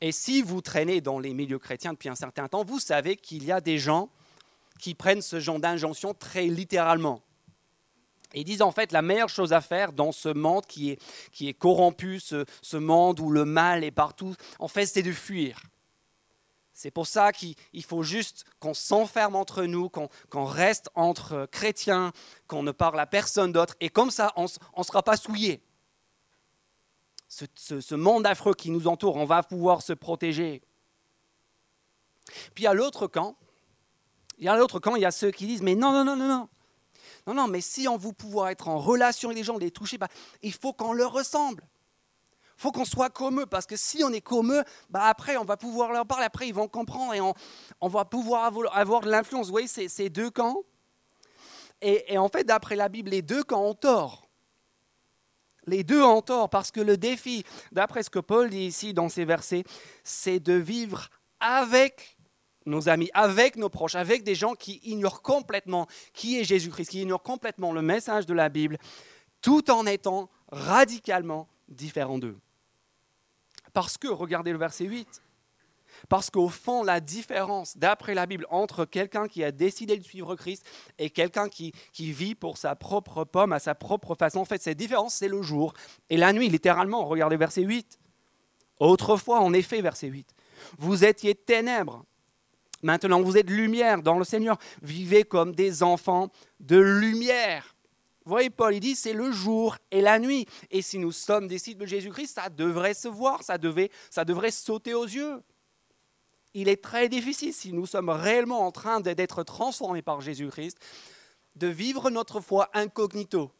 Et 0.00 0.12
si 0.12 0.42
vous 0.42 0.60
traînez 0.60 1.00
dans 1.00 1.18
les 1.18 1.34
milieux 1.34 1.58
chrétiens 1.58 1.92
depuis 1.92 2.08
un 2.08 2.14
certain 2.14 2.46
temps, 2.46 2.64
vous 2.64 2.78
savez 2.78 3.16
qu'il 3.16 3.44
y 3.44 3.52
a 3.52 3.60
des 3.60 3.78
gens 3.78 4.10
qui 4.78 4.94
prennent 4.94 5.22
ce 5.22 5.40
genre 5.40 5.58
d'injonction 5.58 6.14
très 6.14 6.46
littéralement. 6.46 7.22
Ils 8.34 8.44
disent 8.44 8.62
en 8.62 8.72
fait 8.72 8.92
la 8.92 9.02
meilleure 9.02 9.28
chose 9.28 9.52
à 9.52 9.60
faire 9.60 9.92
dans 9.92 10.12
ce 10.12 10.28
monde 10.28 10.66
qui 10.66 10.90
est, 10.90 11.02
qui 11.32 11.48
est 11.48 11.54
corrompu, 11.54 12.20
ce, 12.20 12.44
ce 12.62 12.76
monde 12.76 13.20
où 13.20 13.30
le 13.30 13.44
mal 13.44 13.84
est 13.84 13.90
partout, 13.90 14.34
en 14.58 14.68
fait 14.68 14.86
c'est 14.86 15.02
de 15.02 15.12
fuir. 15.12 15.60
C'est 16.74 16.92
pour 16.92 17.08
ça 17.08 17.32
qu'il 17.32 17.56
faut 17.84 18.04
juste 18.04 18.44
qu'on 18.60 18.74
s'enferme 18.74 19.34
entre 19.34 19.64
nous, 19.64 19.88
qu'on 19.88 20.44
reste 20.44 20.90
entre 20.94 21.48
chrétiens, 21.50 22.12
qu'on 22.46 22.62
ne 22.62 22.70
parle 22.70 23.00
à 23.00 23.06
personne 23.06 23.50
d'autre, 23.50 23.74
et 23.80 23.88
comme 23.88 24.12
ça 24.12 24.32
on 24.36 24.44
ne 24.44 24.82
sera 24.84 25.02
pas 25.02 25.16
souillé. 25.16 25.60
Ce, 27.28 27.94
monde 27.94 28.26
affreux 28.26 28.54
qui 28.54 28.70
nous 28.70 28.88
entoure, 28.88 29.16
on 29.16 29.26
va 29.26 29.42
pouvoir 29.42 29.82
se 29.82 29.92
protéger. 29.92 30.62
Puis 32.54 32.66
à 32.66 32.72
l'autre 32.72 33.06
camp, 33.06 33.36
il 34.38 34.44
y 34.44 34.48
a 34.48 34.56
l'autre 34.56 34.80
camp, 34.80 34.96
il 34.96 35.02
y 35.02 35.06
a 35.06 35.10
ceux 35.10 35.30
qui 35.30 35.46
disent, 35.46 35.62
mais 35.62 35.74
non, 35.74 35.92
non, 35.92 36.04
non, 36.04 36.16
non, 36.16 36.28
non. 36.28 36.48
Non, 37.26 37.34
non, 37.34 37.46
mais 37.46 37.60
si 37.60 37.86
on 37.86 37.98
veut 37.98 38.12
pouvoir 38.12 38.48
être 38.48 38.68
en 38.68 38.78
relation 38.78 39.28
avec 39.28 39.38
les 39.38 39.44
gens, 39.44 39.58
les 39.58 39.70
toucher, 39.70 39.98
bah, 39.98 40.08
il 40.42 40.52
faut 40.52 40.72
qu'on 40.72 40.92
leur 40.92 41.12
ressemble. 41.12 41.62
Il 42.56 42.62
faut 42.62 42.72
qu'on 42.72 42.86
soit 42.86 43.10
comme 43.10 43.40
eux, 43.40 43.46
parce 43.46 43.66
que 43.66 43.76
si 43.76 44.02
on 44.02 44.10
est 44.10 44.22
comme 44.22 44.52
eux, 44.52 44.64
bah 44.88 45.04
après, 45.04 45.36
on 45.36 45.44
va 45.44 45.56
pouvoir 45.56 45.92
leur 45.92 46.06
parler, 46.06 46.24
après, 46.24 46.48
ils 46.48 46.54
vont 46.54 46.68
comprendre 46.68 47.12
et 47.12 47.20
on, 47.20 47.34
on 47.80 47.88
va 47.88 48.04
pouvoir 48.04 48.44
avoir, 48.72 49.00
de 49.02 49.10
l'influence. 49.10 49.46
Vous 49.46 49.52
voyez, 49.52 49.68
ces 49.68 50.08
deux 50.08 50.30
camps. 50.30 50.62
Et 51.80 52.18
en 52.18 52.28
fait, 52.28 52.44
d'après 52.44 52.74
la 52.74 52.88
Bible, 52.88 53.10
les 53.10 53.22
deux 53.22 53.44
camps 53.44 53.64
ont 53.64 53.74
tort. 53.74 54.27
Les 55.68 55.84
deux 55.84 56.02
ont 56.02 56.22
tort, 56.22 56.50
parce 56.50 56.70
que 56.70 56.80
le 56.80 56.96
défi, 56.96 57.44
d'après 57.72 58.02
ce 58.02 58.10
que 58.10 58.18
Paul 58.18 58.50
dit 58.50 58.66
ici 58.66 58.94
dans 58.94 59.08
ces 59.08 59.24
versets, 59.24 59.64
c'est 60.02 60.40
de 60.40 60.54
vivre 60.54 61.08
avec 61.40 62.16
nos 62.66 62.88
amis, 62.88 63.10
avec 63.14 63.56
nos 63.56 63.68
proches, 63.68 63.94
avec 63.94 64.24
des 64.24 64.34
gens 64.34 64.54
qui 64.54 64.80
ignorent 64.84 65.22
complètement 65.22 65.86
qui 66.12 66.38
est 66.38 66.44
Jésus-Christ, 66.44 66.90
qui 66.90 67.02
ignorent 67.02 67.22
complètement 67.22 67.72
le 67.72 67.82
message 67.82 68.26
de 68.26 68.34
la 68.34 68.48
Bible, 68.48 68.78
tout 69.40 69.70
en 69.70 69.86
étant 69.86 70.28
radicalement 70.50 71.48
différents 71.68 72.18
d'eux. 72.18 72.38
Parce 73.72 73.96
que, 73.96 74.08
regardez 74.08 74.52
le 74.52 74.58
verset 74.58 74.84
8, 74.84 75.22
parce 76.08 76.30
qu'au 76.30 76.48
fond, 76.48 76.82
la 76.82 77.00
différence, 77.00 77.76
d'après 77.76 78.14
la 78.14 78.26
Bible, 78.26 78.46
entre 78.50 78.84
quelqu'un 78.84 79.28
qui 79.28 79.44
a 79.44 79.52
décidé 79.52 79.96
de 79.96 80.04
suivre 80.04 80.36
Christ 80.36 80.64
et 80.98 81.10
quelqu'un 81.10 81.48
qui, 81.48 81.72
qui, 81.92 82.12
vit 82.12 82.34
pour 82.34 82.58
sa 82.58 82.74
propre 82.76 83.24
pomme, 83.24 83.52
à 83.52 83.58
sa 83.58 83.74
propre 83.74 84.14
façon, 84.14 84.40
en 84.40 84.44
fait, 84.44 84.62
cette 84.62 84.78
différence, 84.78 85.14
c'est 85.14 85.28
le 85.28 85.42
jour 85.42 85.74
et 86.10 86.16
la 86.16 86.32
nuit, 86.32 86.48
littéralement. 86.48 87.04
Regardez 87.06 87.36
verset 87.36 87.62
8. 87.62 87.98
Autrefois, 88.80 89.40
en 89.40 89.52
effet, 89.52 89.82
verset 89.82 90.08
8, 90.08 90.34
vous 90.78 91.04
étiez 91.04 91.34
ténèbres, 91.34 92.04
Maintenant, 92.82 93.20
vous 93.20 93.36
êtes 93.36 93.50
lumière 93.50 94.02
dans 94.02 94.18
le 94.18 94.24
Seigneur. 94.24 94.56
Vivez 94.82 95.24
comme 95.24 95.54
des 95.54 95.82
enfants 95.82 96.30
de 96.60 96.76
lumière. 96.76 97.74
Vous 98.24 98.30
voyez, 98.30 98.50
Paul, 98.50 98.74
il 98.74 98.80
dit, 98.80 98.94
c'est 98.94 99.14
le 99.14 99.32
jour 99.32 99.76
et 99.90 100.00
la 100.00 100.18
nuit. 100.18 100.46
Et 100.70 100.82
si 100.82 100.98
nous 100.98 101.12
sommes 101.12 101.48
disciples 101.48 101.80
de 101.80 101.86
Jésus-Christ, 101.86 102.34
ça 102.34 102.48
devrait 102.50 102.94
se 102.94 103.08
voir, 103.08 103.42
ça, 103.42 103.58
devait, 103.58 103.90
ça 104.10 104.24
devrait 104.24 104.50
sauter 104.50 104.94
aux 104.94 105.06
yeux. 105.06 105.42
Il 106.54 106.68
est 106.68 106.82
très 106.82 107.08
difficile, 107.08 107.52
si 107.52 107.72
nous 107.72 107.86
sommes 107.86 108.08
réellement 108.08 108.66
en 108.66 108.72
train 108.72 109.00
d'être 109.00 109.42
transformés 109.42 110.02
par 110.02 110.20
Jésus-Christ, 110.20 110.78
de 111.56 111.66
vivre 111.66 112.10
notre 112.10 112.40
foi 112.40 112.70
incognito, 112.72 113.52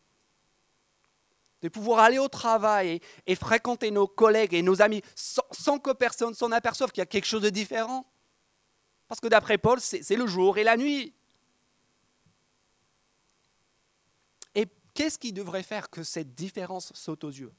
de 1.63 1.69
pouvoir 1.69 2.01
aller 2.01 2.19
au 2.19 2.29
travail 2.29 3.01
et, 3.27 3.35
fréquenter 3.35 3.91
nos 3.91 4.07
collègues 4.07 4.55
et 4.55 4.63
nos 4.63 4.81
amis 4.81 5.03
sans, 5.15 5.43
sans 5.51 5.79
que 5.79 5.91
personne 5.91 6.35
s'en 6.35 6.53
aperçoive 6.53 6.91
qu'il 6.91 7.01
y 7.01 7.03
a 7.03 7.07
quelque 7.07 7.27
chose 7.27 7.43
de 7.43 7.51
différent. 7.51 8.07
Parce 9.09 9.21
que 9.21 9.29
d'après 9.29 9.59
Paul, 9.59 9.81
c'est 9.81 10.17
le 10.17 10.27
jour 10.27 10.59
et 10.59 10.65
la 10.65 10.77
nuit. 10.77 11.15
Et 14.55 14.67
qu'est-ce 14.95 15.19
qui 15.19 15.33
devrait 15.33 15.63
faire 15.63 15.89
que 15.91 16.03
cette 16.03 16.35
différence 16.35 16.93
saute 16.95 17.25
aux 17.25 17.31
yeux? 17.31 17.53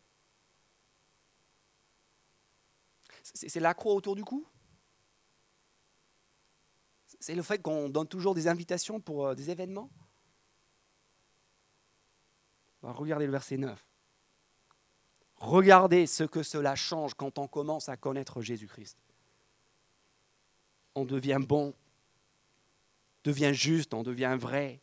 C'est 3.24 3.60
la 3.60 3.74
croix 3.74 3.94
autour 3.94 4.16
du 4.16 4.24
cou? 4.24 4.46
C'est 7.20 7.36
le 7.36 7.42
fait 7.42 7.62
qu'on 7.62 7.90
donne 7.90 8.08
toujours 8.08 8.34
des 8.34 8.48
invitations 8.48 9.00
pour 9.00 9.28
euh, 9.28 9.36
des 9.36 9.50
événements 9.50 9.90
Regardez 12.82 13.26
le 13.26 13.32
verset 13.34 13.58
9. 13.58 13.86
Regardez 15.36 16.08
ce 16.08 16.24
que 16.24 16.44
cela 16.44 16.76
change 16.76 17.14
quand 17.14 17.38
on 17.38 17.46
commence 17.46 17.90
à 17.90 17.98
connaître 17.98 18.42
Jésus-Christ 18.42 18.98
on 21.00 21.06
devient 21.06 21.40
bon, 21.40 21.74
devient 23.24 23.52
juste, 23.54 23.94
on 23.94 24.04
devient 24.04 24.38
vrai. 24.40 24.82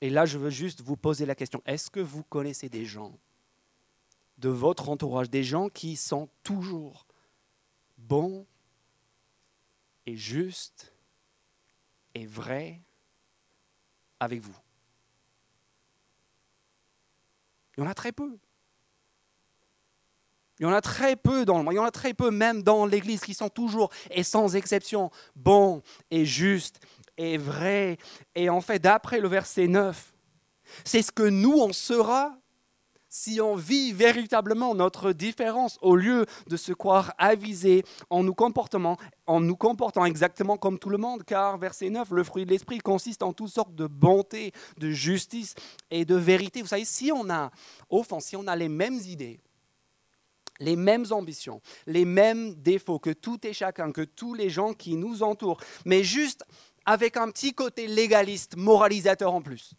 Et 0.00 0.10
là, 0.10 0.26
je 0.26 0.38
veux 0.38 0.50
juste 0.50 0.80
vous 0.80 0.96
poser 0.96 1.26
la 1.26 1.34
question, 1.34 1.62
est-ce 1.66 1.90
que 1.90 2.00
vous 2.00 2.22
connaissez 2.24 2.68
des 2.68 2.84
gens 2.84 3.18
de 4.38 4.48
votre 4.48 4.88
entourage, 4.88 5.30
des 5.30 5.42
gens 5.42 5.68
qui 5.68 5.96
sont 5.96 6.28
toujours 6.44 7.06
bons 7.96 8.46
et 10.08 10.16
justes 10.16 10.90
et 12.14 12.24
vrais 12.24 12.80
avec 14.18 14.40
vous 14.40 14.56
Il 17.76 17.84
y 17.84 17.86
en 17.86 17.90
a 17.90 17.94
très 17.94 18.10
peu. 18.10 18.38
Il 20.58 20.62
y 20.62 20.66
en 20.66 20.72
a 20.72 20.80
très 20.80 21.14
peu 21.14 21.44
dans 21.44 21.58
le 21.58 21.62
monde, 21.62 21.74
il 21.74 21.76
y 21.76 21.80
en 21.80 21.84
a 21.84 21.90
très 21.90 22.14
peu 22.14 22.30
même 22.30 22.62
dans 22.62 22.86
l'Église 22.86 23.20
qui 23.20 23.34
sont 23.34 23.50
toujours 23.50 23.90
et 24.10 24.22
sans 24.22 24.56
exception 24.56 25.10
bons 25.36 25.82
et 26.10 26.24
justes 26.24 26.80
et 27.18 27.36
vrais. 27.36 27.98
Et 28.34 28.48
en 28.48 28.62
fait, 28.62 28.78
d'après 28.78 29.20
le 29.20 29.28
verset 29.28 29.68
9, 29.68 30.14
c'est 30.84 31.02
ce 31.02 31.12
que 31.12 31.22
nous, 31.22 31.58
on 31.58 31.74
sera 31.74 32.34
si 33.08 33.40
on 33.40 33.56
vit 33.56 33.92
véritablement 33.92 34.74
notre 34.74 35.12
différence 35.12 35.78
au 35.80 35.96
lieu 35.96 36.26
de 36.46 36.56
se 36.56 36.72
croire 36.72 37.14
avisé 37.18 37.84
en 38.10 38.22
nous, 38.22 38.34
comportant, 38.34 38.96
en 39.26 39.40
nous 39.40 39.56
comportant 39.56 40.04
exactement 40.04 40.56
comme 40.56 40.78
tout 40.78 40.90
le 40.90 40.98
monde, 40.98 41.24
car 41.24 41.58
verset 41.58 41.90
9, 41.90 42.10
le 42.10 42.24
fruit 42.24 42.44
de 42.44 42.50
l'esprit 42.50 42.78
consiste 42.78 43.22
en 43.22 43.32
toutes 43.32 43.48
sortes 43.48 43.74
de 43.74 43.86
bonté, 43.86 44.52
de 44.78 44.90
justice 44.90 45.54
et 45.90 46.04
de 46.04 46.14
vérité. 46.14 46.62
Vous 46.62 46.68
savez, 46.68 46.84
si 46.84 47.10
on 47.12 47.30
a, 47.30 47.50
au 47.88 48.02
fond, 48.02 48.20
si 48.20 48.36
on 48.36 48.46
a 48.46 48.56
les 48.56 48.68
mêmes 48.68 48.98
idées, 49.06 49.40
les 50.60 50.76
mêmes 50.76 51.06
ambitions, 51.10 51.60
les 51.86 52.04
mêmes 52.04 52.54
défauts 52.54 52.98
que 52.98 53.10
tout 53.10 53.38
et 53.46 53.52
chacun, 53.52 53.92
que 53.92 54.02
tous 54.02 54.34
les 54.34 54.50
gens 54.50 54.72
qui 54.72 54.96
nous 54.96 55.22
entourent, 55.22 55.60
mais 55.84 56.02
juste 56.02 56.44
avec 56.84 57.16
un 57.16 57.30
petit 57.30 57.54
côté 57.54 57.86
légaliste, 57.86 58.56
moralisateur 58.56 59.32
en 59.32 59.42
plus. 59.42 59.74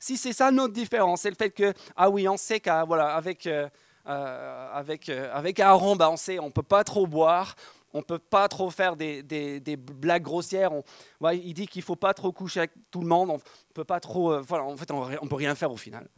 Si 0.00 0.16
c'est 0.16 0.32
ça 0.32 0.50
notre 0.50 0.74
différence, 0.74 1.22
c'est 1.22 1.30
le 1.30 1.36
fait 1.36 1.50
que, 1.50 1.72
ah 1.96 2.10
oui, 2.10 2.28
on 2.28 2.36
sait 2.36 2.60
qu'avec 2.60 2.86
voilà, 2.86 3.14
avec, 3.14 3.46
euh, 3.46 3.68
euh, 4.08 4.82
euh, 5.08 5.52
Aaron, 5.58 5.96
bah, 5.96 6.10
on 6.10 6.16
sait 6.16 6.38
on 6.38 6.50
peut 6.50 6.62
pas 6.62 6.84
trop 6.84 7.06
boire, 7.06 7.56
on 7.92 8.02
peut 8.02 8.18
pas 8.18 8.48
trop 8.48 8.70
faire 8.70 8.96
des, 8.96 9.22
des, 9.22 9.76
blagues 9.76 10.22
grossières. 10.22 10.72
On, 10.72 10.84
il 11.30 11.54
dit 11.54 11.66
qu'il 11.66 11.82
faut 11.82 11.96
pas 11.96 12.14
trop 12.14 12.32
coucher 12.32 12.60
avec 12.60 12.72
tout 12.90 13.00
le 13.00 13.08
monde, 13.08 13.30
on 13.30 13.40
peut 13.74 13.84
pas 13.84 14.00
trop... 14.00 14.40
voilà, 14.42 14.64
en 14.64 14.76
fait, 14.76 14.90
on 14.90 15.26
peut 15.26 15.36
rien 15.36 15.54
faire 15.54 15.72
au 15.72 15.76
final 15.76 16.08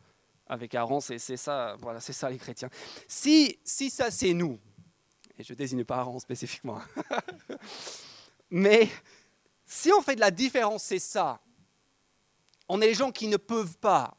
avec 0.51 0.75
Aaron, 0.75 0.99
c'est 1.01 1.19
ça, 1.19 1.77
voilà, 1.79 2.01
c'est 2.01 2.12
ça 2.12 2.29
les 2.29 2.37
chrétiens. 2.37 2.69
Si, 3.07 3.57
si 3.64 3.88
ça 3.88 4.11
c'est 4.11 4.35
nous, 4.35 4.59
et 5.38 5.45
je 5.45 5.55
désigne 5.55 5.85
pas 5.85 5.99
Aaron 5.99 6.19
spécifiquement, 6.19 6.81
mais 8.51 8.88
si 9.64 9.93
on 9.93 10.03
fait 10.03 10.16
de 10.16 10.21
la 10.21 10.33
différence, 10.33 10.83
c'est 10.83 10.99
ça. 10.99 11.38
On 12.73 12.81
est 12.81 12.87
les 12.87 12.95
gens 12.95 13.11
qui 13.11 13.27
ne 13.27 13.37
peuvent 13.37 13.79
pas. 13.79 14.17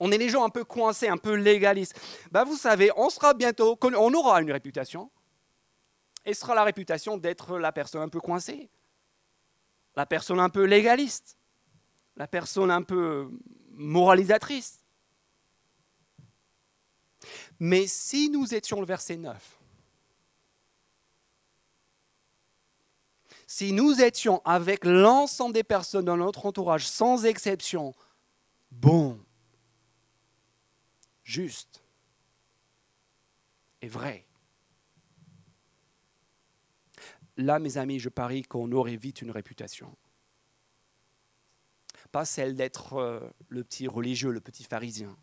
On 0.00 0.10
est 0.10 0.16
les 0.16 0.30
gens 0.30 0.44
un 0.44 0.48
peu 0.48 0.64
coincés, 0.64 1.08
un 1.08 1.18
peu 1.18 1.34
légalistes. 1.34 2.00
Ben 2.30 2.42
vous 2.44 2.56
savez, 2.56 2.90
on 2.96 3.10
sera 3.10 3.34
bientôt, 3.34 3.78
on 3.82 4.14
aura 4.14 4.40
une 4.40 4.50
réputation, 4.50 5.10
et 6.24 6.32
ce 6.32 6.40
sera 6.40 6.54
la 6.54 6.64
réputation 6.64 7.18
d'être 7.18 7.58
la 7.58 7.70
personne 7.70 8.00
un 8.00 8.08
peu 8.08 8.20
coincée, 8.20 8.70
la 9.94 10.06
personne 10.06 10.40
un 10.40 10.48
peu 10.48 10.64
légaliste, 10.64 11.36
la 12.16 12.26
personne 12.26 12.70
un 12.70 12.82
peu 12.82 13.30
moralisatrice. 13.72 14.82
Mais 17.60 17.86
si 17.86 18.30
nous 18.30 18.54
étions 18.54 18.80
le 18.80 18.86
verset 18.86 19.18
9, 19.18 19.55
si 23.46 23.72
nous 23.72 24.00
étions 24.00 24.42
avec 24.44 24.84
l'ensemble 24.84 25.54
des 25.54 25.64
personnes 25.64 26.04
dans 26.04 26.16
notre 26.16 26.46
entourage, 26.46 26.86
sans 26.86 27.24
exception, 27.24 27.94
bons, 28.72 29.18
justes 31.22 31.82
et 33.80 33.88
vrais, 33.88 34.26
là, 37.36 37.58
mes 37.60 37.78
amis, 37.78 38.00
je 38.00 38.08
parie 38.08 38.42
qu'on 38.42 38.72
aurait 38.72 38.96
vite 38.96 39.22
une 39.22 39.30
réputation. 39.30 39.96
Pas 42.10 42.24
celle 42.24 42.56
d'être 42.56 42.94
euh, 42.94 43.20
le 43.48 43.62
petit 43.62 43.86
religieux, 43.86 44.30
le 44.30 44.40
petit 44.40 44.64
pharisien, 44.64 45.16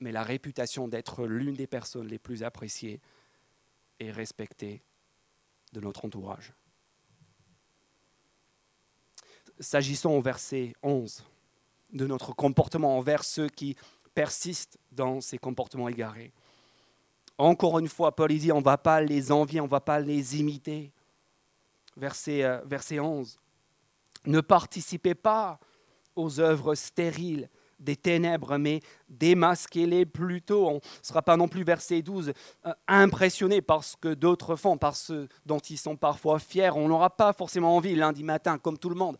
mais 0.00 0.12
la 0.12 0.22
réputation 0.22 0.88
d'être 0.88 1.26
l'une 1.26 1.54
des 1.54 1.66
personnes 1.66 2.06
les 2.06 2.18
plus 2.18 2.42
appréciées 2.42 3.00
et 4.00 4.10
respectées 4.10 4.82
de 5.72 5.80
notre 5.80 6.04
entourage. 6.04 6.52
S'agissant 9.60 10.12
au 10.12 10.20
verset 10.20 10.74
11, 10.82 11.24
de 11.92 12.06
notre 12.06 12.32
comportement 12.34 12.98
envers 12.98 13.24
ceux 13.24 13.48
qui 13.48 13.76
persistent 14.14 14.78
dans 14.92 15.20
ces 15.20 15.38
comportements 15.38 15.88
égarés. 15.88 16.32
Encore 17.38 17.78
une 17.78 17.88
fois, 17.88 18.14
Paul 18.14 18.36
dit, 18.36 18.50
on 18.52 18.58
ne 18.58 18.64
va 18.64 18.78
pas 18.78 19.00
les 19.00 19.30
envier, 19.30 19.60
on 19.60 19.64
ne 19.64 19.70
va 19.70 19.80
pas 19.80 20.00
les 20.00 20.38
imiter. 20.38 20.92
Verset, 21.96 22.42
euh, 22.42 22.60
verset 22.64 22.98
11. 22.98 23.38
Ne 24.26 24.40
participez 24.40 25.14
pas 25.14 25.58
aux 26.16 26.40
œuvres 26.40 26.74
stériles 26.74 27.48
des 27.78 27.96
ténèbres, 27.96 28.58
mais 28.58 28.80
démasquez-les 29.08 30.06
plutôt. 30.06 30.68
On 30.68 30.74
ne 30.74 30.80
sera 31.02 31.22
pas 31.22 31.36
non 31.36 31.48
plus, 31.48 31.64
verset 31.64 32.02
12, 32.02 32.32
euh, 32.66 32.74
impressionné 32.86 33.60
par 33.60 33.84
ce 33.84 33.96
que 33.96 34.14
d'autres 34.14 34.56
font, 34.56 34.76
par 34.76 34.96
ce 34.96 35.28
dont 35.46 35.58
ils 35.58 35.78
sont 35.78 35.96
parfois 35.96 36.38
fiers. 36.38 36.70
On 36.74 36.88
n'aura 36.88 37.10
pas 37.10 37.32
forcément 37.32 37.76
envie 37.76 37.94
lundi 37.94 38.24
matin, 38.24 38.58
comme 38.58 38.78
tout 38.78 38.90
le 38.90 38.96
monde, 38.96 39.18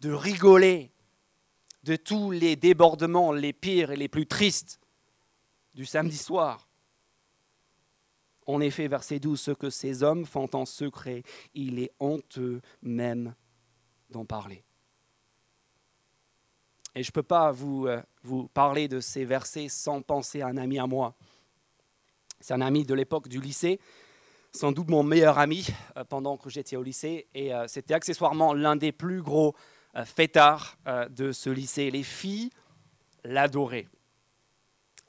de 0.00 0.12
rigoler 0.12 0.92
de 1.84 1.96
tous 1.96 2.30
les 2.30 2.56
débordements 2.56 3.32
les 3.32 3.52
pires 3.52 3.90
et 3.90 3.96
les 3.96 4.08
plus 4.08 4.26
tristes 4.26 4.78
du 5.74 5.84
samedi 5.84 6.16
soir. 6.16 6.68
En 8.46 8.60
effet, 8.60 8.88
verset 8.88 9.20
12, 9.20 9.40
ce 9.40 9.50
que 9.52 9.70
ces 9.70 10.02
hommes 10.02 10.26
font 10.26 10.48
en 10.52 10.66
secret, 10.66 11.22
il 11.54 11.78
est 11.78 11.92
honteux 12.00 12.60
même 12.82 13.34
d'en 14.10 14.24
parler. 14.24 14.64
Et 16.94 17.02
je 17.02 17.08
ne 17.08 17.12
peux 17.12 17.22
pas 17.22 17.52
vous, 17.52 17.86
euh, 17.86 18.02
vous 18.22 18.48
parler 18.48 18.86
de 18.86 19.00
ces 19.00 19.24
versets 19.24 19.68
sans 19.68 20.02
penser 20.02 20.42
à 20.42 20.48
un 20.48 20.56
ami 20.58 20.78
à 20.78 20.86
moi. 20.86 21.14
C'est 22.40 22.52
un 22.54 22.60
ami 22.60 22.84
de 22.84 22.94
l'époque 22.94 23.28
du 23.28 23.40
lycée, 23.40 23.80
sans 24.52 24.72
doute 24.72 24.90
mon 24.90 25.02
meilleur 25.02 25.38
ami 25.38 25.66
euh, 25.96 26.04
pendant 26.04 26.36
que 26.36 26.50
j'étais 26.50 26.76
au 26.76 26.82
lycée, 26.82 27.28
et 27.34 27.54
euh, 27.54 27.66
c'était 27.66 27.94
accessoirement 27.94 28.52
l'un 28.52 28.76
des 28.76 28.92
plus 28.92 29.22
gros 29.22 29.54
fêtards 30.06 30.78
de 31.10 31.32
ce 31.32 31.50
lycée. 31.50 31.90
Les 31.90 32.02
filles 32.02 32.48
l'adoraient. 33.24 33.88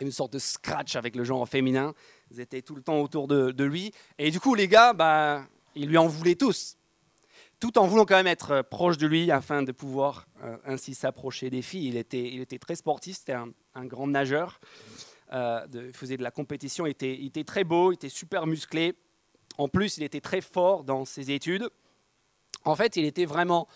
Une 0.02 0.12
sorte 0.12 0.34
de 0.34 0.40
scratch 0.40 0.98
avec 0.98 1.16
le 1.16 1.24
genre 1.24 1.48
féminin. 1.48 1.94
Ils 2.32 2.42
étaient 2.42 2.62
tout 2.62 2.76
le 2.76 2.82
temps 2.82 3.00
autour 3.00 3.30
de, 3.30 3.64
lui. 3.64 3.94
Et 4.18 4.30
du 4.30 4.42
coup, 4.42 4.56
les 4.56 4.68
gars, 4.68 4.92
bah, 4.92 5.46
ils 5.74 5.88
lui 5.88 5.98
en 5.98 6.08
voulaient 6.08 6.36
tous 6.36 6.76
tout 7.62 7.78
en 7.78 7.88
voulant 7.88 8.04
quand 8.04 8.18
même 8.18 8.28
être 8.28 8.62
proche 8.62 8.98
de 8.98 9.08
lui 9.08 9.32
afin 9.32 9.64
de 9.64 9.72
pouvoir 9.72 10.28
ainsi 10.66 10.94
s'approcher 10.94 11.50
des 11.50 11.62
filles. 11.62 11.88
Il 11.90 11.98
était, 11.98 12.32
il 12.32 12.42
était 12.42 12.60
très 12.60 12.76
sportif, 12.76 13.18
c'était 13.18 13.34
un, 13.34 13.86
grand 13.86 14.08
nageur, 14.08 14.60
euh, 15.34 15.66
il 15.74 15.94
faisait 15.94 16.18
de 16.18 16.24
la 16.24 16.32
compétition, 16.32 16.86
il 16.86 16.92
était, 16.92 17.44
très 17.44 17.64
beau, 17.64 17.92
il 17.92 17.96
était 17.96 18.10
super 18.10 18.48
musclé. 18.48 18.94
En 19.58 19.68
plus, 19.68 19.98
il 19.98 20.04
était 20.04 20.22
très 20.22 20.42
fort 20.42 20.84
dans 20.84 21.06
ses 21.06 21.32
études. 21.32 21.70
En 22.66 22.76
fait, 22.76 22.96
il 22.96 23.06
était 23.06 23.26
vraiment 23.26 23.68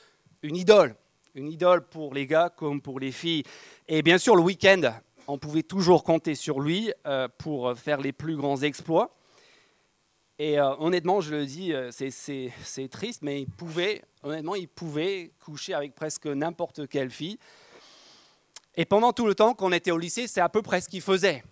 une 0.41 0.55
idole, 0.55 0.95
une 1.35 1.51
idole 1.51 1.85
pour 1.87 2.13
les 2.13 2.25
gars 2.25 2.49
comme 2.49 2.81
pour 2.81 2.99
les 2.99 3.11
filles. 3.11 3.43
Et 3.87 4.01
bien 4.01 4.17
sûr, 4.17 4.35
le 4.35 4.41
week-end, 4.41 4.81
on 5.27 5.37
pouvait 5.37 5.63
toujours 5.63 6.03
compter 6.03 6.35
sur 6.35 6.59
lui 6.59 6.91
pour 7.37 7.77
faire 7.77 8.01
les 8.01 8.13
plus 8.13 8.35
grands 8.35 8.61
exploits. 8.61 9.17
Et 10.39 10.59
euh, 10.59 10.75
honnêtement, 10.77 11.19
je 11.19 11.31
le 11.31 11.45
dis, 11.45 11.73
euh, 11.73 11.89
c'est 11.91 12.87
triste, 12.89 13.23
mais 13.23 13.41
il 13.41 13.47
pouvait, 13.47 14.03
honnêtement, 14.27 14.55
il 14.55 14.67
pouvait 14.67 15.31
coucher 15.39 15.73
avec 15.73 15.95
presque 15.95 16.27
n'importe 16.27 16.87
quelle 16.87 17.09
fille. 17.09 17.37
Et 18.75 18.85
pendant 18.85 19.13
tout 19.13 19.25
le 19.25 19.35
temps 19.35 19.53
qu'on 19.53 19.71
était 19.71 19.91
au 19.91 19.97
lycée, 19.97 20.27
c'est 20.27 20.41
à 20.41 20.49
peu 20.49 20.61
près 20.61 20.81
ce 20.81 20.89
qu'il 20.89 21.01
faisait. 21.01 21.43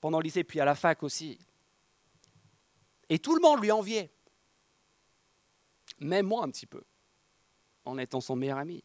Pendant 0.00 0.18
le 0.18 0.24
lycée, 0.24 0.44
puis 0.44 0.60
à 0.60 0.64
la 0.64 0.74
fac 0.74 1.02
aussi. 1.02 1.38
Et 3.08 3.18
tout 3.18 3.34
le 3.34 3.40
monde 3.40 3.60
lui 3.60 3.70
enviait. 3.70 4.10
Même 6.00 6.26
moi 6.26 6.44
un 6.44 6.50
petit 6.50 6.66
peu, 6.66 6.82
en 7.84 7.98
étant 7.98 8.20
son 8.20 8.36
meilleur 8.36 8.58
ami. 8.58 8.84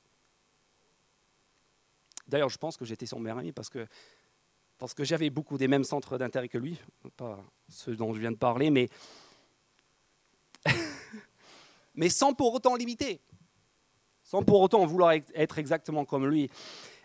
D'ailleurs, 2.27 2.49
je 2.49 2.57
pense 2.57 2.77
que 2.77 2.85
j'étais 2.85 3.05
son 3.05 3.19
meilleur 3.19 3.37
ami 3.37 3.51
parce 3.51 3.69
que 3.69 3.85
parce 4.79 4.93
que 4.93 5.03
j'avais 5.03 5.29
beaucoup 5.29 5.57
des 5.57 5.67
mêmes 5.69 5.83
centres 5.83 6.17
d'intérêt 6.17 6.49
que 6.49 6.57
lui, 6.57 6.77
pas 7.15 7.41
ceux 7.69 7.95
dont 7.95 8.13
je 8.13 8.19
viens 8.19 8.31
de 8.31 8.37
parler, 8.37 8.69
mais, 8.69 8.89
mais 11.95 12.09
sans 12.09 12.33
pour 12.33 12.53
autant 12.53 12.75
limiter, 12.75 13.21
sans 14.23 14.43
pour 14.43 14.61
autant 14.61 14.85
vouloir 14.85 15.13
être 15.13 15.59
exactement 15.59 16.05
comme 16.05 16.27
lui. 16.27 16.49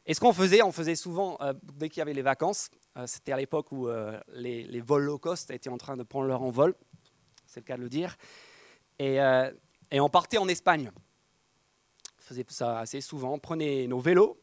Et 0.09 0.15
ce 0.15 0.21
qu'on 0.21 0.33
faisait, 0.33 0.63
on 0.63 0.73
faisait 0.73 0.95
souvent, 0.95 1.37
euh, 1.43 1.53
dès 1.75 1.91
qu'il 1.91 1.99
y 1.99 2.01
avait 2.01 2.15
les 2.15 2.23
vacances, 2.23 2.71
euh, 2.97 3.07
c'était 3.07 3.33
à 3.33 3.37
l'époque 3.37 3.71
où 3.73 3.89
euh, 3.89 4.19
les, 4.33 4.81
vols 4.81 5.05
low 5.05 5.19
cost 5.19 5.51
étaient 5.51 5.69
en 5.69 5.77
train 5.77 5.99
de 5.99 6.03
prendre 6.03 6.27
leur 6.27 6.43
envol, 6.43 6.75
c'est 7.47 7.61
le 7.61 7.65
cas 7.65 7.77
de 7.77 7.83
le 7.83 7.91
dire, 7.91 8.17
et, 8.99 9.21
on 9.93 10.09
partait 10.09 10.39
en 10.39 10.49
Espagne. 10.49 10.91
On 12.19 12.23
faisait 12.23 12.45
ça 12.49 12.79
assez 12.79 13.03
souvent, 13.03 13.35
on 13.35 13.39
prenait 13.39 13.87
nos 13.87 14.01
vélos, 14.01 14.41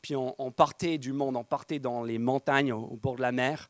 puis 0.00 0.14
on, 0.14 0.52
partait 0.52 0.96
du 0.96 1.12
monde, 1.12 1.36
on 1.36 1.44
partait 1.44 1.80
dans 1.80 2.04
les 2.04 2.18
montagnes 2.18 2.72
au, 2.72 2.96
bord 2.96 3.16
de 3.16 3.22
la 3.22 3.32
mer. 3.32 3.68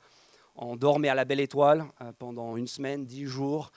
On 0.57 0.77
dormait 0.77 1.09
à 1.09 1.15
la 1.15 1.25
belle 1.25 1.41
étoile 1.41 1.87
pendant 2.19 2.57
une 2.57 2.67
semaine, 2.67 3.05
dix 3.05 3.25
jours. 3.25 3.71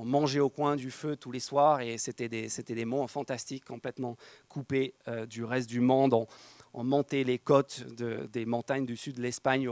On 0.00 0.04
mangeait 0.04 0.38
au 0.38 0.48
coin 0.48 0.76
du 0.76 0.92
feu 0.92 1.16
tous 1.16 1.32
les 1.32 1.40
soirs 1.40 1.80
et 1.80 1.98
c'était 1.98 2.28
des, 2.28 2.46
des 2.46 2.84
monts 2.84 3.08
fantastiques, 3.08 3.64
complètement 3.64 4.16
coupés 4.48 4.94
euh, 5.08 5.26
du 5.26 5.42
reste 5.42 5.68
du 5.68 5.80
monde. 5.80 6.14
On, 6.72 6.84
montait 6.84 7.24
les 7.24 7.40
côtes 7.40 7.82
des 7.82 8.46
montagnes 8.46 8.86
du 8.86 8.96
sud 8.96 9.16
de 9.16 9.22
l'Espagne 9.22 9.68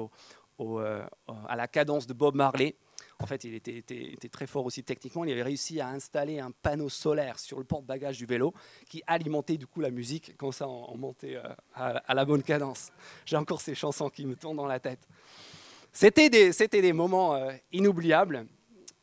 euh, 0.59 1.07
à 1.47 1.55
la 1.55 1.69
cadence 1.69 2.09
de 2.09 2.13
Bob 2.13 2.35
Marley. 2.35 2.75
En 3.21 3.27
fait, 3.27 3.45
il 3.45 3.55
était, 3.55 3.85
très 4.29 4.49
fort 4.49 4.67
aussi 4.67 4.83
techniquement. 4.83 5.25
Il 5.25 5.31
avait 5.31 5.45
réussi 5.45 5.81
à 5.81 5.89
installer 5.91 6.41
un 6.41 6.51
panneau 6.51 6.89
solaire 6.89 7.39
sur 7.39 7.59
le 7.59 7.65
porte-bagages 7.65 8.19
du 8.19 8.27
vélo 8.27 8.53
qui 8.89 9.05
alimentait 9.07 9.57
du 9.57 9.69
coup 9.69 9.81
la 9.81 9.93
musique. 9.93 10.37
Comme 10.37 10.51
ça, 10.51 10.69
on, 10.69 10.97
montait 10.97 11.37
euh, 11.37 11.43
à, 11.73 12.15
la 12.15 12.25
bonne 12.25 12.43
cadence. 12.43 12.91
J'ai 13.25 13.37
encore 13.37 13.61
ces 13.61 13.77
chansons 13.77 14.11
qui 14.11 14.27
me 14.27 14.35
tournent 14.35 14.57
dans 14.57 14.67
la 14.67 14.81
tête. 14.81 15.07
C'était 15.93 16.29
des, 16.29 16.51
des 16.51 16.93
moments 16.93 17.41
inoubliables 17.73 18.45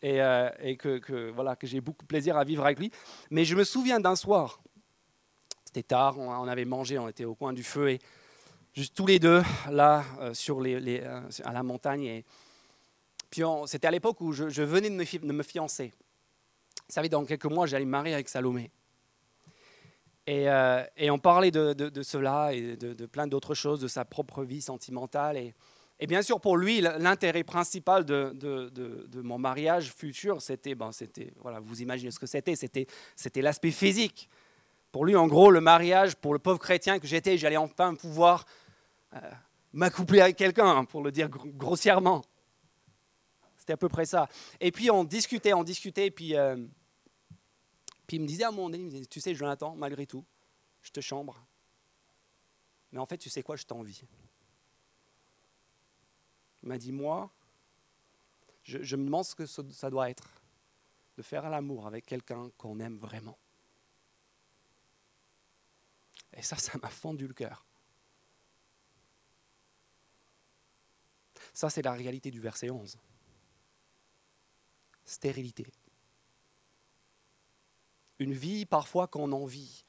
et, 0.04 0.22
euh, 0.22 0.50
que, 0.78 1.32
voilà, 1.32 1.56
que 1.56 1.66
j'ai 1.66 1.82
beaucoup 1.82 2.04
de 2.04 2.08
plaisir 2.08 2.38
à 2.38 2.44
vivre 2.44 2.64
avec 2.64 2.78
lui. 2.78 2.92
Mais 3.32 3.46
je 3.46 3.56
me 3.56 3.64
souviens 3.64 4.00
d'un 4.00 4.16
soir, 4.16 4.62
c'était 5.66 5.82
tard, 5.84 6.20
on, 6.20 6.48
avait 6.48 6.66
mangé, 6.66 7.00
on 7.00 7.10
était 7.10 7.26
au 7.26 7.34
coin 7.34 7.54
du 7.54 7.64
feu 7.64 7.90
et 7.90 8.00
juste 8.76 8.96
tous 8.96 9.08
les 9.08 9.18
deux 9.18 9.42
là 9.72 10.04
sur 10.34 10.62
les, 10.62 11.02
à 11.44 11.52
la 11.52 11.64
montagne 11.64 12.24
puis 13.34 13.42
c'était 13.66 13.88
à 13.88 13.92
l'époque 13.92 14.22
où 14.22 14.32
je, 14.32 14.62
venais 14.62 14.92
de 14.92 15.32
me, 15.34 15.42
fiancer. 15.42 15.88
Vous 15.88 16.94
savez, 16.94 17.10
dans 17.10 17.26
quelques 17.26 17.46
mois, 17.46 17.66
j'allais 17.66 17.86
me 17.86 17.90
marier 17.90 18.14
avec 18.14 18.30
Salomé. 18.30 18.70
Et, 20.28 20.48
euh, 20.48 20.84
on 21.10 21.18
parlait 21.18 21.50
de, 21.50 22.04
cela 22.04 22.54
et 22.54 22.78
de, 22.78 23.06
plein 23.08 23.26
d'autres 23.26 23.56
choses, 23.56 23.82
de 23.82 23.88
sa 23.88 24.06
propre 24.06 24.44
vie 24.44 24.62
sentimentale. 24.62 25.38
Et, 25.38 25.56
bien 26.08 26.22
sûr, 26.22 26.42
pour 26.42 26.58
lui, 26.58 26.82
l'intérêt 26.82 27.44
principal 27.44 28.04
de, 28.06 29.22
mon 29.22 29.38
mariage 29.38 29.94
futur, 29.94 30.42
c'était, 30.42 30.76
ben, 30.76 30.92
c'était, 30.92 31.34
voilà, 31.42 31.60
vous 31.60 31.82
imaginez 31.82 32.12
ce 32.12 32.20
que 32.20 32.26
c'était, 32.26 32.56
c'était, 32.56 32.88
c'était 33.16 33.42
l'aspect 33.42 33.72
physique. 33.72 34.30
Pour 34.92 35.06
lui, 35.06 35.16
en 35.16 35.28
gros, 35.28 35.50
le 35.50 35.62
mariage, 35.62 36.16
pour 36.16 36.34
le 36.34 36.40
pauvre 36.40 36.60
chrétien 36.60 37.00
que 37.00 37.08
j'étais, 37.08 37.38
j'allais 37.38 37.58
enfin 37.58 37.96
pouvoir 37.96 38.46
euh, 39.14 39.20
m'accoupler 39.72 40.22
avec 40.22 40.36
quelqu'un, 40.36 40.68
hein, 40.68 40.86
pour 40.86 41.02
le 41.04 41.12
dire 41.12 41.30
grossièrement. 41.30 42.24
C'était 43.58 43.74
à 43.74 43.78
peu 43.78 43.90
près 43.90 44.06
ça. 44.06 44.28
Et 44.60 44.72
puis 44.72 44.92
on 44.92 45.04
discutait, 45.04 45.54
on 45.54 45.64
discutait, 45.64 46.12
puis, 46.12 46.36
euh, 46.36 46.58
puis 48.06 48.18
il 48.18 48.22
me 48.22 48.28
disait 48.28 48.44
à 48.44 48.50
un 48.50 48.52
moment 48.52 48.76
tu 49.10 49.20
sais 49.22 49.34
Jonathan, 49.34 49.76
malgré 49.76 50.06
tout, 50.06 50.26
je 50.82 50.92
te 50.92 51.00
chambre. 51.00 51.44
Mais 52.92 53.00
en 53.00 53.06
fait, 53.06 53.18
tu 53.18 53.30
sais 53.30 53.42
quoi, 53.42 53.56
je 53.56 53.64
t'envie. 53.64 54.04
M'a 56.64 56.78
dit, 56.78 56.92
moi, 56.92 57.30
je, 58.64 58.82
je, 58.82 58.96
me 58.96 59.06
demande 59.06 59.26
ce 59.26 59.36
que 59.36 59.46
ça 59.46 59.90
doit 59.90 60.10
être 60.10 60.42
de 61.18 61.22
faire 61.22 61.50
l'amour 61.50 61.88
avec 61.88 62.06
quelqu'un 62.06 62.50
qu'on 62.58 62.80
aime 62.80 62.98
vraiment. 62.98 63.38
Et 66.34 66.42
ça, 66.42 66.56
ça 66.58 66.78
m'a 66.82 66.90
fendu 66.90 67.28
le 67.28 67.34
cœur. 67.34 67.66
Ça, 71.54 71.70
c'est 71.70 71.82
la 71.84 71.94
réalité 71.94 72.32
du 72.32 72.40
verset 72.40 72.70
11 72.70 72.98
stérilité. 75.06 75.66
Une 78.20 78.34
vie 78.34 78.66
parfois 78.66 79.08
qu'on 79.08 79.32
envie. 79.32 79.84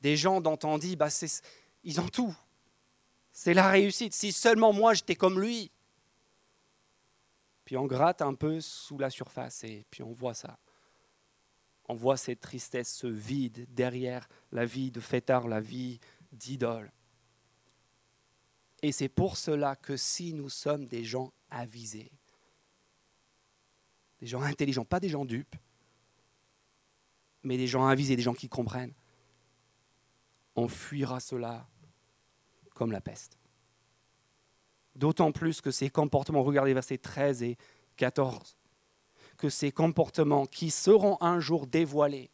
Des 0.00 0.16
gens 0.16 0.40
dont 0.40 0.58
on 0.62 0.78
dit, 0.78 0.96
bah, 0.96 1.08
ils 1.84 2.00
ont 2.00 2.08
tout. 2.08 2.36
C'est 3.40 3.54
la 3.54 3.70
réussite. 3.70 4.14
Si 4.14 4.32
seulement 4.32 4.72
moi 4.72 4.94
j'étais 4.94 5.14
comme 5.14 5.40
lui. 5.40 5.70
Puis 7.64 7.76
on 7.76 7.86
gratte 7.86 8.20
un 8.20 8.34
peu 8.34 8.60
sous 8.60 8.98
la 8.98 9.10
surface 9.10 9.62
et 9.62 9.86
puis 9.92 10.02
on 10.02 10.10
voit 10.10 10.34
ça. 10.34 10.58
On 11.88 11.94
voit 11.94 12.16
cette 12.16 12.40
tristesse, 12.40 12.92
ce 12.92 13.06
vide 13.06 13.72
derrière 13.72 14.28
la 14.50 14.64
vie 14.64 14.90
de 14.90 14.98
fêtard, 14.98 15.46
la 15.46 15.60
vie 15.60 16.00
d'idole. 16.32 16.90
Et 18.82 18.90
c'est 18.90 19.08
pour 19.08 19.36
cela 19.36 19.76
que 19.76 19.96
si 19.96 20.34
nous 20.34 20.48
sommes 20.48 20.86
des 20.86 21.04
gens 21.04 21.32
avisés, 21.48 22.10
des 24.18 24.26
gens 24.26 24.42
intelligents, 24.42 24.84
pas 24.84 24.98
des 24.98 25.10
gens 25.10 25.24
dupes. 25.24 25.54
mais 27.44 27.56
des 27.56 27.68
gens 27.68 27.86
avisés, 27.86 28.16
des 28.16 28.22
gens 28.22 28.34
qui 28.34 28.48
comprennent. 28.48 28.94
On 30.56 30.66
fuira 30.66 31.20
cela 31.20 31.68
comme 32.78 32.92
la 32.92 33.00
peste. 33.00 33.36
D'autant 34.94 35.32
plus 35.32 35.60
que 35.60 35.72
ces 35.72 35.90
comportements, 35.90 36.44
regardez 36.44 36.72
versets 36.72 36.96
13 36.96 37.42
et 37.42 37.58
14, 37.96 38.56
que 39.36 39.48
ces 39.48 39.72
comportements 39.72 40.46
qui 40.46 40.70
seront 40.70 41.18
un 41.20 41.40
jour 41.40 41.66
dévoilés, 41.66 42.30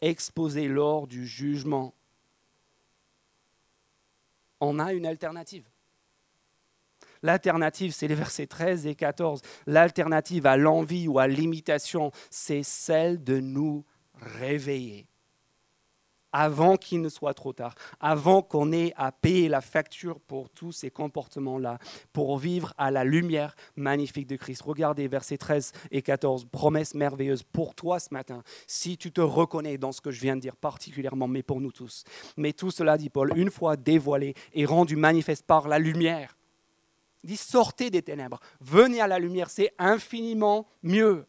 exposés 0.00 0.68
lors 0.68 1.08
du 1.08 1.26
jugement, 1.26 1.94
on 4.60 4.78
a 4.78 4.92
une 4.92 5.04
alternative. 5.04 5.68
L'alternative, 7.22 7.92
c'est 7.92 8.06
les 8.06 8.14
versets 8.14 8.46
13 8.46 8.86
et 8.86 8.94
14. 8.94 9.42
L'alternative 9.66 10.46
à 10.46 10.56
l'envie 10.56 11.08
ou 11.08 11.18
à 11.18 11.26
l'imitation, 11.26 12.12
c'est 12.30 12.62
celle 12.62 13.24
de 13.24 13.40
nous 13.40 13.84
réveiller 14.14 15.08
avant 16.34 16.76
qu'il 16.76 17.00
ne 17.00 17.08
soit 17.08 17.32
trop 17.32 17.52
tard, 17.52 17.76
avant 18.00 18.42
qu'on 18.42 18.72
ait 18.72 18.92
à 18.96 19.12
payer 19.12 19.48
la 19.48 19.60
facture 19.60 20.18
pour 20.18 20.50
tous 20.50 20.72
ces 20.72 20.90
comportements-là, 20.90 21.78
pour 22.12 22.36
vivre 22.38 22.74
à 22.76 22.90
la 22.90 23.04
lumière 23.04 23.54
magnifique 23.76 24.26
de 24.26 24.34
Christ. 24.34 24.62
Regardez 24.62 25.06
versets 25.06 25.38
13 25.38 25.72
et 25.92 26.02
14, 26.02 26.46
promesse 26.50 26.94
merveilleuse 26.94 27.44
pour 27.44 27.76
toi 27.76 28.00
ce 28.00 28.12
matin, 28.12 28.42
si 28.66 28.98
tu 28.98 29.12
te 29.12 29.20
reconnais 29.20 29.78
dans 29.78 29.92
ce 29.92 30.00
que 30.00 30.10
je 30.10 30.20
viens 30.20 30.34
de 30.34 30.40
dire 30.40 30.56
particulièrement, 30.56 31.28
mais 31.28 31.44
pour 31.44 31.60
nous 31.60 31.70
tous. 31.70 32.02
Mais 32.36 32.52
tout 32.52 32.72
cela, 32.72 32.98
dit 32.98 33.10
Paul, 33.10 33.32
une 33.36 33.50
fois 33.50 33.76
dévoilé 33.76 34.34
et 34.54 34.66
rendu 34.66 34.96
manifeste 34.96 35.46
par 35.46 35.68
la 35.68 35.78
lumière, 35.78 36.36
dit 37.22 37.36
sortez 37.36 37.90
des 37.90 38.02
ténèbres, 38.02 38.40
venez 38.60 39.00
à 39.00 39.06
la 39.06 39.20
lumière, 39.20 39.50
c'est 39.50 39.72
infiniment 39.78 40.66
mieux. 40.82 41.26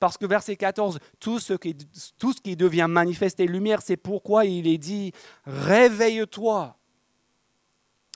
Parce 0.00 0.16
que 0.16 0.26
verset 0.26 0.56
14, 0.56 0.98
tout 1.20 1.38
ce 1.38 1.54
qui, 1.54 1.76
tout 2.18 2.32
ce 2.32 2.40
qui 2.40 2.56
devient 2.56 2.86
manifeste 2.88 3.40
et 3.40 3.46
lumière, 3.46 3.82
c'est 3.82 3.96
pourquoi 3.96 4.44
il 4.44 4.66
est 4.66 4.78
dit, 4.78 5.12
réveille-toi. 5.46 6.76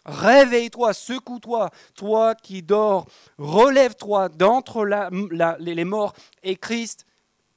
Réveille-toi, 0.05 0.95
secoue-toi, 0.95 1.71
toi 1.95 2.35
qui 2.35 2.63
dors, 2.63 3.07
relève-toi 3.37 4.31
d'entre 4.31 4.87
les 5.59 5.85
morts 5.85 6.15
et 6.43 6.57
Christ 6.57 7.05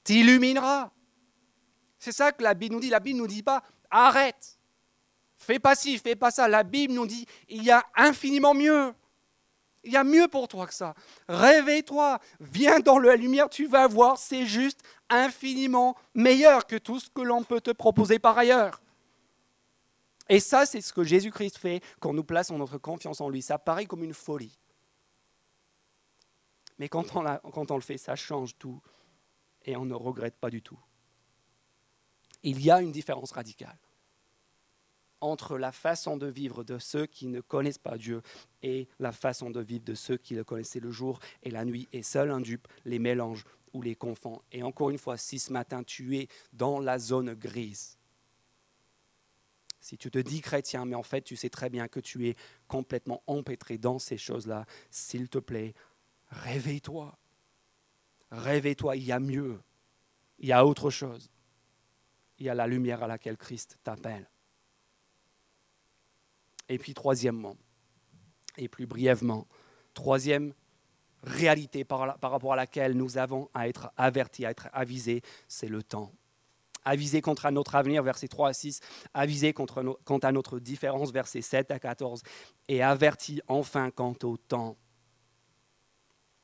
t'illuminera. 0.03 0.91
C'est 1.97 2.11
ça 2.11 2.31
que 2.31 2.43
la 2.43 2.53
Bible 2.53 2.75
nous 2.75 2.81
dit. 2.81 2.89
La 2.89 2.99
Bible 2.99 3.17
ne 3.17 3.21
nous 3.21 3.27
dit 3.27 3.43
pas 3.43 3.63
arrête, 3.89 4.57
fais 5.37 5.59
pas 5.59 5.75
ci, 5.75 5.97
fais 5.97 6.15
pas 6.15 6.31
ça. 6.31 6.47
La 6.47 6.63
Bible 6.63 6.93
nous 6.93 7.05
dit 7.05 7.25
il 7.47 7.63
y 7.63 7.71
a 7.71 7.85
infiniment 7.95 8.53
mieux. 8.53 8.93
Il 9.83 9.91
y 9.91 9.97
a 9.97 10.03
mieux 10.03 10.27
pour 10.27 10.47
toi 10.47 10.67
que 10.67 10.73
ça. 10.73 10.93
Réveille-toi, 11.27 12.19
viens 12.39 12.79
dans 12.79 12.99
la 12.99 13.15
lumière, 13.15 13.49
tu 13.49 13.65
vas 13.65 13.87
voir, 13.87 14.17
c'est 14.17 14.45
juste 14.45 14.81
infiniment 15.09 15.97
meilleur 16.13 16.67
que 16.67 16.75
tout 16.75 16.99
ce 16.99 17.09
que 17.09 17.21
l'on 17.21 17.43
peut 17.43 17.61
te 17.61 17.71
proposer 17.71 18.19
par 18.19 18.37
ailleurs. 18.37 18.81
Et 20.29 20.39
ça, 20.39 20.65
c'est 20.65 20.81
ce 20.81 20.93
que 20.93 21.03
Jésus-Christ 21.03 21.57
fait 21.57 21.81
quand 21.99 22.13
nous 22.13 22.23
plaçons 22.23 22.57
notre 22.57 22.77
confiance 22.77 23.19
en 23.21 23.29
lui. 23.29 23.41
Ça 23.41 23.57
paraît 23.57 23.85
comme 23.85 24.03
une 24.03 24.13
folie. 24.13 24.57
Mais 26.77 26.87
quand 26.87 27.15
on, 27.15 27.23
quand 27.51 27.71
on 27.71 27.75
le 27.75 27.81
fait, 27.81 27.97
ça 27.97 28.15
change 28.15 28.57
tout 28.57 28.81
et 29.65 29.75
on 29.75 29.85
ne 29.85 29.93
regrette 29.93 30.35
pas 30.37 30.49
du 30.49 30.61
tout. 30.61 30.79
Il 32.43 32.61
y 32.61 32.71
a 32.71 32.81
une 32.81 32.91
différence 32.91 33.31
radicale 33.31 33.77
entre 35.21 35.57
la 35.57 35.71
façon 35.71 36.17
de 36.17 36.27
vivre 36.27 36.63
de 36.63 36.77
ceux 36.77 37.05
qui 37.05 37.27
ne 37.27 37.39
connaissent 37.39 37.77
pas 37.77 37.97
Dieu 37.97 38.21
et 38.63 38.87
la 38.99 39.11
façon 39.11 39.49
de 39.49 39.61
vivre 39.61 39.85
de 39.85 39.95
ceux 39.95 40.17
qui 40.17 40.35
le 40.35 40.43
connaissaient 40.43 40.79
le 40.79 40.91
jour 40.91 41.19
et 41.43 41.51
la 41.51 41.63
nuit. 41.63 41.87
Et 41.93 42.03
seul 42.03 42.31
un 42.31 42.41
dupe 42.41 42.67
les 42.85 42.99
mélange 42.99 43.45
ou 43.73 43.81
les 43.81 43.95
confond. 43.95 44.41
Et 44.51 44.63
encore 44.63 44.89
une 44.89 44.97
fois, 44.97 45.17
si 45.17 45.39
ce 45.39 45.53
matin 45.53 45.83
tu 45.83 46.17
es 46.17 46.27
dans 46.53 46.79
la 46.79 46.99
zone 46.99 47.33
grise, 47.33 47.97
si 49.79 49.97
tu 49.97 50.11
te 50.11 50.19
dis 50.19 50.41
chrétien, 50.41 50.85
mais 50.85 50.95
en 50.95 51.03
fait 51.03 51.21
tu 51.21 51.35
sais 51.35 51.49
très 51.49 51.69
bien 51.69 51.87
que 51.87 51.99
tu 51.99 52.27
es 52.27 52.35
complètement 52.67 53.23
empêtré 53.27 53.77
dans 53.77 53.99
ces 53.99 54.17
choses-là, 54.17 54.65
s'il 54.89 55.29
te 55.29 55.39
plaît, 55.39 55.73
réveille-toi. 56.29 57.17
Réveille-toi, 58.31 58.95
il 58.95 59.03
y 59.03 59.11
a 59.11 59.19
mieux. 59.19 59.59
Il 60.39 60.47
y 60.47 60.53
a 60.53 60.65
autre 60.65 60.89
chose. 60.89 61.29
Il 62.37 62.45
y 62.45 62.49
a 62.49 62.55
la 62.55 62.65
lumière 62.65 63.03
à 63.03 63.07
laquelle 63.07 63.37
Christ 63.37 63.77
t'appelle. 63.83 64.30
Et 66.71 66.77
puis 66.77 66.93
troisièmement, 66.93 67.57
et 68.57 68.69
plus 68.69 68.85
brièvement, 68.85 69.45
troisième 69.93 70.53
réalité 71.21 71.83
par, 71.83 72.17
rapport 72.21 72.53
à 72.53 72.55
laquelle 72.55 72.93
nous 72.93 73.17
avons 73.17 73.49
à 73.53 73.67
être 73.67 73.91
avertis, 73.97 74.45
à 74.45 74.51
être 74.51 74.69
avisés, 74.71 75.21
c'est 75.49 75.67
le 75.67 75.83
temps. 75.83 76.13
Avisés 76.85 77.21
contre 77.21 77.49
notre 77.51 77.75
avenir, 77.75 78.01
versets 78.03 78.29
3 78.29 78.47
à 78.47 78.53
6, 78.53 78.79
avisés 79.13 79.51
contre 79.51 79.99
quant 80.05 80.19
à 80.19 80.31
notre 80.31 80.59
différence, 80.59 81.11
versets 81.11 81.41
7 81.41 81.71
à 81.71 81.79
14, 81.79 82.23
et 82.69 82.81
avertis 82.81 83.41
enfin 83.49 83.91
quant 83.91 84.15
au 84.23 84.37
temps. 84.37 84.77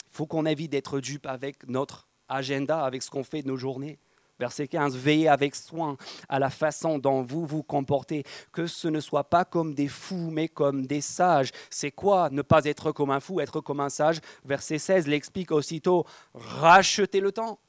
Il 0.07 0.17
faut 0.17 0.27
qu'on 0.27 0.45
évite 0.45 0.73
d'être 0.73 0.99
dupe 0.99 1.25
avec 1.25 1.65
notre 1.69 2.09
agenda, 2.27 2.83
avec 2.83 3.01
ce 3.01 3.09
qu'on 3.09 3.23
fait 3.23 3.43
de 3.43 3.47
nos 3.47 3.55
journées. 3.55 3.97
Verset 4.39 4.67
15, 4.67 4.95
veillez 4.95 5.27
avec 5.27 5.55
soin 5.55 5.97
à 6.29 6.39
la 6.39 6.49
façon 6.49 6.99
dont 6.99 7.23
vous 7.23 7.45
vous 7.45 7.63
comportez, 7.63 8.23
que 8.51 8.67
ce 8.67 8.87
ne 8.87 8.99
soit 8.99 9.23
pas 9.23 9.45
comme 9.45 9.73
des 9.73 9.87
fous, 9.87 10.29
mais 10.31 10.47
comme 10.47 10.85
des 10.85 11.01
sages. 11.01 11.51
C'est 11.69 11.91
quoi 11.91 12.29
ne 12.29 12.41
pas 12.41 12.65
être 12.65 12.91
comme 12.91 13.11
un 13.11 13.19
fou, 13.19 13.39
être 13.39 13.61
comme 13.61 13.79
un 13.79 13.89
sage? 13.89 14.19
Verset 14.45 14.77
16 14.77 15.07
l'explique 15.07 15.51
aussitôt, 15.51 16.05
rachetez 16.33 17.19
le 17.19 17.31
temps. 17.31 17.59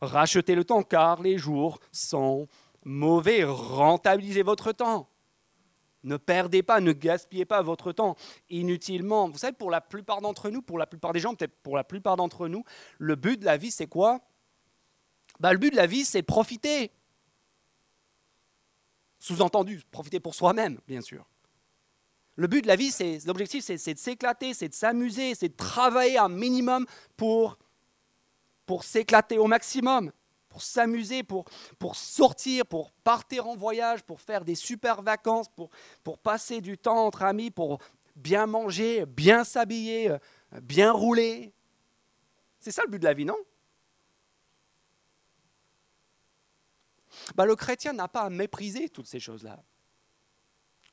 Rachetez 0.00 0.54
le 0.54 0.64
temps 0.64 0.82
car 0.82 1.22
les 1.22 1.38
jours 1.38 1.78
sont 1.92 2.48
mauvais. 2.84 3.44
Rentabilisez 3.44 4.42
votre 4.42 4.72
temps. 4.72 5.08
Ne 6.04 6.16
perdez 6.16 6.62
pas, 6.62 6.80
ne 6.80 6.92
gaspillez 6.92 7.44
pas 7.44 7.62
votre 7.62 7.90
temps 7.92 8.14
inutilement. 8.48 9.28
Vous 9.28 9.38
savez, 9.38 9.56
pour 9.56 9.70
la 9.70 9.80
plupart 9.80 10.20
d'entre 10.20 10.50
nous, 10.50 10.62
pour 10.62 10.78
la 10.78 10.86
plupart 10.86 11.12
des 11.12 11.18
gens, 11.18 11.34
peut-être 11.34 11.56
pour 11.62 11.76
la 11.76 11.82
plupart 11.82 12.16
d'entre 12.16 12.46
nous, 12.46 12.62
le 12.98 13.16
but 13.16 13.40
de 13.40 13.44
la 13.44 13.56
vie, 13.56 13.72
c'est 13.72 13.88
quoi? 13.88 14.20
Bah, 15.40 15.52
le 15.52 15.58
but 15.58 15.70
de 15.70 15.76
la 15.76 15.86
vie, 15.86 16.04
c'est 16.04 16.22
profiter. 16.22 16.90
Sous-entendu, 19.18 19.82
profiter 19.90 20.20
pour 20.20 20.34
soi-même, 20.34 20.78
bien 20.86 21.00
sûr. 21.00 21.26
Le 22.36 22.46
but 22.46 22.62
de 22.62 22.66
la 22.66 22.76
vie, 22.76 22.90
c'est 22.90 23.24
l'objectif, 23.26 23.64
c'est 23.64 23.94
de 23.94 23.98
s'éclater, 23.98 24.52
c'est 24.52 24.68
de 24.68 24.74
s'amuser, 24.74 25.34
c'est 25.34 25.48
de 25.48 25.56
travailler 25.56 26.18
un 26.18 26.28
minimum 26.28 26.86
pour, 27.16 27.56
s'éclater 28.82 29.38
au 29.38 29.46
maximum, 29.46 30.12
pour 30.50 30.62
s'amuser, 30.62 31.22
pour, 31.22 31.46
sortir, 31.94 32.66
pour 32.66 32.92
partir 32.92 33.46
en 33.46 33.56
voyage, 33.56 34.02
pour 34.02 34.20
faire 34.20 34.44
des 34.44 34.54
super 34.54 35.00
vacances, 35.00 35.46
pour 36.04 36.18
passer 36.18 36.60
du 36.60 36.76
temps 36.76 37.06
entre 37.06 37.22
amis, 37.22 37.50
pour 37.50 37.78
bien 38.14 38.46
manger, 38.46 39.06
bien 39.06 39.44
s'habiller, 39.44 40.14
bien 40.62 40.92
rouler. 40.92 41.52
C'est 42.60 42.70
ça 42.70 42.82
le 42.84 42.90
but 42.90 42.98
de 42.98 43.04
la 43.04 43.14
vie, 43.14 43.24
non? 43.24 43.36
Bah, 47.34 47.46
le 47.46 47.56
chrétien 47.56 47.92
n'a 47.92 48.08
pas 48.08 48.22
à 48.22 48.30
mépriser 48.30 48.88
toutes 48.88 49.06
ces 49.06 49.20
choses-là. 49.20 49.62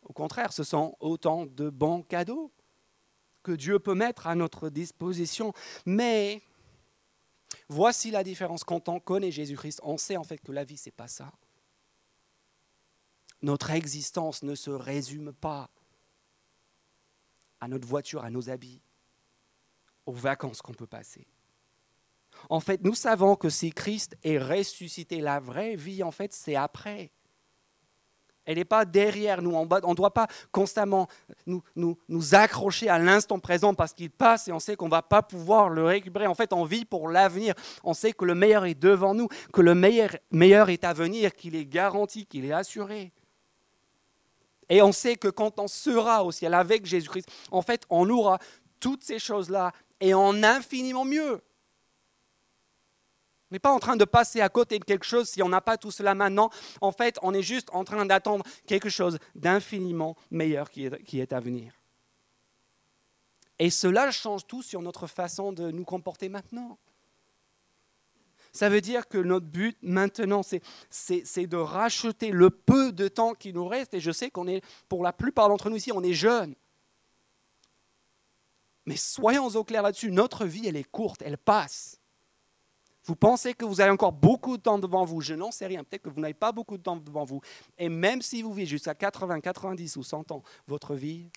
Au 0.01 0.13
contraire, 0.13 0.51
ce 0.51 0.63
sont 0.63 0.97
autant 0.99 1.45
de 1.45 1.69
bons 1.69 2.01
cadeaux 2.01 2.51
que 3.43 3.51
Dieu 3.51 3.79
peut 3.79 3.93
mettre 3.93 4.27
à 4.27 4.35
notre 4.35 4.69
disposition. 4.69 5.53
Mais 5.85 6.41
voici 7.69 8.11
la 8.11 8.23
différence. 8.23 8.63
Quand 8.63 8.89
on 8.89 8.99
connaît 8.99 9.31
Jésus-Christ, 9.31 9.79
on 9.83 9.97
sait 9.97 10.17
en 10.17 10.23
fait 10.23 10.39
que 10.39 10.51
la 10.51 10.63
vie, 10.63 10.77
ce 10.77 10.89
n'est 10.89 10.93
pas 10.93 11.07
ça. 11.07 11.31
Notre 13.41 13.71
existence 13.71 14.43
ne 14.43 14.55
se 14.55 14.71
résume 14.71 15.33
pas 15.33 15.69
à 17.59 17.67
notre 17.67 17.87
voiture, 17.87 18.23
à 18.23 18.29
nos 18.29 18.49
habits, 18.49 18.81
aux 20.05 20.13
vacances 20.13 20.61
qu'on 20.61 20.73
peut 20.73 20.87
passer. 20.87 21.27
En 22.49 22.59
fait, 22.59 22.83
nous 22.83 22.95
savons 22.95 23.35
que 23.35 23.49
si 23.49 23.71
Christ 23.71 24.15
est 24.23 24.37
ressuscité, 24.37 25.21
la 25.21 25.39
vraie 25.39 25.75
vie, 25.75 26.03
en 26.03 26.11
fait, 26.11 26.33
c'est 26.33 26.55
après. 26.55 27.11
Elle 28.45 28.57
n'est 28.57 28.65
pas 28.65 28.83
derrière 28.83 29.41
nous. 29.41 29.51
On 29.55 29.65
ne 29.65 29.95
doit 29.95 30.13
pas 30.13 30.27
constamment 30.51 31.07
nous, 31.45 31.63
nous, 31.75 31.97
nous 32.09 32.35
accrocher 32.35 32.89
à 32.89 32.99
l'instant 32.99 33.39
présent 33.39 33.73
parce 33.73 33.93
qu'il 33.93 34.11
passe 34.11 34.47
et 34.47 34.51
on 34.51 34.59
sait 34.59 34.75
qu'on 34.75 34.87
ne 34.87 34.91
va 34.91 35.01
pas 35.01 35.21
pouvoir 35.21 35.69
le 35.69 35.85
récupérer. 35.85 36.27
En 36.27 36.35
fait, 36.35 36.51
on 36.51 36.65
vit 36.65 36.83
pour 36.83 37.07
l'avenir. 37.07 37.53
On 37.83 37.93
sait 37.93 38.11
que 38.11 38.25
le 38.25 38.35
meilleur 38.35 38.65
est 38.65 38.75
devant 38.75 39.13
nous, 39.13 39.29
que 39.53 39.61
le 39.61 39.75
meilleur, 39.75 40.09
meilleur 40.31 40.69
est 40.69 40.83
à 40.83 40.93
venir, 40.93 41.33
qu'il 41.33 41.55
est 41.55 41.65
garanti, 41.65 42.25
qu'il 42.25 42.45
est 42.45 42.51
assuré. 42.51 43.13
Et 44.69 44.81
on 44.81 44.91
sait 44.91 45.15
que 45.15 45.27
quand 45.27 45.59
on 45.59 45.67
sera 45.67 46.23
au 46.23 46.31
ciel 46.31 46.53
avec 46.53 46.85
Jésus-Christ, 46.85 47.29
en 47.51 47.61
fait, 47.61 47.83
on 47.89 48.09
aura 48.09 48.39
toutes 48.79 49.03
ces 49.03 49.19
choses-là 49.19 49.71
et 50.01 50.13
en 50.13 50.43
infiniment 50.43 51.05
mieux. 51.05 51.41
On 53.53 53.55
n'est 53.55 53.59
pas 53.59 53.71
en 53.71 53.77
train 53.77 53.97
de 53.97 54.03
passer 54.03 54.41
à 54.41 54.49
côté 54.49 54.79
de 54.79 54.83
quelque 54.83 55.05
chose 55.05 55.29
si 55.29 55.43
on 55.43 55.49
n'a 55.49 55.61
pas 55.61 55.77
tout 55.77 55.91
cela 55.91 56.15
maintenant. 56.15 56.49
En 56.81 56.91
fait, 56.91 57.19
on 57.21 57.35
est 57.35 57.43
juste 57.43 57.69
en 57.71 57.83
train 57.83 58.03
d'attendre 58.03 58.43
quelque 58.65 58.89
chose 58.89 59.19
d'infiniment 59.35 60.17
meilleur 60.31 60.71
qui 60.71 60.85
est, 60.85 61.03
qui 61.03 61.19
est 61.19 61.33
à 61.33 61.39
venir. 61.39 61.71
Et 63.59 63.69
cela 63.69 64.09
change 64.09 64.47
tout 64.47 64.63
sur 64.63 64.81
notre 64.81 65.05
façon 65.05 65.53
de 65.53 65.69
nous 65.69 65.85
comporter 65.85 66.29
maintenant. 66.29 66.79
Ça 68.53 68.69
veut 68.69 68.81
dire 68.81 69.07
que 69.07 69.19
notre 69.19 69.45
but 69.45 69.77
maintenant, 69.83 70.41
c'est 70.89 71.45
de 71.45 71.57
racheter 71.57 72.31
le 72.31 72.49
peu 72.49 72.91
de 72.91 73.07
temps 73.07 73.35
qui 73.35 73.53
nous 73.53 73.67
reste. 73.67 73.93
Et 73.93 73.99
je 73.99 74.09
sais 74.09 74.31
qu'on 74.31 74.47
est, 74.47 74.65
pour 74.89 75.03
la 75.03 75.13
plupart 75.13 75.47
d'entre 75.47 75.69
nous 75.69 75.75
ici, 75.75 75.91
on 75.91 76.01
est 76.01 76.13
jeunes. 76.13 76.55
Mais 78.87 78.95
soyons 78.95 79.45
au 79.45 79.63
clair 79.63 79.83
là-dessus, 79.83 80.09
notre 80.09 80.43
vie, 80.43 80.67
elle 80.67 80.75
est 80.75 80.89
courte, 80.89 81.21
elle 81.21 81.37
passe. 81.37 81.99
Vous 83.05 83.15
pensez 83.15 83.53
que 83.53 83.65
vous 83.65 83.81
avez 83.81 83.91
encore 83.91 84.13
beaucoup 84.13 84.55
de 84.57 84.61
temps 84.61 84.79
devant 84.79 85.03
vous, 85.03 85.19
je 85.19 85.33
n'en 85.33 85.51
sais 85.51 85.65
rien, 85.65 85.83
peut-être 85.83 86.03
que 86.03 86.09
vous 86.09 86.21
n'avez 86.21 86.33
pas 86.33 86.53
beaucoup 86.53 86.77
de 86.77 86.83
temps 86.83 86.95
devant 86.95 87.25
vous. 87.25 87.41
Et 87.77 87.89
même 87.89 88.21
si 88.21 88.41
vous 88.41 88.53
vivez 88.53 88.65
jusqu'à 88.65 88.95
80, 88.95 89.41
90 89.41 89.97
ou 89.97 90.03
100 90.03 90.31
ans, 90.31 90.41
votre 90.67 90.95
vie, 90.95 91.29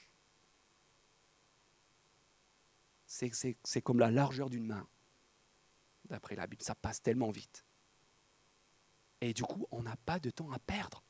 c'est 3.06 3.82
comme 3.82 3.98
la 3.98 4.10
largeur 4.10 4.48
d'une 4.48 4.66
main. 4.66 4.86
D'après 6.08 6.36
la 6.36 6.46
Bible, 6.46 6.62
ça 6.62 6.76
passe 6.76 7.02
tellement 7.02 7.30
vite. 7.30 7.64
Et 9.20 9.32
du 9.32 9.42
coup, 9.42 9.66
on 9.72 9.82
n'a 9.82 9.96
pas 9.96 10.20
de 10.20 10.30
temps 10.30 10.52
à 10.52 10.60
perdre. 10.60 11.02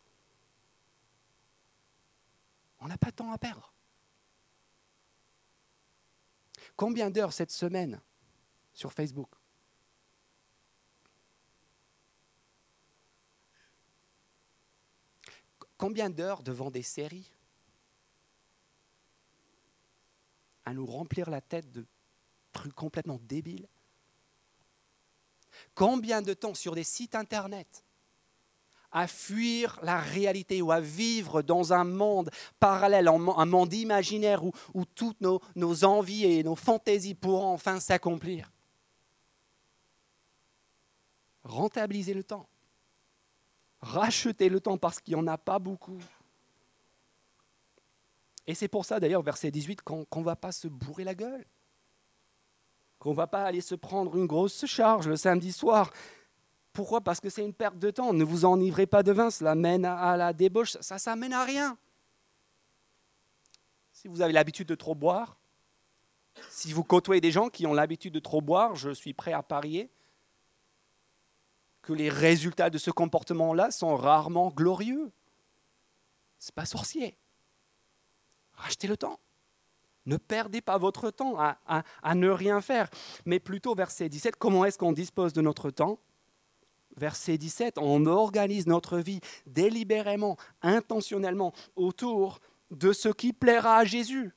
On 2.81 2.89
n'a 2.89 2.97
pas 2.97 3.11
de 3.11 3.17
temps 3.17 3.31
à 3.31 3.37
perdre. 3.37 3.75
Combien 6.77 7.11
d'heures 7.11 7.35
cette 7.35 7.51
semaine 7.51 8.01
sur 8.73 8.93
Facebook? 8.93 9.36
Combien 15.79 16.11
d'heures 16.11 16.43
devant 16.43 16.70
des 16.70 16.83
séries 16.83 17.31
à 20.64 20.72
nous 20.72 20.87
remplir 20.87 21.31
la 21.31 21.41
tête 21.41 21.70
de 21.70 21.87
trucs 22.53 22.74
complètement 22.74 23.20
débiles? 23.22 23.68
Combien 25.74 26.22
de 26.22 26.35
temps 26.35 26.55
sur 26.55 26.74
des 26.74 26.85
sites 26.85 27.14
internet 27.14 27.85
à 28.93 29.07
fuir 29.07 29.79
la 29.83 30.01
réalité 30.01 30.62
ou 30.62 30.70
à 30.70 30.81
vivre 30.81 31.43
dans 31.43 31.72
un 31.72 31.85
monde 31.85 32.31
parallèle, 32.59 33.09
un 33.09 33.47
monde 33.47 33.74
imaginaire 33.74 34.43
où, 34.45 34.85
toutes 34.95 35.20
nos, 35.20 35.85
envies 35.85 36.24
et 36.24 36.43
nos 36.43 36.57
fantaisies 36.57 37.14
pourront 37.14 37.53
enfin 37.53 37.81
s'accomplir? 37.81 38.51
Rentabiliser 41.43 42.14
le 42.14 42.24
temps. 42.24 42.49
Racheter 43.81 44.49
le 44.49 44.61
temps 44.61 44.79
parce 44.79 45.01
qu'il 45.01 45.14
n'y 45.14 45.20
en 45.20 45.27
a 45.27 45.39
pas 45.39 45.59
beaucoup. 45.59 45.99
Et 48.47 48.55
c'est 48.55 48.68
pour 48.68 48.85
ça 48.85 49.01
d'ailleurs, 49.01 49.22
verset 49.22 49.51
18, 49.51 49.83
qu'on 49.83 50.07
ne 50.16 50.24
va 50.24 50.37
pas 50.37 50.53
se 50.53 50.68
bourrer 50.68 51.05
la 51.05 51.14
gueule. 51.14 51.45
Qu'on 52.99 53.11
ne 53.11 53.16
va 53.16 53.27
pas 53.27 53.45
aller 53.45 53.61
se 53.61 53.74
prendre 53.74 54.16
une 54.16 54.27
grosse 54.27 54.64
charge 54.66 55.09
le 55.09 55.16
samedi 55.16 55.53
soir 55.53 55.91
pourquoi? 56.77 57.01
Parce 57.01 57.20
que 57.20 57.31
c'est 57.31 57.43
une 57.43 57.55
perte 57.55 57.79
de 57.79 57.91
temps. 57.91 58.12
Ne 58.12 58.22
vous 58.22 58.45
enivrez 58.45 58.87
pas 58.87 59.03
de 59.03 59.11
vin, 59.11 59.31
cela 59.31 59.55
mène 59.55 59.87
à 59.87 60.14
la 60.18 60.35
débauche, 60.35 60.77
ça, 60.83 60.99
ça 60.99 61.16
mène 61.16 61.33
à 61.33 61.43
rien. 61.43 61.79
Si 63.93 64.09
vous 64.09 64.20
avez 64.20 64.35
l'habitude 64.35 64.68
de 64.68 64.74
trop 64.74 64.95
boire, 64.95 65.39
si 66.51 66.74
vous 66.74 66.85
côtoyez 66.85 67.22
des 67.22 67.31
gens 67.31 67.49
qui 67.49 67.66
ont 67.66 67.72
l'habitude 67.72 68.12
de 68.12 68.18
trop 68.18 68.43
boire, 68.43 68.77
je 68.77 68.91
suis 68.91 69.14
prêt 69.14 69.33
à 69.33 69.43
parier 69.43 69.89
que 71.87 71.93
les 71.93 72.09
résultats 72.09 72.68
de 72.68 72.78
ce 72.78 72.91
comportement-là 72.91 73.70
sont 73.70 73.97
rarement 73.97 74.51
glorieux. 74.51 75.12
Ce 76.41 76.49
n'est 76.49 76.55
pas 76.55 76.66
sorcier. 76.66 77.16
Rachetez 78.55 78.89
le 78.89 78.97
temps. 78.97 79.20
Ne 80.05 80.16
perdez 80.16 80.61
pas 80.61 80.78
votre 80.78 81.12
temps 81.12 81.39
à, 81.39 81.59
à 82.03 82.14
ne 82.16 82.28
rien 82.28 82.61
faire, 82.61 82.91
mais 83.24 83.39
plutôt 83.39 83.74
verset 83.74 84.09
17, 84.09 84.34
comment 84.37 84.64
est-ce 84.64 84.78
qu'on 84.78 84.93
dispose 84.93 85.32
de 85.32 85.41
notre 85.41 85.70
temps? 85.70 86.01
Verset 86.97 87.39
17, 87.39 87.78
on 87.78 88.07
organise 88.07 88.66
notre 88.66 88.99
vie 88.99 89.20
délibérément, 89.47 90.37
intentionnellement 90.62 91.53
autour 91.76 92.41
de 92.72 92.93
ce 92.93 93.09
qui 93.09 93.32
plaira 93.32 93.78
à 93.78 93.84
Jésus. 93.84 94.32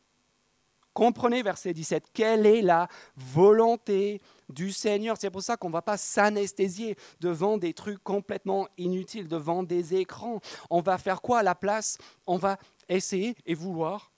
Comprenez 1.00 1.44
verset 1.44 1.74
17, 1.74 2.08
quelle 2.14 2.46
est 2.46 2.62
la 2.62 2.90
volonté 3.16 4.20
du 4.50 4.74
Seigneur 4.74 5.16
C'est 5.18 5.30
pour 5.30 5.42
ça 5.42 5.56
qu'on 5.56 5.70
ne 5.70 5.74
va 5.74 5.82
pas 5.82 5.96
s'anesthésier 5.96 6.98
devant 7.22 7.58
des 7.58 7.74
trucs 7.74 8.04
complètement 8.04 8.68
inutiles, 8.78 9.30
devant 9.30 9.64
des 9.64 9.96
écrans. 9.96 10.42
On 10.70 10.82
va 10.82 10.98
faire 10.98 11.22
quoi 11.22 11.40
à 11.40 11.44
la 11.44 11.56
place? 11.56 11.98
On 12.28 12.36
va 12.36 12.58
essayer 12.90 13.34
et 13.46 13.54
vouloir 13.54 14.12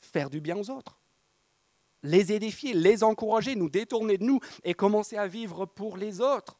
faire 0.00 0.30
du 0.30 0.40
bien 0.40 0.56
aux 0.56 0.70
autres 0.70 0.98
les 2.02 2.32
édifier, 2.32 2.72
les 2.72 3.04
encourager, 3.04 3.56
nous 3.56 3.68
détourner 3.68 4.16
de 4.16 4.24
nous 4.24 4.40
et 4.64 4.72
commencer 4.72 5.18
à 5.18 5.26
vivre 5.26 5.66
pour 5.66 5.98
les 5.98 6.22
autres. 6.22 6.58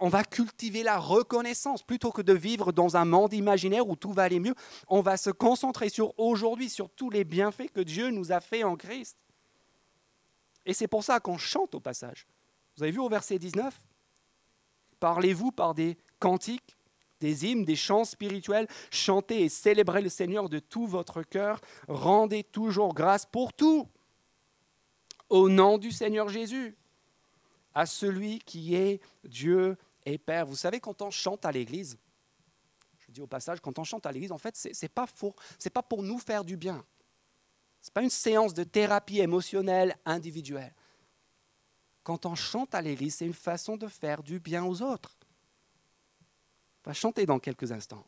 On 0.00 0.08
va 0.08 0.24
cultiver 0.24 0.82
la 0.82 0.98
reconnaissance 0.98 1.82
plutôt 1.82 2.10
que 2.10 2.22
de 2.22 2.32
vivre 2.32 2.72
dans 2.72 2.96
un 2.96 3.04
monde 3.04 3.32
imaginaire 3.32 3.88
où 3.88 3.94
tout 3.94 4.12
va 4.12 4.24
aller 4.24 4.40
mieux. 4.40 4.54
On 4.88 5.00
va 5.00 5.16
se 5.16 5.30
concentrer 5.30 5.88
sur 5.88 6.18
aujourd'hui, 6.18 6.68
sur 6.68 6.90
tous 6.90 7.10
les 7.10 7.24
bienfaits 7.24 7.70
que 7.72 7.80
Dieu 7.80 8.10
nous 8.10 8.32
a 8.32 8.40
faits 8.40 8.64
en 8.64 8.76
Christ. 8.76 9.16
Et 10.66 10.74
c'est 10.74 10.88
pour 10.88 11.04
ça 11.04 11.20
qu'on 11.20 11.38
chante 11.38 11.74
au 11.74 11.80
passage. 11.80 12.26
Vous 12.76 12.82
avez 12.82 12.92
vu 12.92 12.98
au 12.98 13.08
verset 13.08 13.38
19 13.38 13.80
Parlez-vous 14.98 15.50
par 15.50 15.74
des 15.74 15.96
cantiques 16.18 16.76
des 17.20 17.46
hymnes, 17.46 17.64
des 17.64 17.76
chants 17.76 18.04
spirituels, 18.04 18.66
chantez 18.90 19.42
et 19.42 19.48
célébrez 19.48 20.02
le 20.02 20.08
Seigneur 20.08 20.48
de 20.48 20.58
tout 20.58 20.86
votre 20.86 21.22
cœur, 21.22 21.60
rendez 21.86 22.42
toujours 22.42 22.94
grâce 22.94 23.26
pour 23.26 23.52
tout, 23.52 23.86
au 25.28 25.48
nom 25.48 25.78
du 25.78 25.92
Seigneur 25.92 26.28
Jésus, 26.28 26.76
à 27.74 27.86
celui 27.86 28.38
qui 28.40 28.74
est 28.74 29.00
Dieu 29.24 29.76
et 30.04 30.18
Père. 30.18 30.46
Vous 30.46 30.56
savez, 30.56 30.80
quand 30.80 31.02
on 31.02 31.10
chante 31.10 31.44
à 31.44 31.52
l'Église, 31.52 31.98
je 32.98 33.12
dis 33.12 33.20
au 33.20 33.26
passage, 33.26 33.60
quand 33.60 33.78
on 33.78 33.84
chante 33.84 34.06
à 34.06 34.12
l'Église, 34.12 34.32
en 34.32 34.38
fait, 34.38 34.56
ce 34.56 34.68
n'est 34.68 34.88
pas, 34.88 35.06
pas 35.72 35.82
pour 35.82 36.02
nous 36.02 36.18
faire 36.18 36.44
du 36.44 36.56
bien. 36.56 36.84
Ce 37.80 37.88
n'est 37.88 37.92
pas 37.92 38.02
une 38.02 38.10
séance 38.10 38.54
de 38.54 38.64
thérapie 38.64 39.20
émotionnelle 39.20 39.96
individuelle. 40.04 40.74
Quand 42.02 42.26
on 42.26 42.34
chante 42.34 42.74
à 42.74 42.82
l'Église, 42.82 43.16
c'est 43.16 43.26
une 43.26 43.34
façon 43.34 43.76
de 43.76 43.86
faire 43.86 44.22
du 44.22 44.40
bien 44.40 44.64
aux 44.64 44.82
autres 44.82 45.16
va 46.84 46.92
chanter 46.92 47.26
dans 47.26 47.38
quelques 47.38 47.72
instants. 47.72 48.04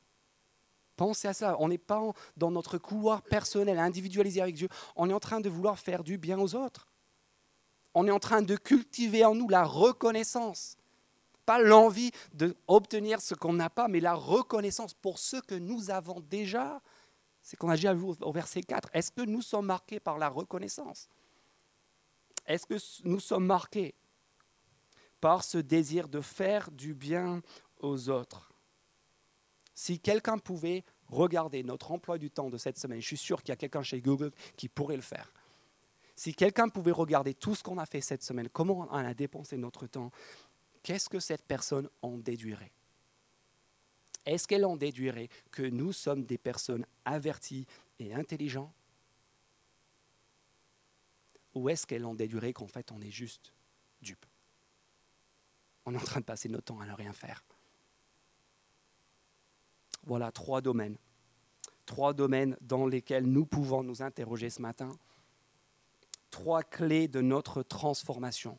Pensez 0.97 1.29
à 1.29 1.35
ça. 1.35 1.57
On 1.59 1.69
n'est 1.69 1.79
pas 1.79 2.01
dans 2.37 2.51
notre 2.51 2.79
couloir 2.79 3.23
personnel, 3.23 3.79
individualisé 3.79 4.41
avec 4.41 4.55
Dieu. 4.55 4.69
On 4.97 5.09
est 5.09 5.13
en 5.13 5.21
train 5.21 5.41
de 5.41 5.49
vouloir 5.49 5.79
faire 5.79 6.05
du 6.05 6.19
bien 6.19 6.39
aux 6.39 6.55
autres. 6.55 6.92
On 7.95 8.07
est 8.07 8.11
en 8.11 8.19
train 8.19 8.43
de 8.43 8.57
cultiver 8.57 9.25
en 9.25 9.35
nous 9.35 9.49
la 9.49 9.65
reconnaissance. 9.65 10.77
Pas 11.45 11.61
l'envie 11.61 12.13
d'obtenir 12.35 13.21
ce 13.21 13.35
qu'on 13.35 13.53
n'a 13.53 13.69
pas, 13.69 13.89
mais 13.89 14.01
la 14.01 14.15
reconnaissance 14.15 14.95
pour 14.95 15.19
ce 15.19 15.37
que 15.37 15.55
nous 15.55 15.91
avons 15.91 16.21
déjà. 16.21 16.81
C'est 17.43 17.57
qu'on 17.57 17.69
a 17.69 17.77
déjà 17.77 17.93
vu 17.93 18.07
au 18.21 18.33
verset 18.33 18.63
4. 18.63 18.91
Est-ce 18.93 19.11
que 19.11 19.23
nous 19.23 19.43
sommes 19.43 19.67
marqués 19.67 19.99
par 19.99 20.19
la 20.19 20.29
reconnaissance? 20.29 21.09
Est-ce 22.47 22.67
que 22.67 22.77
nous 23.05 23.21
sommes 23.21 23.47
marqués 23.47 23.95
par 25.21 25.45
ce 25.45 25.59
désir 25.59 26.09
de 26.09 26.21
faire 26.21 26.71
du 26.71 26.95
bien 26.95 27.43
aux 27.81 28.09
autres? 28.09 28.53
Si 29.75 29.99
quelqu'un 29.99 30.39
pouvait 30.39 30.85
regarder 31.09 31.63
notre 31.63 31.91
emploi 31.91 32.19
du 32.19 32.31
temps 32.31 32.51
de 32.51 32.59
cette 32.59 32.79
semaine, 32.79 33.01
je 33.01 33.07
suis 33.07 33.17
sûr 33.17 33.43
qu'il 33.43 33.51
y 33.51 33.53
a 33.53 33.57
quelqu'un 33.57 33.83
chez 33.83 34.01
Google 34.01 34.33
qui 34.57 34.69
pourrait 34.69 34.97
le 34.97 35.03
faire. 35.03 35.33
Si 36.17 36.35
quelqu'un 36.35 36.69
pouvait 36.69 36.93
regarder 36.93 37.35
tout 37.35 37.55
ce 37.55 37.63
qu'on 37.63 37.79
a 37.79 37.87
fait 37.87 38.01
cette 38.01 38.23
semaine, 38.23 38.49
comment 38.49 38.87
on 38.91 38.93
a 38.93 39.15
dépensé 39.15 39.57
notre 39.57 39.87
temps, 39.87 40.11
qu'est-ce 40.83 41.09
que 41.09 41.21
cette 41.21 41.43
personne 41.43 41.89
en 42.03 42.19
déduirait? 42.19 42.73
Est-ce 44.25 44.47
qu'elle 44.47 44.65
en 44.65 44.77
déduirait 44.77 45.29
que 45.51 45.63
nous 45.63 45.93
sommes 45.93 46.23
des 46.23 46.39
personnes 46.39 46.87
averties 47.05 47.67
et 47.99 48.15
intelligentes? 48.15 48.73
Ou 51.55 51.69
est-ce 51.69 51.87
qu'elle 51.87 52.05
en 52.05 52.15
déduirait 52.15 52.53
qu'en 52.53 52.69
fait 52.69 52.93
on 52.93 53.01
est 53.01 53.11
juste 53.11 53.53
dupe? 54.01 54.25
On 55.85 55.95
est 55.95 55.99
en 55.99 56.05
train 56.05 56.21
de 56.21 56.25
passer 56.25 56.49
notre 56.49 56.65
temps 56.65 56.81
à 56.81 56.87
ne 56.87 56.93
rien 56.93 57.13
faire. 57.13 57.45
Voilà 60.05 60.31
trois 60.31 60.61
domaines. 60.61 60.97
Trois 61.85 62.15
domaines 62.15 62.57
dans 62.61 62.87
lesquels 62.87 63.27
nous 63.27 63.45
pouvons 63.45 63.83
nous 63.83 64.03
interroger 64.03 64.51
ce 64.51 64.63
matin. 64.63 64.97
Trois 66.33 66.63
clés 66.63 67.09
de 67.09 67.21
notre 67.21 67.63
transformation. 67.63 68.59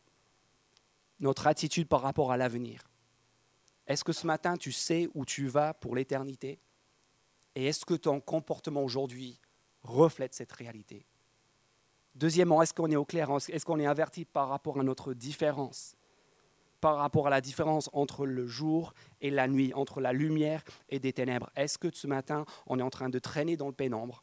Notre 1.18 1.48
attitude 1.48 1.88
par 1.88 2.00
rapport 2.00 2.32
à 2.32 2.36
l'avenir. 2.36 2.88
Est-ce 3.86 4.04
que 4.04 4.12
ce 4.12 4.26
matin, 4.26 4.56
tu 4.56 4.72
sais 4.72 5.08
où 5.12 5.26
tu 5.26 5.48
vas 5.48 5.74
pour 5.74 5.96
l'éternité? 5.96 6.60
Et 7.56 7.66
est-ce 7.66 7.84
que 7.84 7.94
ton 7.94 8.20
comportement 8.20 8.82
aujourd'hui 8.82 9.40
reflète 9.82 10.34
cette 10.34 10.52
réalité? 10.52 11.04
Deuxièmement, 12.14 12.62
est-ce 12.62 12.72
qu'on 12.72 12.90
est 12.92 12.96
au 12.96 13.04
clair? 13.04 13.28
Est-ce 13.30 13.64
qu'on 13.66 13.80
est 13.80 13.86
averti 13.86 14.24
par 14.24 14.48
rapport 14.48 14.78
à 14.78 14.84
notre 14.84 15.12
différence? 15.12 15.96
Par 16.80 16.96
rapport 16.96 17.26
à 17.26 17.30
la 17.30 17.40
différence 17.40 17.90
entre 17.92 18.24
le 18.24 18.46
jour 18.46 18.94
et 19.20 19.30
la 19.30 19.48
nuit, 19.48 19.74
entre 19.74 20.00
la 20.00 20.12
lumière 20.12 20.62
et 20.88 21.00
des 21.00 21.12
ténèbres. 21.12 21.50
Est-ce 21.56 21.76
que 21.76 21.92
ce 21.92 22.06
matin, 22.06 22.44
on 22.66 22.78
est 22.78 22.82
en 22.82 22.90
train 22.90 23.08
de 23.08 23.18
traîner 23.18 23.56
dans 23.56 23.66
le 23.66 23.74
pénombre 23.74 24.22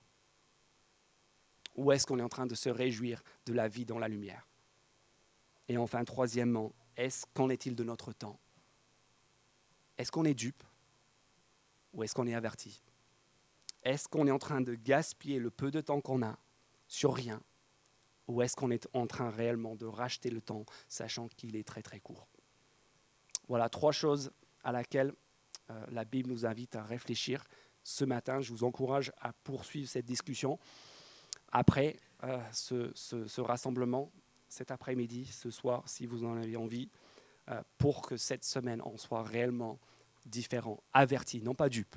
Ou 1.76 1.92
est-ce 1.92 2.06
qu'on 2.06 2.20
est 2.20 2.24
en 2.24 2.30
train 2.30 2.48
de 2.48 2.56
se 2.56 2.70
réjouir 2.70 3.24
de 3.46 3.54
la 3.54 3.68
vie 3.68 3.86
dans 3.86 4.00
la 4.00 4.08
lumière? 4.08 4.48
Et 5.68 5.78
enfin, 5.78 6.04
troisièmement, 6.04 6.74
est-ce 6.98 7.26
qu'en 7.34 7.50
est-il 7.50 7.76
de 7.76 7.84
notre 7.84 8.12
temps? 8.12 8.40
Est-ce 9.98 10.12
qu'on 10.12 10.26
est 10.26 10.34
dupe 10.34 10.64
ou 11.94 12.04
est-ce 12.04 12.14
qu'on 12.14 12.28
est 12.28 12.34
averti? 12.34 12.82
Est-ce 13.84 14.08
qu'on 14.08 14.28
est 14.28 14.32
en 14.32 14.40
train 14.40 14.62
de 14.62 14.76
gaspiller 14.76 15.40
le 15.40 15.50
peu 15.50 15.72
de 15.72 15.82
temps 15.82 16.02
qu'on 16.02 16.24
a 16.24 16.38
sur 16.88 17.14
rien 17.14 17.42
ou 18.28 18.42
est-ce 18.42 18.56
qu'on 18.56 18.72
est 18.72 18.88
en 18.94 19.08
train 19.08 19.30
réellement 19.30 19.76
de 19.76 19.86
racheter 19.86 20.30
le 20.30 20.42
temps, 20.42 20.66
sachant 20.88 21.28
qu'il 21.28 21.56
est 21.56 21.68
très 21.68 21.82
très 21.82 22.00
court? 22.00 22.28
Voilà 23.48 23.70
trois 23.70 23.92
choses 23.92 24.32
à 24.64 24.72
laquelle 24.72 25.14
euh, 25.70 25.86
la 25.92 26.06
Bible 26.06 26.30
nous 26.30 26.46
invite 26.46 26.76
à 26.76 26.84
réfléchir 26.84 27.44
ce 27.84 28.06
matin. 28.06 28.42
Je 28.42 28.52
vous 28.52 28.64
encourage 28.64 29.12
à 29.20 29.34
poursuivre 29.34 29.90
cette 29.90 30.06
discussion 30.06 30.60
après 31.52 31.98
euh, 32.24 32.40
ce, 32.52 33.42
rassemblement, 33.42 34.12
cet 34.48 34.72
après-midi, 34.72 35.26
ce 35.26 35.50
soir, 35.50 35.84
si 35.88 36.06
vous 36.06 36.24
en 36.24 36.38
avez 36.38 36.56
envie, 36.56 36.90
euh, 37.50 37.62
pour 37.78 38.02
que 38.02 38.18
cette 38.18 38.44
semaine 38.44 38.82
en 38.84 38.98
soit 38.98 39.24
réellement 39.24 39.80
différent, 40.26 40.84
averti, 40.94 41.42
non 41.42 41.56
pas 41.56 41.70
dupe, 41.70 41.96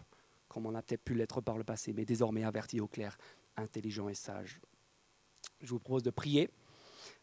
comme 0.49 0.67
on 0.67 0.75
a 0.75 0.83
peut-être 0.83 1.05
pu 1.05 1.15
l'être 1.15 1.41
par 1.41 1.59
le 1.59 1.65
passé, 1.65 1.93
mais 1.93 2.05
désormais 2.05 2.45
averti 2.45 2.81
au 2.81 2.87
clair, 2.87 3.19
intelligent 3.57 4.09
et 4.09 4.15
sage. 4.15 4.61
Je 5.61 5.69
vous 5.69 5.79
propose 5.79 6.03
de 6.03 6.11
prier. 6.11 6.51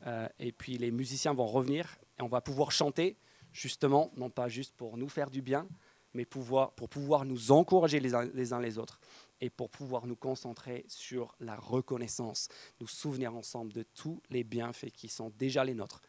Euh, 0.05 0.27
et 0.39 0.51
puis 0.51 0.77
les 0.77 0.91
musiciens 0.91 1.33
vont 1.33 1.47
revenir 1.47 1.97
et 2.19 2.21
on 2.21 2.27
va 2.27 2.41
pouvoir 2.41 2.71
chanter, 2.71 3.17
justement, 3.51 4.11
non 4.15 4.29
pas 4.29 4.47
juste 4.47 4.75
pour 4.75 4.97
nous 4.97 5.09
faire 5.09 5.31
du 5.31 5.41
bien, 5.41 5.67
mais 6.13 6.25
pouvoir, 6.25 6.71
pour 6.73 6.87
pouvoir 6.87 7.25
nous 7.25 7.51
encourager 7.51 7.99
les 7.99 8.13
uns, 8.13 8.25
les 8.33 8.53
uns 8.53 8.59
les 8.59 8.77
autres 8.77 8.99
et 9.41 9.49
pour 9.49 9.69
pouvoir 9.69 10.05
nous 10.05 10.15
concentrer 10.15 10.85
sur 10.87 11.35
la 11.39 11.55
reconnaissance, 11.55 12.47
nous 12.79 12.87
souvenir 12.87 13.35
ensemble 13.35 13.73
de 13.73 13.83
tous 13.83 14.21
les 14.29 14.43
bienfaits 14.43 14.91
qui 14.91 15.09
sont 15.09 15.31
déjà 15.31 15.63
les 15.65 15.73
nôtres, 15.73 16.01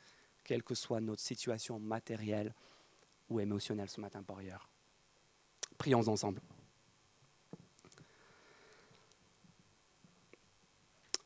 quelle 0.45 0.63
que 0.63 0.75
soit 0.75 1.01
notre 1.01 1.23
situation 1.23 1.81
matérielle 1.81 2.55
ou 3.31 3.41
émotionnelle 3.41 3.89
ce 3.89 4.01
matin 4.01 4.23
par 4.23 4.39
ailleurs. 4.39 4.69
Prions 5.79 6.07
ensemble. 6.09 6.43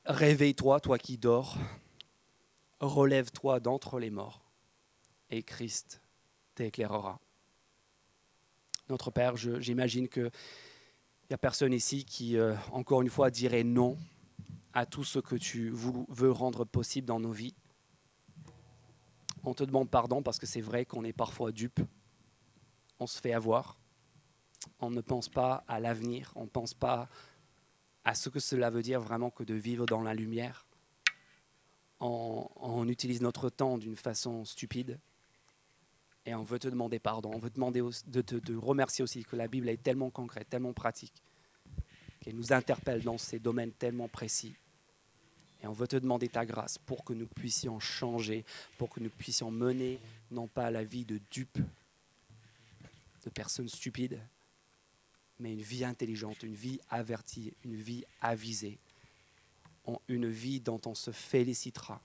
Réveille-toi, 0.05 0.79
toi 0.79 0.99
qui 0.99 1.19
dors, 1.19 1.59
relève-toi 2.79 3.59
d'entre 3.59 3.99
les 3.99 4.11
morts, 4.11 4.41
et 5.31 5.43
Christ 5.43 6.01
t'éclairera. 6.55 7.19
Notre 8.89 9.11
Père, 9.11 9.37
j'imagine 9.37 10.09
qu'il 11.27 11.33
n'y 11.33 11.37
a 11.37 11.39
personne 11.39 11.73
ici 11.73 12.05
qui, 12.05 12.37
euh, 12.37 12.55
encore 12.71 13.03
une 13.03 13.11
fois, 13.11 13.31
dirait 13.31 13.65
non 13.65 13.99
à 14.73 14.87
tout 14.87 15.03
ce 15.03 15.19
que 15.19 15.35
tu 15.35 15.71
veux 15.71 16.31
rendre 16.31 16.65
possible 16.65 17.07
dans 17.09 17.19
nos 17.19 17.33
vies. 17.33 17.57
On 19.43 19.53
te 19.53 19.65
demande 19.65 19.91
pardon 19.91 20.23
parce 20.23 20.39
que 20.39 20.47
c'est 20.47 20.61
vrai 20.61 20.85
qu'on 20.85 21.03
est 21.03 21.13
parfois 21.13 21.51
dupe, 21.51 21.81
on 23.01 23.09
se 23.09 23.21
fait 23.21 23.33
avoir, 23.33 23.77
on 24.79 24.91
ne 24.91 25.01
pense 25.01 25.29
pas 25.29 25.65
à 25.67 25.81
l'avenir, 25.81 26.33
on 26.37 26.45
ne 26.45 26.49
pense 26.49 26.75
pas 26.75 27.09
à 28.05 28.15
ce 28.15 28.29
que 28.29 28.39
cela 28.39 28.71
veut 28.71 28.83
dire 28.83 29.01
vraiment 29.01 29.31
que 29.31 29.43
de 29.43 29.55
vivre 29.55 29.85
dans 29.85 30.03
la 30.03 30.15
lumière. 30.15 30.65
On, 31.99 32.87
utilise 32.87 33.21
notre 33.21 33.51
temps 33.51 33.79
d'une 33.79 33.97
façon 33.97 34.45
stupide 34.45 35.01
et 36.27 36.35
on 36.35 36.43
veut 36.43 36.59
te 36.59 36.69
demander 36.69 36.99
pardon. 36.99 37.31
On 37.33 37.39
veut 37.39 37.51
te 37.51 37.55
demander 37.55 37.81
de 37.81 38.21
te 38.21 38.53
remercier 38.53 39.05
aussi 39.05 39.25
que 39.25 39.37
la 39.37 39.47
Bible 39.47 39.69
est 39.69 39.83
tellement 39.83 40.11
concrète, 40.11 40.51
tellement 40.51 40.73
pratique, 40.73 41.23
qu'elle 42.21 42.35
nous 42.35 42.53
interpelle 42.53 43.03
dans 43.03 43.17
ces 43.17 43.39
domaines 43.39 43.73
tellement 43.73 44.09
précis. 44.09 44.55
Et 45.63 45.67
on 45.69 45.73
veut 45.73 45.87
te 45.87 45.97
demander 45.97 46.29
ta 46.29 46.45
grâce 46.45 46.79
pour 46.79 47.05
que 47.05 47.13
nous 47.13 47.27
puissions 47.27 47.79
changer, 47.81 48.45
pour 48.77 48.91
que 48.91 49.01
nous 49.01 49.09
puissions 49.09 49.51
mener 49.51 50.01
non 50.31 50.49
pas 50.49 50.71
la 50.71 50.85
vie 50.85 51.05
de 51.05 51.21
dupes, 51.31 51.61
de 53.25 53.31
personnes 53.31 53.69
stupides, 53.69 54.21
mais 55.39 55.53
une 55.53 55.63
vie 55.63 55.85
intelligente, 55.85 56.43
une 56.43 56.55
vie 56.55 56.81
avertie, 56.91 57.55
une 57.65 57.77
vie 57.77 58.05
avisée, 58.21 58.79
une 60.09 60.29
vie 60.29 60.61
dont 60.61 60.81
on 60.87 60.95
se 60.95 61.13
félicitera, 61.13 62.01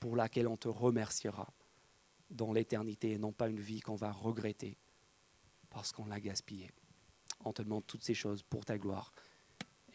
pour 0.00 0.16
laquelle 0.16 0.48
on 0.48 0.56
te 0.56 0.68
remerciera 0.68 1.52
dans 2.30 2.52
l'éternité, 2.52 3.12
et 3.12 3.18
non 3.18 3.32
pas 3.32 3.48
une 3.48 3.60
vie 3.60 3.80
qu'on 3.80 3.96
va 3.96 4.12
regretter 4.12 4.78
parce 5.68 5.92
qu'on 5.92 6.06
l'a 6.06 6.20
gaspillée. 6.20 6.70
On 7.44 7.52
te 7.52 7.62
demande 7.62 7.86
toutes 7.86 8.04
ces 8.04 8.14
choses 8.14 8.42
pour 8.42 8.64
ta 8.64 8.78
gloire 8.78 9.12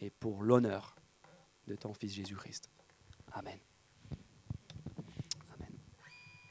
et 0.00 0.10
pour 0.10 0.42
l'honneur 0.42 0.96
de 1.66 1.76
ton 1.76 1.94
Fils 1.94 2.12
Jésus-Christ. 2.12 2.70
Amen. 3.32 3.58